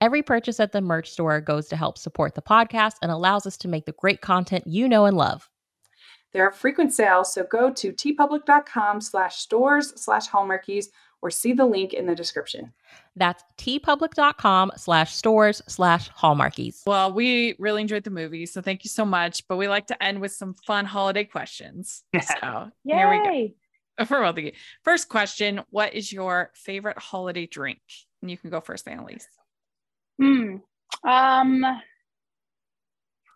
Every 0.00 0.22
purchase 0.22 0.60
at 0.60 0.72
the 0.72 0.80
merch 0.80 1.10
store 1.10 1.40
goes 1.40 1.68
to 1.68 1.76
help 1.76 1.98
support 1.98 2.34
the 2.34 2.42
podcast 2.42 2.94
and 3.02 3.10
allows 3.10 3.46
us 3.46 3.56
to 3.58 3.68
make 3.68 3.86
the 3.86 3.92
great 3.92 4.20
content 4.20 4.66
you 4.66 4.88
know 4.88 5.06
and 5.06 5.16
love. 5.16 5.48
There 6.32 6.46
are 6.46 6.52
frequent 6.52 6.92
sales, 6.92 7.32
so 7.32 7.44
go 7.44 7.72
to 7.72 7.92
teepublic.com 7.92 9.00
slash 9.00 9.36
stores 9.36 9.92
slash 9.96 10.28
hallmarkies 10.28 10.86
or 11.22 11.30
see 11.30 11.52
the 11.52 11.64
link 11.64 11.94
in 11.94 12.06
the 12.06 12.14
description. 12.14 12.72
That's 13.16 13.42
teepublic.com 13.56 14.72
slash 14.76 15.14
stores 15.14 15.62
slash 15.68 16.10
hallmarkies. 16.10 16.82
Well, 16.86 17.12
we 17.12 17.54
really 17.58 17.80
enjoyed 17.80 18.04
the 18.04 18.10
movie, 18.10 18.46
so 18.46 18.60
thank 18.60 18.84
you 18.84 18.90
so 18.90 19.06
much. 19.06 19.46
But 19.48 19.56
we 19.56 19.68
like 19.68 19.86
to 19.86 20.02
end 20.02 20.20
with 20.20 20.32
some 20.32 20.54
fun 20.66 20.84
holiday 20.84 21.24
questions. 21.24 22.02
So 22.20 22.70
here 22.84 23.10
we 23.10 23.48
go. 23.48 23.54
For 24.06 24.24
of 24.24 24.38
you. 24.38 24.52
First 24.82 25.08
question: 25.08 25.60
What 25.70 25.94
is 25.94 26.12
your 26.12 26.50
favorite 26.54 26.98
holiday 26.98 27.46
drink? 27.46 27.80
And 28.22 28.30
you 28.30 28.36
can 28.36 28.50
go 28.50 28.60
first, 28.60 28.88
Annelise. 28.88 29.26
Hmm. 30.20 30.56
Um, 31.06 31.64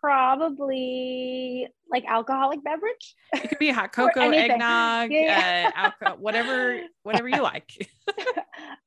probably 0.01 1.69
like 1.91 2.05
alcoholic 2.07 2.63
beverage. 2.65 3.15
It 3.35 3.49
could 3.49 3.59
be 3.59 3.71
hot 3.71 3.93
cocoa, 3.93 4.31
eggnog, 4.31 5.11
Yeah, 5.13 5.71
uh, 5.77 5.91
alco- 5.91 6.19
whatever, 6.19 6.81
whatever 7.03 7.29
you 7.29 7.43
like. 7.43 7.89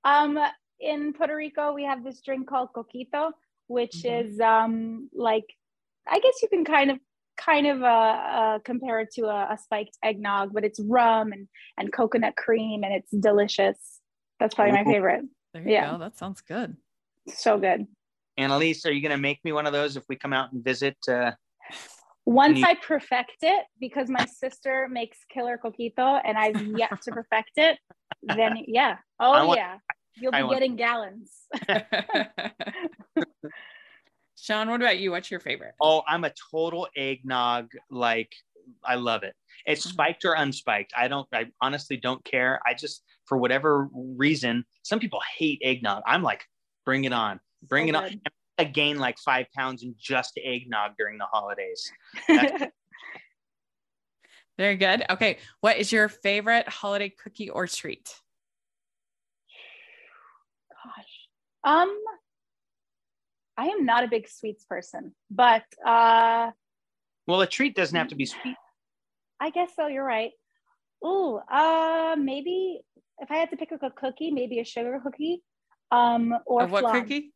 um, 0.03 0.39
in 0.79 1.13
Puerto 1.13 1.35
Rico, 1.35 1.73
we 1.73 1.83
have 1.83 2.03
this 2.03 2.21
drink 2.21 2.47
called 2.49 2.69
coquito, 2.75 3.31
which 3.67 4.03
Mhm. 4.03 4.25
is 4.25 4.39
um 4.39 5.09
like 5.13 5.45
I 6.07 6.19
guess 6.19 6.41
you 6.41 6.47
can 6.49 6.65
kind 6.65 6.91
of 6.91 6.99
kind 7.43 7.67
of 7.67 7.81
a, 7.81 7.85
a 7.85 8.61
compared 8.63 9.09
to 9.11 9.23
a, 9.23 9.53
a, 9.53 9.57
spiked 9.57 9.97
eggnog, 10.03 10.53
but 10.53 10.63
it's 10.63 10.79
rum 10.79 11.31
and 11.31 11.47
and 11.77 11.91
coconut 11.91 12.35
cream, 12.35 12.83
and 12.83 12.93
it's 12.93 13.11
delicious. 13.11 13.77
That's 14.39 14.55
probably 14.55 14.73
my 14.73 14.83
favorite. 14.83 15.25
There 15.53 15.63
you 15.63 15.71
yeah. 15.71 15.91
go. 15.91 15.97
That 15.99 16.17
sounds 16.17 16.41
good. 16.41 16.77
So 17.27 17.57
good. 17.57 17.87
Annelise, 18.37 18.85
are 18.85 18.91
you 18.91 19.01
going 19.01 19.11
to 19.11 19.21
make 19.21 19.43
me 19.43 19.51
one 19.51 19.67
of 19.67 19.73
those 19.73 19.97
if 19.97 20.03
we 20.09 20.15
come 20.15 20.33
out 20.33 20.51
and 20.53 20.63
visit? 20.63 20.97
Uh, 21.07 21.31
Once 22.25 22.59
you- 22.59 22.65
I 22.65 22.75
perfect 22.75 23.37
it, 23.41 23.65
because 23.79 24.09
my 24.09 24.25
sister 24.25 24.87
makes 24.89 25.17
killer 25.29 25.59
coquito 25.63 26.19
and 26.23 26.37
I've 26.37 26.61
yet 26.77 27.01
to 27.03 27.11
perfect 27.11 27.51
it, 27.57 27.77
then 28.23 28.63
yeah. 28.67 28.97
Oh, 29.19 29.47
want- 29.47 29.59
yeah. 29.59 29.77
You'll 30.15 30.31
be 30.31 30.37
I 30.37 30.49
getting 30.49 30.71
want- 30.71 30.79
gallons. 30.79 31.31
Shaun, 34.41 34.69
what 34.71 34.81
about 34.81 34.97
you? 34.97 35.11
What's 35.11 35.29
your 35.29 35.39
favorite? 35.39 35.75
Oh, 35.79 36.01
I'm 36.07 36.23
a 36.23 36.31
total 36.51 36.87
eggnog. 36.97 37.69
Like, 37.91 38.33
I 38.83 38.95
love 38.95 39.21
it. 39.21 39.35
It's 39.67 39.81
mm-hmm. 39.81 39.91
spiked 39.91 40.25
or 40.25 40.35
unspiked. 40.35 40.89
I 40.97 41.07
don't, 41.07 41.27
I 41.31 41.51
honestly 41.61 41.95
don't 41.95 42.25
care. 42.25 42.59
I 42.65 42.73
just, 42.73 43.03
for 43.25 43.37
whatever 43.37 43.87
reason, 43.93 44.65
some 44.81 44.97
people 44.99 45.21
hate 45.37 45.61
eggnog. 45.63 46.01
I'm 46.07 46.23
like, 46.23 46.43
bring 46.85 47.03
it 47.05 47.13
on, 47.13 47.39
bring 47.61 47.93
so 47.93 47.99
it 47.99 48.01
good. 48.01 48.13
on. 48.13 48.21
I 48.57 48.63
gain 48.63 48.97
like 48.97 49.19
five 49.19 49.45
pounds 49.55 49.83
in 49.83 49.93
just 49.99 50.39
eggnog 50.43 50.93
during 50.97 51.19
the 51.19 51.25
holidays. 51.25 51.91
Very 54.57 54.75
good. 54.75 55.03
Okay. 55.11 55.37
What 55.59 55.77
is 55.77 55.91
your 55.91 56.09
favorite 56.09 56.67
holiday 56.67 57.09
cookie 57.09 57.51
or 57.51 57.67
treat? 57.67 58.11
Gosh. 60.83 61.27
Um, 61.63 61.95
I 63.61 63.65
am 63.65 63.85
not 63.85 64.03
a 64.03 64.07
big 64.07 64.27
sweets 64.27 64.65
person, 64.65 65.13
but 65.29 65.63
uh 65.85 66.49
well, 67.27 67.41
a 67.41 67.47
treat 67.47 67.75
doesn't 67.75 67.95
have 67.95 68.07
to 68.09 68.15
be 68.15 68.25
sweet. 68.25 68.57
I 69.39 69.51
guess 69.51 69.69
so. 69.75 69.87
You're 69.87 70.03
right. 70.03 70.31
Ooh, 71.05 71.39
uh, 71.51 72.15
maybe 72.17 72.81
if 73.19 73.29
I 73.29 73.35
had 73.35 73.49
to 73.51 73.57
pick 73.57 73.71
a 73.71 73.91
cookie, 73.91 74.31
maybe 74.31 74.59
a 74.59 74.65
sugar 74.65 74.99
cookie, 75.03 75.43
um, 75.91 76.33
or 76.45 76.63
a 76.63 76.67
what 76.67 76.81
flan. 76.81 77.01
cookie? 77.01 77.33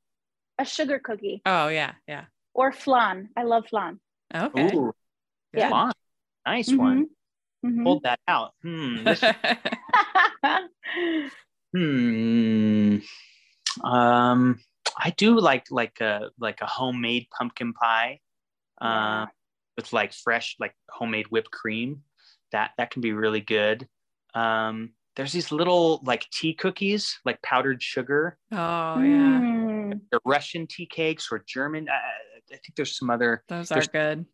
A 0.59 0.65
sugar 0.65 0.99
cookie. 0.99 1.41
Oh 1.45 1.67
yeah, 1.67 1.93
yeah. 2.07 2.25
Or 2.53 2.71
flan. 2.71 3.29
I 3.37 3.43
love 3.43 3.67
flan. 3.67 3.99
Okay. 4.33 4.75
Ooh, 4.75 4.93
yeah. 5.53 5.69
Flan. 5.69 5.91
Nice 6.45 6.69
mm-hmm. 6.69 6.77
one. 6.77 7.05
Mm-hmm. 7.65 7.83
Hold 7.83 8.03
that 8.03 8.19
out. 8.27 8.53
Hmm. 8.63 9.03
This... 9.03 9.21
hmm. 11.75 12.97
Um. 13.83 14.59
I 14.97 15.11
do 15.11 15.39
like 15.39 15.65
like 15.71 15.99
a 16.01 16.29
like 16.39 16.61
a 16.61 16.65
homemade 16.65 17.27
pumpkin 17.37 17.73
pie, 17.73 18.19
uh, 18.81 18.85
yeah. 18.85 19.25
with 19.77 19.91
like 19.93 20.13
fresh 20.13 20.55
like 20.59 20.73
homemade 20.89 21.27
whipped 21.27 21.51
cream. 21.51 22.01
That 22.51 22.71
that 22.77 22.91
can 22.91 23.01
be 23.01 23.13
really 23.13 23.41
good. 23.41 23.87
Um, 24.33 24.91
there's 25.15 25.31
these 25.31 25.51
little 25.51 26.01
like 26.03 26.29
tea 26.31 26.53
cookies, 26.53 27.19
like 27.25 27.41
powdered 27.41 27.81
sugar. 27.81 28.37
Oh 28.51 28.55
yeah. 28.99 29.39
Mm. 29.41 30.01
The 30.11 30.19
Russian 30.25 30.67
tea 30.67 30.85
cakes 30.85 31.29
or 31.31 31.43
German. 31.47 31.87
Uh, 31.89 31.93
I 31.93 32.57
think 32.57 32.75
there's 32.75 32.97
some 32.97 33.09
other. 33.09 33.43
Those 33.47 33.71
are 33.71 33.81
good. 33.81 34.25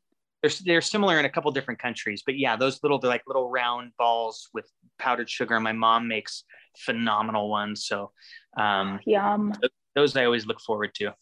They're, 0.42 0.52
they're 0.66 0.82
similar 0.82 1.20
in 1.20 1.26
a 1.26 1.30
couple 1.30 1.52
different 1.52 1.80
countries, 1.80 2.24
but 2.26 2.36
yeah, 2.38 2.56
those 2.56 2.82
little 2.82 2.98
they're 2.98 3.10
like 3.10 3.22
little 3.28 3.50
round 3.50 3.92
balls 3.98 4.50
with 4.54 4.68
powdered 4.98 5.30
sugar. 5.30 5.60
My 5.60 5.72
mom 5.72 6.08
makes 6.08 6.44
phenomenal 6.80 7.50
ones. 7.50 7.86
So 7.86 8.12
um, 8.58 9.00
yum 9.06 9.54
those 9.96 10.16
I 10.16 10.26
always 10.26 10.46
look 10.46 10.62
forward 10.62 10.94
to. 10.96 11.14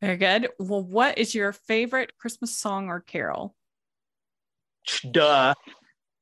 Very 0.00 0.16
good. 0.16 0.48
Well, 0.58 0.82
what 0.82 1.18
is 1.18 1.34
your 1.34 1.52
favorite 1.52 2.12
Christmas 2.18 2.56
song 2.56 2.88
or 2.88 3.00
carol? 3.00 3.54
Duh. 5.10 5.54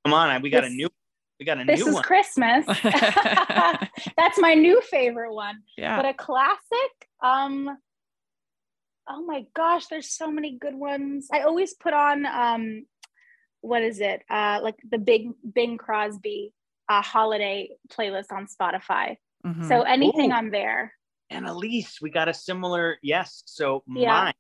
Come 0.04 0.14
on, 0.14 0.42
we 0.42 0.50
got 0.50 0.62
this, 0.62 0.72
a 0.72 0.74
new 0.74 0.88
we 1.38 1.46
got 1.46 1.60
a 1.60 1.64
this 1.64 1.84
new 1.84 1.96
is 1.96 2.00
Christmas. 2.00 2.66
That's 4.16 4.38
my 4.38 4.54
new 4.54 4.80
favorite 4.82 5.32
one. 5.32 5.58
Yeah. 5.76 5.96
But 5.96 6.06
a 6.06 6.14
classic, 6.14 7.08
um, 7.22 7.76
oh 9.08 9.24
my 9.24 9.46
gosh, 9.54 9.86
there's 9.86 10.10
so 10.10 10.30
many 10.30 10.58
good 10.58 10.74
ones. 10.74 11.28
I 11.32 11.42
always 11.42 11.74
put 11.74 11.92
on 11.92 12.26
um 12.26 12.86
what 13.60 13.82
is 13.82 14.00
it? 14.00 14.22
Uh 14.28 14.60
like 14.62 14.76
the 14.88 14.98
big 14.98 15.30
Bing 15.54 15.78
Crosby 15.78 16.52
uh 16.88 17.02
holiday 17.02 17.70
playlist 17.92 18.32
on 18.32 18.46
Spotify. 18.46 19.16
Mm-hmm. 19.46 19.68
So 19.68 19.82
anything 19.82 20.32
Ooh. 20.32 20.34
on 20.34 20.50
there. 20.50 20.92
Annelise, 21.30 21.98
we 22.00 22.10
got 22.10 22.28
a 22.28 22.34
similar 22.34 22.98
yes. 23.02 23.42
So 23.46 23.82
yeah. 23.88 24.12
mine, 24.12 24.34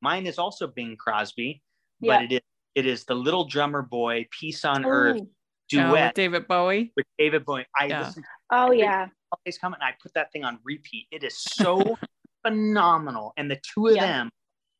mine 0.00 0.26
is 0.26 0.38
also 0.38 0.66
Bing 0.66 0.96
Crosby, 0.96 1.62
but 2.00 2.06
yeah. 2.06 2.22
it 2.22 2.32
is 2.32 2.40
it 2.74 2.86
is 2.86 3.04
the 3.04 3.14
Little 3.14 3.44
Drummer 3.44 3.82
Boy, 3.82 4.28
Peace 4.30 4.64
on 4.64 4.84
Ooh. 4.84 4.88
Earth 4.88 5.20
oh, 5.20 5.28
duet, 5.68 6.10
oh, 6.10 6.12
David 6.14 6.46
Bowie. 6.46 6.92
With 6.96 7.06
David 7.18 7.44
Bowie, 7.44 7.66
I 7.78 7.86
yeah. 7.86 8.06
listen. 8.06 8.24
Oh 8.52 8.70
yeah, 8.70 9.08
always 9.32 9.58
coming. 9.58 9.80
I 9.82 9.92
put 10.00 10.14
that 10.14 10.32
thing 10.32 10.44
on 10.44 10.58
repeat. 10.64 11.06
It 11.10 11.24
is 11.24 11.36
so 11.38 11.98
phenomenal, 12.46 13.32
and 13.36 13.50
the 13.50 13.60
two 13.74 13.88
of 13.88 13.96
yeah. 13.96 14.06
them 14.06 14.30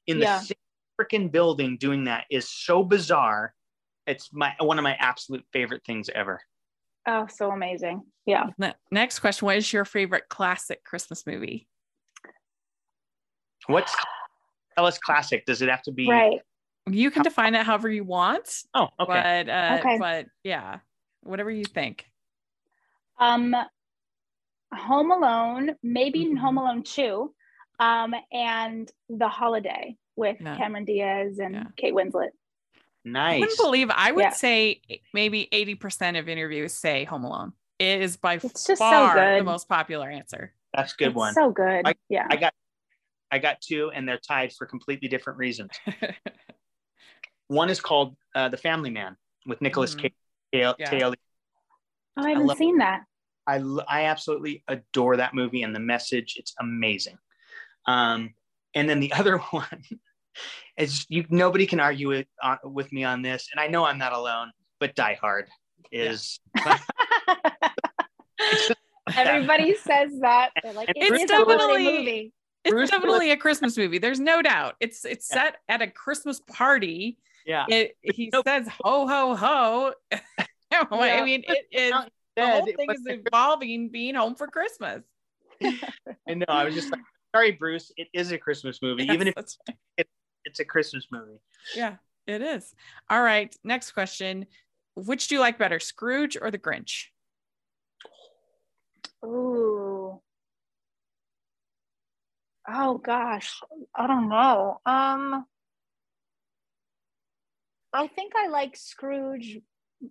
in 0.07 0.21
the 0.21 0.39
same 0.41 0.57
freaking 1.01 1.31
building 1.31 1.77
doing 1.79 2.05
that 2.05 2.25
is 2.31 2.49
so 2.49 2.83
bizarre. 2.83 3.55
It's 4.07 4.31
my 4.33 4.55
one 4.61 4.79
of 4.79 4.83
my 4.83 4.95
absolute 4.95 5.45
favorite 5.53 5.83
things 5.85 6.09
ever. 6.15 6.41
Oh, 7.09 7.27
so 7.27 7.51
amazing. 7.51 8.03
Yeah. 8.27 8.51
Next 8.91 9.21
question 9.21 9.47
What 9.47 9.57
is 9.57 9.73
your 9.73 9.87
favorite 9.87 10.25
classic 10.29 10.85
Christmas 10.85 11.27
movie? 11.27 11.67
What's 13.67 13.97
tell 14.77 14.87
us 14.87 14.99
classic? 14.99 15.47
Does 15.47 15.63
it 15.63 15.71
have 15.71 15.83
to 15.85 15.93
be 15.93 16.09
right? 16.09 16.41
You 16.87 17.11
can 17.11 17.23
define 17.23 17.55
it 17.55 17.65
however 17.65 17.89
you 17.89 18.05
want. 18.05 18.63
Oh, 18.75 18.89
okay. 19.01 19.45
But 19.47 19.49
uh, 19.49 19.77
okay. 19.81 19.99
but 19.99 20.27
yeah, 20.45 20.79
whatever 21.23 21.51
you 21.51 21.65
think. 21.65 22.05
Um, 23.19 23.57
Home 24.75 25.11
Alone, 25.11 25.75
maybe 25.83 26.27
mm-hmm. 26.27 26.37
Home 26.37 26.59
Alone 26.59 26.83
2, 26.83 27.35
um, 27.81 28.15
and 28.33 28.91
The 29.09 29.29
Holiday 29.29 29.97
with 30.17 30.37
yeah. 30.41 30.57
Cameron 30.57 30.85
Diaz 30.85 31.39
and 31.39 31.55
yeah. 31.55 31.65
Kate 31.77 31.95
Winslet. 31.95 32.29
Nice. 33.05 33.37
I 33.37 33.39
wouldn't 33.41 33.59
believe 33.59 33.91
I 33.91 34.13
would 34.13 34.23
yeah. 34.23 34.31
say 34.31 34.83
maybe 35.15 35.49
80% 35.53 36.19
of 36.19 36.29
interviews 36.29 36.73
say 36.73 37.05
Home 37.05 37.25
Alone. 37.25 37.53
It 37.79 38.01
is 38.03 38.17
by 38.17 38.35
it's 38.35 38.67
just 38.67 38.79
far 38.81 39.15
so 39.15 39.37
the 39.39 39.45
most 39.45 39.69
popular 39.69 40.11
answer. 40.11 40.53
That's 40.75 40.93
good 40.95 41.09
it's 41.09 41.17
one. 41.17 41.35
So 41.35 41.51
good. 41.51 41.83
I, 41.85 41.95
yeah. 42.09 42.27
I 42.29 42.37
got 42.37 42.53
I 43.31 43.39
got 43.39 43.61
two 43.61 43.91
and 43.95 44.09
they're 44.09 44.19
tied 44.19 44.53
for 44.53 44.67
completely 44.67 45.09
different 45.09 45.39
reasons. 45.39 45.71
one 47.49 47.71
is 47.71 47.81
called 47.81 48.17
uh, 48.35 48.49
The 48.49 48.57
Family 48.57 48.91
Man 48.91 49.17
with 49.47 49.61
Nicholas 49.61 49.93
mm-hmm. 49.93 50.03
Cage. 50.03 50.15
Yeah. 50.53 50.73
Oh, 50.81 52.25
I 52.25 52.31
haven't 52.31 52.51
I 52.51 52.55
seen 52.55 52.79
that. 52.79 53.03
I, 53.47 53.63
I 53.87 54.05
absolutely 54.05 54.63
adore 54.69 55.17
that 55.17 55.35
movie 55.35 55.63
and 55.63 55.75
the 55.75 55.81
message. 55.81 56.37
It's 56.37 56.55
amazing. 56.61 57.19
Um, 57.87 58.35
and 58.75 58.89
then 58.89 59.01
the 59.01 59.13
other 59.17 59.39
one 59.39 59.83
it's 60.77 61.07
you 61.09 61.25
nobody 61.31 61.67
can 61.67 61.81
argue 61.81 62.13
it 62.13 62.29
uh, 62.43 62.57
with 62.65 62.93
me 62.93 63.05
on 63.05 63.23
this 63.23 63.49
and 63.53 63.61
i 63.61 63.67
know 63.67 63.85
i'm 63.85 63.99
not 63.99 64.13
alone 64.13 64.51
but 64.81 64.95
die 64.95 65.19
hard 65.21 65.49
is 65.93 66.41
yeah. 66.57 66.79
everybody 69.17 69.75
says 69.75 70.13
that 70.21 70.51
They're 70.63 70.73
like 70.73 70.91
it's 70.95 71.31
definitely 71.31 71.85
movie 71.85 72.33
it's 72.65 72.73
Bruce 72.73 72.91
definitely 72.91 73.31
a 73.31 73.37
christmas 73.37 73.77
movie 73.77 73.99
there's 73.99 74.21
no 74.21 74.43
doubt 74.43 74.77
it's 74.81 75.05
it's 75.05 75.29
yeah. 75.31 75.45
set 75.45 75.57
at 75.69 75.83
a 75.83 75.89
christmas 75.89 76.41
party 76.41 77.19
yeah 77.47 77.67
it, 77.69 77.97
he 78.03 78.31
nope. 78.33 78.45
says 78.47 78.69
ho 78.83 79.07
ho 79.07 79.35
ho 79.35 79.93
yeah. 80.71 80.85
i 80.91 81.25
mean 81.25 81.43
it 81.47 81.67
is 81.73 81.93
the 82.37 82.47
whole 82.47 82.67
thing 82.67 82.91
is 82.91 83.07
involving 83.07 83.89
being 83.91 84.15
home 84.15 84.35
for 84.35 84.47
christmas 84.47 85.03
i 85.65 86.35
know 86.35 86.47
i 86.49 86.65
was 86.65 86.75
just 86.75 86.91
like 86.91 87.01
sorry 87.35 87.53
bruce 87.53 87.91
it 87.97 88.09
is 88.13 88.33
a 88.33 88.39
christmas 88.39 88.81
movie 88.83 89.05
yes, 89.05 89.15
even 89.15 89.29
if 89.29 89.37
right. 89.37 89.55
it, 89.97 90.09
it's 90.49 90.61
a 90.61 90.65
Christmas 90.65 91.07
movie. 91.13 91.41
Yeah, 91.77 91.97
it 92.27 92.43
is. 92.43 92.75
All 93.11 93.23
right. 93.23 93.55
Next 93.63 93.93
question. 93.93 94.47
Which 94.97 95.29
do 95.29 95.37
you 95.37 95.41
like 95.41 95.59
better, 95.59 95.79
Scrooge 95.79 96.37
or 96.41 96.51
the 96.51 96.59
Grinch? 96.59 97.07
Ooh. 99.25 100.21
Oh 102.69 102.99
gosh. 102.99 103.61
I 103.95 104.07
don't 104.07 104.29
know. 104.29 104.81
Um 104.85 105.45
I 107.93 108.07
think 108.09 108.33
I 108.37 108.49
like 108.49 108.77
Scrooge 108.77 109.59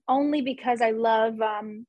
only 0.07 0.41
because 0.41 0.81
I 0.81 0.91
love 0.91 1.41
um 1.41 1.88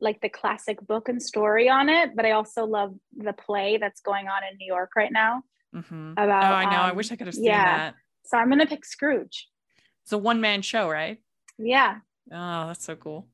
like 0.00 0.20
the 0.20 0.28
classic 0.28 0.86
book 0.86 1.08
and 1.08 1.22
story 1.22 1.68
on 1.68 1.88
it, 1.88 2.14
but 2.14 2.26
I 2.26 2.32
also 2.32 2.66
love 2.66 2.94
the 3.16 3.32
play 3.32 3.78
that's 3.78 4.00
going 4.02 4.28
on 4.28 4.42
in 4.50 4.58
New 4.58 4.66
York 4.66 4.90
right 4.96 5.12
now. 5.12 5.42
Mm-hmm. 5.74 6.12
About 6.12 6.44
oh, 6.44 6.54
I 6.54 6.64
know. 6.64 6.82
Um, 6.82 6.90
I 6.90 6.92
wish 6.92 7.10
I 7.10 7.16
could 7.16 7.26
have 7.26 7.34
seen 7.34 7.44
yeah. 7.44 7.76
that. 7.76 7.94
So 8.26 8.38
I'm 8.38 8.48
gonna 8.48 8.66
pick 8.66 8.84
Scrooge. 8.84 9.48
It's 10.04 10.12
a 10.12 10.18
one 10.18 10.40
man 10.40 10.62
show, 10.62 10.88
right? 10.88 11.18
Yeah. 11.58 11.98
Oh, 12.32 12.66
that's 12.68 12.84
so 12.84 12.96
cool. 12.96 13.28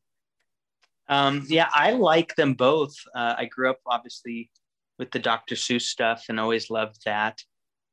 Um, 1.09 1.45
yeah, 1.49 1.69
I 1.73 1.93
like 1.93 2.37
them 2.37 2.55
both. 2.55 2.95
Uh, 3.15 3.35
I 3.37 3.47
grew 3.47 3.69
up 3.69 3.79
obviously 3.87 4.51
with 4.99 5.11
the 5.11 5.19
Dr. 5.19 5.57
Seuss 5.57 5.83
stuff 5.83 6.27
and 6.29 6.39
always 6.39 6.71
loved 6.71 7.01
that. 7.05 7.43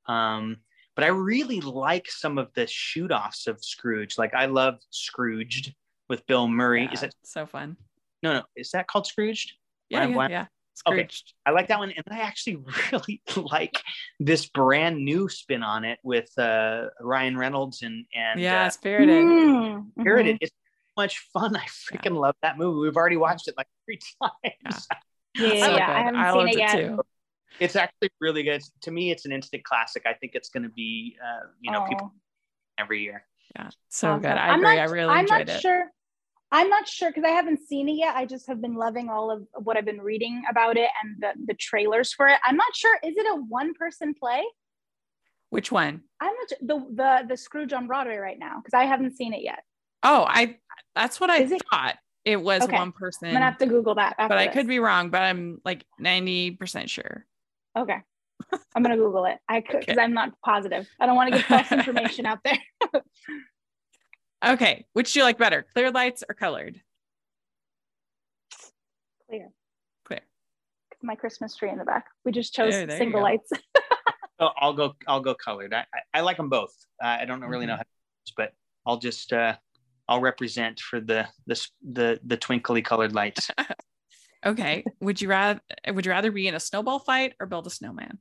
Um, 0.08 0.58
but 0.96 1.04
I 1.04 1.08
really 1.08 1.62
like 1.62 2.10
some 2.10 2.38
of 2.38 2.54
the 2.54 2.68
shoot 2.68 3.12
offs 3.12 3.48
of 3.48 3.64
Scrooge. 3.64 4.18
Like 4.18 4.34
I 4.34 4.46
love 4.46 4.76
Scrooged 4.90 5.74
with 6.10 6.26
Bill 6.28 6.48
Murray. 6.48 6.84
Yeah, 6.84 6.94
Is 6.94 7.04
it 7.04 7.16
so 7.24 7.46
fun? 7.46 7.78
no 8.24 8.34
no? 8.34 8.44
Is 8.56 8.72
that 8.72 8.88
called 8.88 9.08
Scrooged? 9.08 9.54
Yeah, 9.90 10.00
Ryan 10.00 10.10
yeah, 10.10 10.16
Black? 10.16 10.32
yeah. 10.32 10.46
Okay. 10.86 11.08
I 11.46 11.52
like 11.52 11.68
that 11.70 11.80
one, 11.80 11.92
and 11.92 12.04
I 12.12 12.20
actually 12.20 12.58
really 12.92 13.22
like 13.36 13.82
this 14.20 14.48
brand 14.48 15.04
new 15.04 15.30
spin 15.30 15.64
on 15.64 15.84
it 15.86 16.00
with 16.04 16.30
uh, 16.38 16.88
Ryan 17.02 17.38
Reynolds 17.38 17.82
and 17.82 18.06
and 18.14 18.40
Yeah, 18.40 18.66
uh, 18.66 18.70
Spirited. 18.70 19.26
Mm, 19.26 19.92
mhm. 19.98 20.02
Spirited. 20.02 20.38
It's 20.42 20.52
so 20.52 21.02
much 21.02 21.20
fun. 21.34 21.56
I 21.56 21.66
freaking 21.66 22.16
love 22.20 22.36
that 22.42 22.58
movie. 22.58 22.80
We've 22.88 22.96
already 22.98 23.18
watched 23.18 23.48
it 23.48 23.56
like 23.58 23.68
three 23.86 24.00
times. 24.22 24.88
Yeah, 25.36 25.66
So 25.66 25.76
yeah. 25.78 25.92
I 25.92 26.00
haven't 26.02 26.20
I 26.20 26.30
seen 26.32 26.38
loved 26.40 26.50
it 26.50 26.56
it 26.56 26.60
yet. 26.60 26.76
too. 26.78 27.02
It's 27.60 27.76
actually 27.76 28.10
really 28.22 28.44
good. 28.44 28.62
To 28.82 28.92
me, 28.92 29.10
it's 29.12 29.26
an 29.26 29.32
instant 29.32 29.64
classic. 29.64 30.04
I 30.06 30.14
think 30.14 30.34
it's 30.36 30.50
going 30.50 30.64
to 30.64 30.70
be, 30.70 31.16
uh, 31.24 31.48
you 31.60 31.72
know, 31.72 31.86
people 31.88 32.12
Oh, 32.14 32.20
every 32.78 33.02
year. 33.04 33.26
Yeah, 33.56 33.70
so 33.90 34.10
awesome. 34.10 34.22
good. 34.22 34.32
I 34.32 34.50
I'm 34.50 34.60
agree. 34.60 34.76
not- 34.76 34.82
I 34.90 34.92
really 34.92 35.14
I'm 35.14 35.20
enjoyed 35.22 35.48
not 35.48 35.56
it. 35.56 35.62
sure. 35.62 35.92
I'm 36.52 36.70
not 36.70 36.88
sure 36.88 37.10
because 37.10 37.26
I 37.26 37.32
haven't 37.32 37.60
seen 37.68 37.90
it 37.90 37.94
yet. 37.94 38.16
I 38.16 38.26
just 38.26 38.48
have 38.48 38.62
been 38.62 38.76
loving 38.76 39.10
all 39.10 39.30
of 39.32 39.46
what 39.54 39.76
I've 39.76 39.86
been 39.86 40.02
reading 40.02 40.44
about 40.50 40.78
it 40.78 40.90
and 41.04 41.16
the, 41.20 41.34
the 41.48 41.54
trailers 41.56 42.14
for 42.14 42.28
it. 42.28 42.40
I'm 42.46 42.56
not 42.56 42.74
sure. 42.76 42.96
Is 43.04 43.16
it 43.18 43.26
a 43.26 43.36
one 43.36 43.74
person 43.74 44.14
play? 44.18 44.44
Which 45.50 45.72
one? 45.72 46.02
I'm 46.22 46.34
not 46.34 46.60
the 46.62 46.94
the 46.96 47.28
the 47.30 47.38
Scrooge 47.38 47.74
on 47.74 47.88
Broadway 47.88 48.18
right 48.18 48.40
now 48.40 48.58
because 48.62 48.74
I 48.74 48.84
haven't 48.86 49.16
seen 49.16 49.34
it 49.34 49.42
yet. 49.44 49.60
Oh, 50.04 50.26
I. 50.28 50.58
That's 50.96 51.20
what 51.20 51.30
I 51.30 51.38
Is 51.40 51.54
thought. 51.72 51.96
It 52.26 52.42
was 52.42 52.64
Okay. 52.64 52.76
one 52.76 52.92
person, 52.92 53.30
I'm 53.30 53.36
gonna 53.36 53.46
have 53.46 53.58
to 53.60 53.66
Google 53.68 53.96
that. 53.96 54.16
After 54.18 54.30
but 54.30 54.38
I 54.38 54.48
this. 54.48 54.54
could 54.54 54.68
be 54.68 54.80
wrong. 54.80 55.10
But 55.10 55.22
I'm 55.22 55.62
like 55.64 55.86
ninety 56.00 56.52
percent 56.52 56.90
sure. 56.90 57.26
Okay. 57.78 57.98
I'm 58.76 58.84
gonna 58.84 58.98
Google 58.98 59.26
it. 59.26 59.38
I 59.48 59.62
could 59.62 59.80
because 59.82 59.94
Okay. 59.98 60.04
I'm 60.04 60.14
not 60.14 60.34
positive. 60.44 60.88
I 61.00 61.06
don't 61.06 61.16
want 61.16 61.30
to 61.30 61.38
give 61.38 61.46
false 61.46 61.72
information 61.72 62.26
out 62.26 62.40
there. 62.44 62.60
Okay, 64.46 64.86
which 64.94 65.14
do 65.14 65.20
you 65.20 65.24
like 65.26 65.38
better, 65.38 65.66
clear 65.74 65.92
lights 65.92 66.24
or 66.28 66.36
colored? 66.36 66.80
Clear. 69.30 69.50
Clear. 70.06 70.22
My 71.02 71.16
Christmas 71.16 71.56
tree 71.56 71.70
in 71.70 71.78
the 71.78 71.84
back. 71.86 72.06
We 72.24 72.32
just 72.32 72.54
chose 72.54 72.74
There- 72.74 72.86
there 72.88 72.98
single 72.98 73.22
lights. 73.22 73.52
So 74.40 74.50
I'll 74.56 74.74
go. 74.74 74.94
I'll 75.08 75.20
go 75.22 75.34
colored. 75.34 75.74
I, 75.74 75.80
I, 75.92 76.20
I 76.20 76.22
like 76.22 76.38
them 76.38 76.48
both. 76.48 76.70
Uh, 77.04 77.08
I 77.08 77.26
don't 77.26 77.42
really 77.42 77.66
know 77.66 77.74
Mm-hmm. 77.74 77.78
how, 77.78 77.84
to 77.84 77.90
use, 78.28 78.34
but 78.38 78.54
I'll 78.86 78.98
just 79.00 79.34
uh, 79.34 79.56
I'll 80.08 80.22
represent 80.22 80.80
for 80.80 81.00
the 81.02 81.28
the 81.48 81.68
the 81.82 82.20
the 82.24 82.38
twinkly 82.38 82.84
colored 82.84 83.14
lights. 83.16 83.50
Okay. 84.46 84.84
would 85.02 85.20
you 85.20 85.28
rather 85.30 85.60
would 85.92 86.06
you 86.06 86.12
rather 86.12 86.32
be 86.32 86.48
in 86.48 86.54
a 86.54 86.60
snowball 86.60 87.00
fight 87.00 87.34
or 87.40 87.48
build 87.48 87.66
a 87.66 87.72
snowman? 87.72 88.20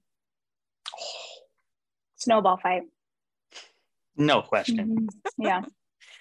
Snowball 2.16 2.56
fight. 2.56 2.84
no 4.16 4.40
question. 4.40 4.96
Mhm. 4.96 5.08
Yeah. 5.36 5.62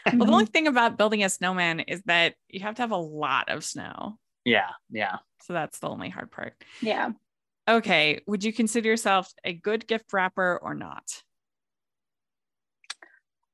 Well, 0.05 0.25
the 0.25 0.31
only 0.31 0.45
mm-hmm. 0.45 0.51
thing 0.51 0.67
about 0.67 0.97
building 0.97 1.23
a 1.23 1.29
snowman 1.29 1.79
is 1.81 2.01
that 2.05 2.35
you 2.47 2.59
have 2.61 2.75
to 2.75 2.83
have 2.83 2.91
a 2.91 2.97
lot 2.97 3.49
of 3.49 3.63
snow. 3.63 4.19
Yeah, 4.43 4.69
yeah. 4.91 5.17
So 5.41 5.53
that's 5.53 5.79
the 5.79 5.89
only 5.89 6.09
hard 6.09 6.31
part. 6.31 6.53
Yeah. 6.81 7.11
Okay. 7.67 8.21
Would 8.27 8.43
you 8.43 8.53
consider 8.53 8.89
yourself 8.89 9.33
a 9.43 9.53
good 9.53 9.87
gift 9.87 10.13
wrapper 10.13 10.59
or 10.61 10.75
not? 10.75 11.03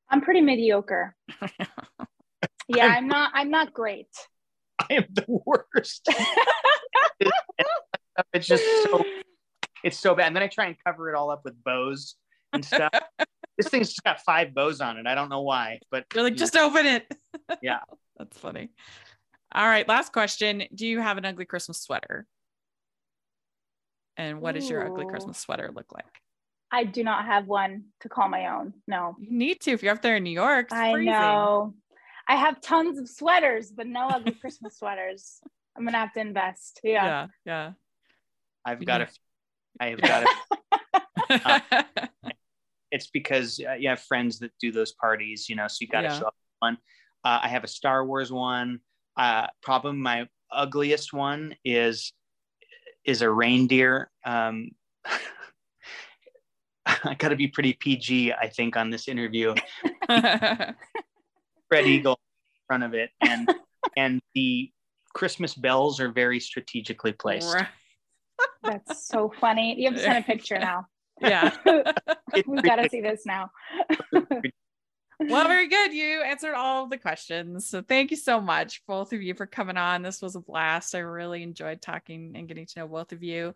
I'm 0.10 0.22
pretty 0.22 0.41
mediocre. 0.41 1.16
Yeah, 2.76 2.88
I'm 2.88 3.08
not 3.08 3.32
I'm 3.34 3.49
not 3.49 3.74
great. 3.74 4.08
I 4.80 4.95
am 4.95 5.06
the 5.12 5.26
worst. 5.28 6.08
it's 8.34 8.47
just 8.47 8.64
so 8.84 9.04
it's 9.84 9.97
so 9.97 10.16
bad. 10.16 10.28
And 10.28 10.36
then 10.36 10.43
I 10.43 10.47
try 10.47 10.66
and 10.68 10.76
cover 10.86 11.10
it 11.10 11.16
all 11.16 11.30
up 11.30 11.41
with 11.43 11.62
bows 11.64 12.16
and 12.54 12.64
stuff. 12.64 12.91
This 13.62 13.70
thing's 13.72 13.89
just 13.89 14.03
got 14.03 14.20
five 14.22 14.53
bows 14.53 14.82
on 14.82 14.97
it. 14.97 15.05
I 15.07 15.16
don't 15.16 15.30
know 15.30 15.41
why, 15.41 15.80
but 15.91 16.05
You're 16.14 16.24
like, 16.24 16.36
just 16.36 16.55
open 16.55 16.86
it. 16.86 17.12
Yeah. 17.62 17.80
That's 18.18 18.38
funny. 18.38 18.70
All 19.53 19.66
right. 19.68 19.88
Last 19.88 20.14
question. 20.14 20.64
Do 20.74 20.88
you 20.88 20.99
have 20.99 21.18
an 21.18 21.26
ugly 21.26 21.45
Christmas 21.45 21.82
sweater? 21.82 22.26
And 24.16 24.41
what 24.41 24.55
does 24.55 24.70
your 24.70 24.86
ugly 24.86 25.05
Christmas 25.05 25.38
sweater 25.38 25.70
look 25.74 25.91
like? 25.93 26.05
I 26.72 26.86
do 26.86 27.03
not 27.03 27.26
have 27.26 27.47
one 27.47 27.86
to 28.01 28.09
call 28.09 28.30
my 28.30 28.47
own. 28.55 28.74
No. 28.88 29.16
You 29.20 29.38
need 29.38 29.59
to 29.62 29.72
if 29.72 29.84
you're 29.84 29.93
up 29.93 30.01
there 30.01 30.16
in 30.16 30.24
New 30.24 30.30
York. 30.32 30.68
It's 30.68 30.74
I 30.74 30.91
freezing. 30.91 31.12
know. 31.12 31.74
I 32.28 32.36
have 32.36 32.62
tons 32.62 32.97
of 32.97 33.09
sweaters, 33.09 33.72
but 33.72 33.88
no 33.88 34.07
ugly 34.07 34.32
Christmas 34.34 34.78
sweaters. 34.78 35.41
I'm 35.76 35.84
gonna 35.84 35.97
have 35.97 36.14
to 36.14 36.22
invest. 36.22 36.80
Yeah. 36.84 37.28
Yeah. 37.45 37.72
I've 38.64 38.86
got 38.86 39.01
know. 39.01 39.07
a 39.80 39.84
I 39.84 39.89
have 39.89 40.01
got 40.01 40.24
a 40.24 41.72
Yeah. 42.24 42.32
It's 42.91 43.07
because 43.07 43.59
uh, 43.67 43.73
you 43.73 43.89
have 43.89 44.01
friends 44.01 44.39
that 44.39 44.51
do 44.59 44.71
those 44.71 44.91
parties, 44.93 45.49
you 45.49 45.55
know, 45.55 45.67
so 45.67 45.77
you 45.81 45.87
got 45.87 46.01
to 46.01 46.07
Yeah. 46.07 46.19
show 46.19 46.27
up 46.27 46.35
one. 46.59 46.77
Uh, 47.23 47.39
I 47.43 47.47
have 47.47 47.63
a 47.63 47.67
Star 47.67 48.05
Wars 48.05 48.31
one. 48.31 48.79
Uh, 49.17 49.47
probably 49.61 49.93
my 49.93 50.27
ugliest 50.51 51.13
one 51.13 51.55
is 51.63 52.13
is 53.03 53.21
a 53.21 53.29
reindeer. 53.29 54.11
Um, 54.25 54.71
I 56.85 57.15
got 57.15 57.29
to 57.29 57.35
be 57.35 57.47
pretty 57.47 57.73
PG, 57.73 58.33
I 58.33 58.49
think, 58.49 58.75
on 58.75 58.89
this 58.89 59.07
interview. 59.07 59.55
Red 60.09 60.75
Eagle 61.85 62.13
in 62.13 62.61
front 62.67 62.83
of 62.83 62.93
it, 62.93 63.09
and 63.21 63.47
and 63.97 64.21
the 64.35 64.71
Christmas 65.13 65.55
bells 65.55 65.99
are 65.99 66.11
very 66.11 66.39
strategically 66.39 67.13
placed. 67.13 67.53
Right. 67.53 67.67
That's 68.63 69.07
so 69.07 69.33
funny. 69.39 69.75
You 69.79 69.89
have 69.89 69.97
to 69.97 70.03
send 70.03 70.17
a 70.17 70.21
picture 70.21 70.59
now. 70.59 70.85
Yeah. 71.22 71.55
We've 72.47 72.63
got 72.63 72.78
to 72.78 72.89
see 72.89 73.01
this 73.01 73.26
now. 73.26 73.49
Well, 75.24 75.47
very 75.47 75.67
good. 75.67 75.93
You 75.93 76.24
answered 76.24 76.55
all 76.55 76.84
of 76.86 76.89
the 76.89 76.97
questions. 76.97 77.69
So 77.69 77.84
thank 77.84 78.09
you 78.09 78.17
so 78.17 78.41
much, 78.41 78.82
both 78.88 79.13
of 79.13 79.22
you, 79.22 79.36
for 79.36 79.45
coming 79.45 79.78
on. 79.78 80.01
This 80.01 80.19
was 80.19 80.36
a 80.36 80.39
blast. 80.39 80.95
I 80.95 80.99
really 80.99 81.43
enjoyed 81.43 81.80
talking 81.80 82.32
and 82.36 82.47
getting 82.47 82.65
to 82.65 82.80
know 82.80 82.88
both 82.88 83.11
of 83.11 83.22
you. 83.22 83.53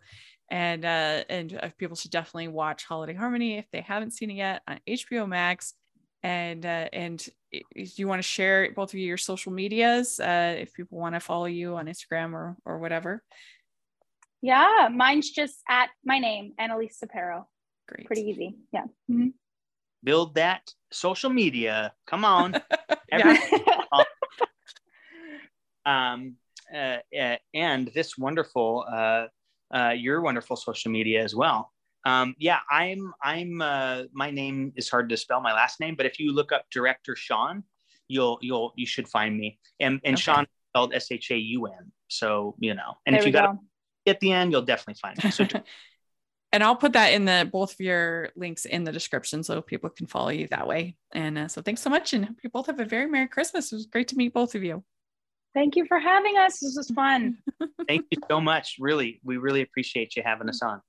And 0.48 0.84
uh, 0.84 1.24
and 1.28 1.58
uh, 1.60 1.70
people 1.76 1.96
should 1.96 2.12
definitely 2.12 2.46
watch 2.46 2.84
Holiday 2.84 3.14
Harmony 3.14 3.58
if 3.58 3.64
they 3.72 3.80
haven't 3.80 4.12
seen 4.12 4.30
it 4.30 4.34
yet 4.34 4.62
on 4.68 4.78
HBO 4.88 5.26
Max. 5.28 5.74
And 6.22 6.64
uh, 6.64 6.88
and 6.92 7.28
i- 7.52 7.62
if 7.74 7.98
you 7.98 8.06
want 8.06 8.20
to 8.20 8.28
share 8.28 8.70
both 8.72 8.90
of 8.90 9.00
you 9.00 9.06
your 9.08 9.16
social 9.16 9.50
medias, 9.50 10.20
uh, 10.20 10.54
if 10.56 10.72
people 10.72 10.98
want 10.98 11.16
to 11.16 11.20
follow 11.20 11.46
you 11.46 11.74
on 11.74 11.86
Instagram 11.86 12.32
or 12.32 12.56
or 12.64 12.78
whatever, 12.78 13.24
Yeah, 14.40 14.88
mine's 14.94 15.30
just 15.30 15.56
at 15.68 15.88
my 16.04 16.20
name, 16.20 16.52
Annelise 16.60 16.96
Cepero. 17.02 17.46
Great. 17.88 18.06
Pretty 18.06 18.22
easy. 18.22 18.56
Yeah. 18.72 18.84
Mhm. 19.10 19.32
Build 20.02 20.34
that 20.34 20.72
social 20.90 21.30
media. 21.30 21.94
Come 22.06 22.24
on. 22.24 22.54
Yeah. 23.08 23.36
um, 25.86 26.36
uh, 26.74 26.96
uh, 27.16 27.36
and 27.54 27.90
this 27.94 28.18
wonderful, 28.18 28.84
uh, 28.92 29.26
uh, 29.72 29.90
your 29.90 30.20
wonderful 30.22 30.56
social 30.56 30.90
media 30.90 31.22
as 31.22 31.34
well. 31.34 31.72
Um, 32.04 32.34
yeah, 32.38 32.58
I'm, 32.68 33.12
I'm, 33.22 33.62
uh, 33.62 34.02
my 34.12 34.32
name 34.32 34.72
is 34.74 34.88
hard 34.88 35.08
to 35.10 35.16
spell 35.16 35.40
my 35.40 35.52
last 35.52 35.78
name, 35.78 35.94
but 35.96 36.04
if 36.04 36.18
you 36.18 36.32
look 36.32 36.50
up 36.50 36.66
director 36.70 37.14
Shaun, 37.14 37.62
you'll, 38.08 38.38
you'll, 38.42 38.72
you 38.76 38.86
should 38.86 39.08
find 39.08 39.38
me. 39.38 39.58
And, 39.78 40.00
and 40.04 40.14
Okay. 40.14 40.22
Shaun 40.22 40.42
is 40.42 40.48
spelled 40.72 40.94
S 40.94 41.12
H 41.12 41.30
A 41.30 41.36
U 41.36 41.66
N. 41.66 41.92
So, 42.08 42.56
you 42.58 42.74
know, 42.74 42.94
and 43.06 43.14
there 43.14 43.20
if 43.20 43.24
we 43.24 43.30
you 43.30 43.34
got 43.34 43.54
go. 43.54 43.60
at 44.06 44.20
the 44.20 44.32
end, 44.32 44.52
you'll 44.52 44.62
definitely 44.62 44.98
find 45.00 45.22
me. 45.22 45.30
So 45.30 45.44
and 46.52 46.62
I'll 46.62 46.76
put 46.76 46.92
that 46.94 47.12
in 47.12 47.24
the 47.24 47.48
both 47.50 47.72
of 47.72 47.80
your 47.80 48.30
links 48.36 48.64
in 48.64 48.84
the 48.84 48.92
description 48.92 49.42
so 49.42 49.60
people 49.60 49.90
can 49.90 50.06
follow 50.06 50.30
you 50.30 50.46
that 50.48 50.66
way. 50.66 50.96
And 51.12 51.38
uh, 51.38 51.48
so 51.48 51.62
thanks 51.62 51.82
so 51.82 51.90
much, 51.90 52.12
and 52.12 52.24
hope 52.24 52.36
you 52.42 52.50
both 52.50 52.66
have 52.66 52.80
a 52.80 52.84
very 52.84 53.06
merry 53.06 53.28
Christmas. 53.28 53.72
It 53.72 53.76
was 53.76 53.86
great 53.86 54.08
to 54.08 54.16
meet 54.16 54.32
both 54.32 54.54
of 54.54 54.62
you. 54.62 54.84
Thank 55.54 55.74
you 55.74 55.86
for 55.86 55.98
having 55.98 56.36
us. 56.36 56.60
This 56.60 56.74
was 56.76 56.90
fun. 56.90 57.38
thank 57.88 58.04
you 58.10 58.18
so 58.28 58.40
much. 58.40 58.76
Really, 58.78 59.20
we 59.24 59.38
really 59.38 59.62
appreciate 59.62 60.14
you 60.14 60.22
having 60.24 60.48
us 60.48 60.60
on. 60.62 60.82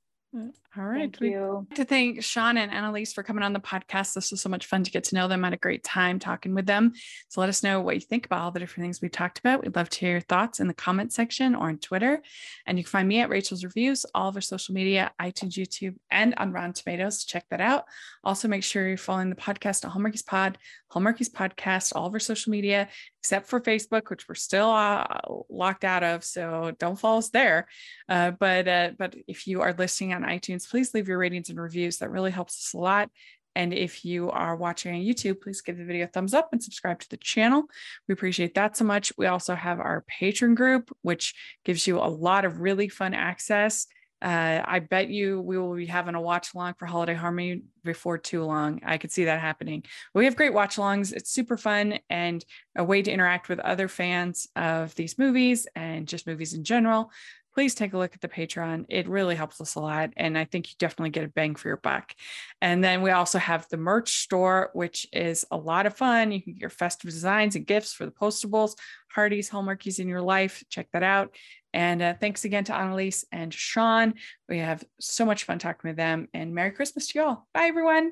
All 0.78 0.84
right, 0.84 1.15
Thank 1.17 1.21
you. 1.21 1.65
to 1.73 1.86
thank 1.86 2.21
Shaun 2.21 2.57
and 2.57 2.71
Annelise 2.71 3.13
for 3.13 3.23
coming 3.23 3.43
on 3.43 3.53
the 3.53 3.59
podcast. 3.59 4.13
This 4.13 4.30
was 4.30 4.41
so 4.41 4.49
much 4.49 4.67
fun 4.67 4.84
to 4.84 4.91
get 4.91 5.05
to 5.05 5.15
know 5.15 5.28
them. 5.28 5.43
I 5.43 5.47
had 5.47 5.53
a 5.53 5.57
great 5.57 5.84
time 5.84 6.19
talking 6.19 6.53
with 6.53 6.67
them. 6.67 6.93
So 7.30 7.39
let 7.41 7.49
us 7.49 7.63
know 7.63 7.82
what 7.82 7.95
you 7.95 8.01
think 8.01 8.25
about 8.25 8.41
all 8.41 8.51
the 8.51 8.59
different 8.59 8.84
things 8.84 9.01
we 9.01 9.09
talked 9.09 9.39
about. 9.39 9.63
We'd 9.63 9.75
love 9.75 9.89
to 9.89 9.99
hear 9.99 10.11
your 10.11 10.19
thoughts 10.19 10.59
in 10.59 10.67
the 10.67 10.73
comment 10.75 11.13
section 11.13 11.55
or 11.55 11.69
on 11.69 11.80
Twitter. 11.80 12.21
And 12.67 12.78
you 12.78 12.84
can 12.84 12.91
find 12.91 13.07
me 13.07 13.21
at 13.21 13.30
Rachel's 13.30 13.63
Reviews, 13.63 14.05
all 14.13 14.30
of 14.30 14.36
our 14.36 14.41
social 14.41 14.75
media, 14.75 15.11
iTunes, 15.19 15.53
YouTube, 15.53 15.95
and 16.11 16.36
on 16.38 16.51
Rotten 16.51 16.73
Tomatoes. 16.73 17.23
Check 17.23 17.45
that 17.49 17.61
out. 17.61 17.86
Also, 18.23 18.47
make 18.47 18.63
sure 18.63 18.88
you're 18.88 18.97
following 18.97 19.30
the 19.30 19.36
podcast 19.36 19.86
at 19.86 19.91
Hallmarkies 19.91 20.25
Pod, 20.25 20.59
Hallmarkies 20.91 21.32
Podcast, 21.32 21.93
all 21.95 22.05
of 22.05 22.13
our 22.13 22.19
social 22.19 22.51
media, 22.51 22.89
except 23.19 23.47
for 23.47 23.59
Facebook, 23.59 24.09
which 24.09 24.28
we're 24.30 24.36
still 24.36 24.69
uh, 24.69 25.05
locked 25.49 25.84
out 25.84 26.03
of. 26.03 26.23
So 26.23 26.73
don't 26.78 26.99
follow 26.99 27.17
us 27.19 27.30
there. 27.30 27.67
Uh, 28.07 28.32
but 28.32 28.67
uh, 28.67 28.91
but 28.97 29.15
if 29.28 29.47
you 29.47 29.61
are 29.61 29.73
listening 29.73 30.13
on 30.18 30.24
iTunes, 30.24 30.70
please 30.70 30.93
leave 30.93 31.07
your 31.07 31.18
ratings 31.18 31.49
and 31.49 31.59
reviews. 31.59 31.97
That 31.97 32.11
really 32.11 32.32
helps 32.32 32.57
us 32.57 32.74
a 32.74 32.78
lot. 32.78 33.09
And 33.55 33.74
if 33.74 34.05
you 34.05 34.30
are 34.30 34.55
watching 34.55 34.93
on 34.93 35.01
YouTube, 35.01 35.41
please 35.41 35.61
give 35.61 35.78
the 35.78 35.86
video 35.86 36.05
a 36.05 36.07
thumbs 36.07 36.36
up 36.36 36.49
and 36.51 36.61
subscribe 36.61 36.99
to 36.99 37.09
the 37.09 37.18
channel. 37.18 37.63
We 38.07 38.13
appreciate 38.13 38.53
that 38.53 38.78
so 38.78 38.86
much. 38.86 39.11
We 39.18 39.26
also 39.26 39.55
have 39.55 39.80
our 39.80 40.05
Patreon 40.22 40.55
group, 40.55 40.95
which 41.01 41.34
gives 41.65 41.88
you 41.88 41.97
a 41.97 42.05
lot 42.05 42.45
of 42.45 42.59
really 42.59 42.88
fun 42.88 43.15
access 43.15 43.88
uh, 44.22 44.61
I 44.65 44.80
bet 44.80 45.09
you 45.09 45.41
we 45.41 45.57
will 45.59 45.76
be 45.76 45.86
having 45.86 46.15
a 46.15 46.22
watch 46.22 46.53
along 46.55 46.74
for 46.80 46.88
Holiday 46.88 47.13
Harmony 47.13 47.61
before 47.84 48.18
too 48.18 48.43
long. 48.43 48.82
I 48.84 48.97
could 48.97 49.11
see 49.11 49.26
that 49.26 49.39
happening. 49.39 49.84
We 50.15 50.26
have 50.26 50.36
great 50.36 50.53
watch 50.53 50.78
alongs. 50.78 51.13
It's 51.13 51.32
super 51.32 51.55
fun 51.55 51.99
and 52.09 52.43
a 52.76 52.84
way 52.84 53.03
to 53.03 53.11
interact 53.11 53.47
with 53.47 53.59
other 53.59 53.88
fans 53.88 54.47
of 54.55 54.95
these 54.95 55.20
movies 55.20 55.68
and 55.76 56.07
just 56.07 56.26
movies 56.26 56.53
in 56.53 56.63
general. 56.63 57.11
Please 57.58 57.74
take 57.74 57.93
a 57.93 57.97
look 57.97 58.14
at 58.14 58.22
the 58.22 58.28
Patreon. 58.28 58.86
It 58.88 59.10
really 59.10 59.34
helps 59.34 59.60
us 59.60 59.74
a 59.74 59.80
lot. 59.80 60.12
And 60.16 60.38
I 60.38 60.45
think 60.45 60.70
you 60.70 60.76
definitely 60.78 61.10
get 61.10 61.24
a 61.24 61.28
bang 61.28 61.55
for 61.55 61.70
your 61.70 61.78
buck. 61.78 62.14
And 62.62 62.84
then 62.84 63.01
we 63.01 63.10
also 63.10 63.39
have 63.39 63.68
the 63.72 63.78
merch 63.78 64.20
store, 64.20 64.70
which 64.74 65.08
is 65.12 65.43
a 65.49 65.58
lot 65.58 65.88
of 65.88 65.97
fun. 65.97 66.32
You 66.32 66.39
can 66.39 66.53
get 66.53 66.62
your 66.62 66.70
festive 66.70 67.10
designs 67.10 67.55
and 67.55 67.66
gifts 67.66 67.93
for 67.93 68.05
the 68.05 68.12
postables, 68.12 68.76
Hearties, 69.12 69.49
Hallmarkies 69.49 69.97
in 69.97 70.08
your 70.08 70.22
life. 70.22 70.64
Check 70.70 70.89
that 70.93 71.01
out. 71.01 71.34
And 71.74 71.99
uh, 71.99 72.14
thanks 72.22 72.45
again 72.45 72.66
to 72.66 72.76
Annelise 72.76 73.26
and 73.32 73.51
Shaun. 73.51 74.14
We 74.47 74.60
have 74.60 74.84
so 74.99 75.26
much 75.26 75.45
fun 75.45 75.58
talking 75.58 75.89
with 75.89 75.97
them. 75.97 76.28
And 76.36 76.53
Merry 76.53 76.70
Christmas 76.70 77.08
to 77.08 77.18
you 77.18 77.26
all. 77.26 77.47
Bye, 77.55 77.66
everyone. 77.66 78.12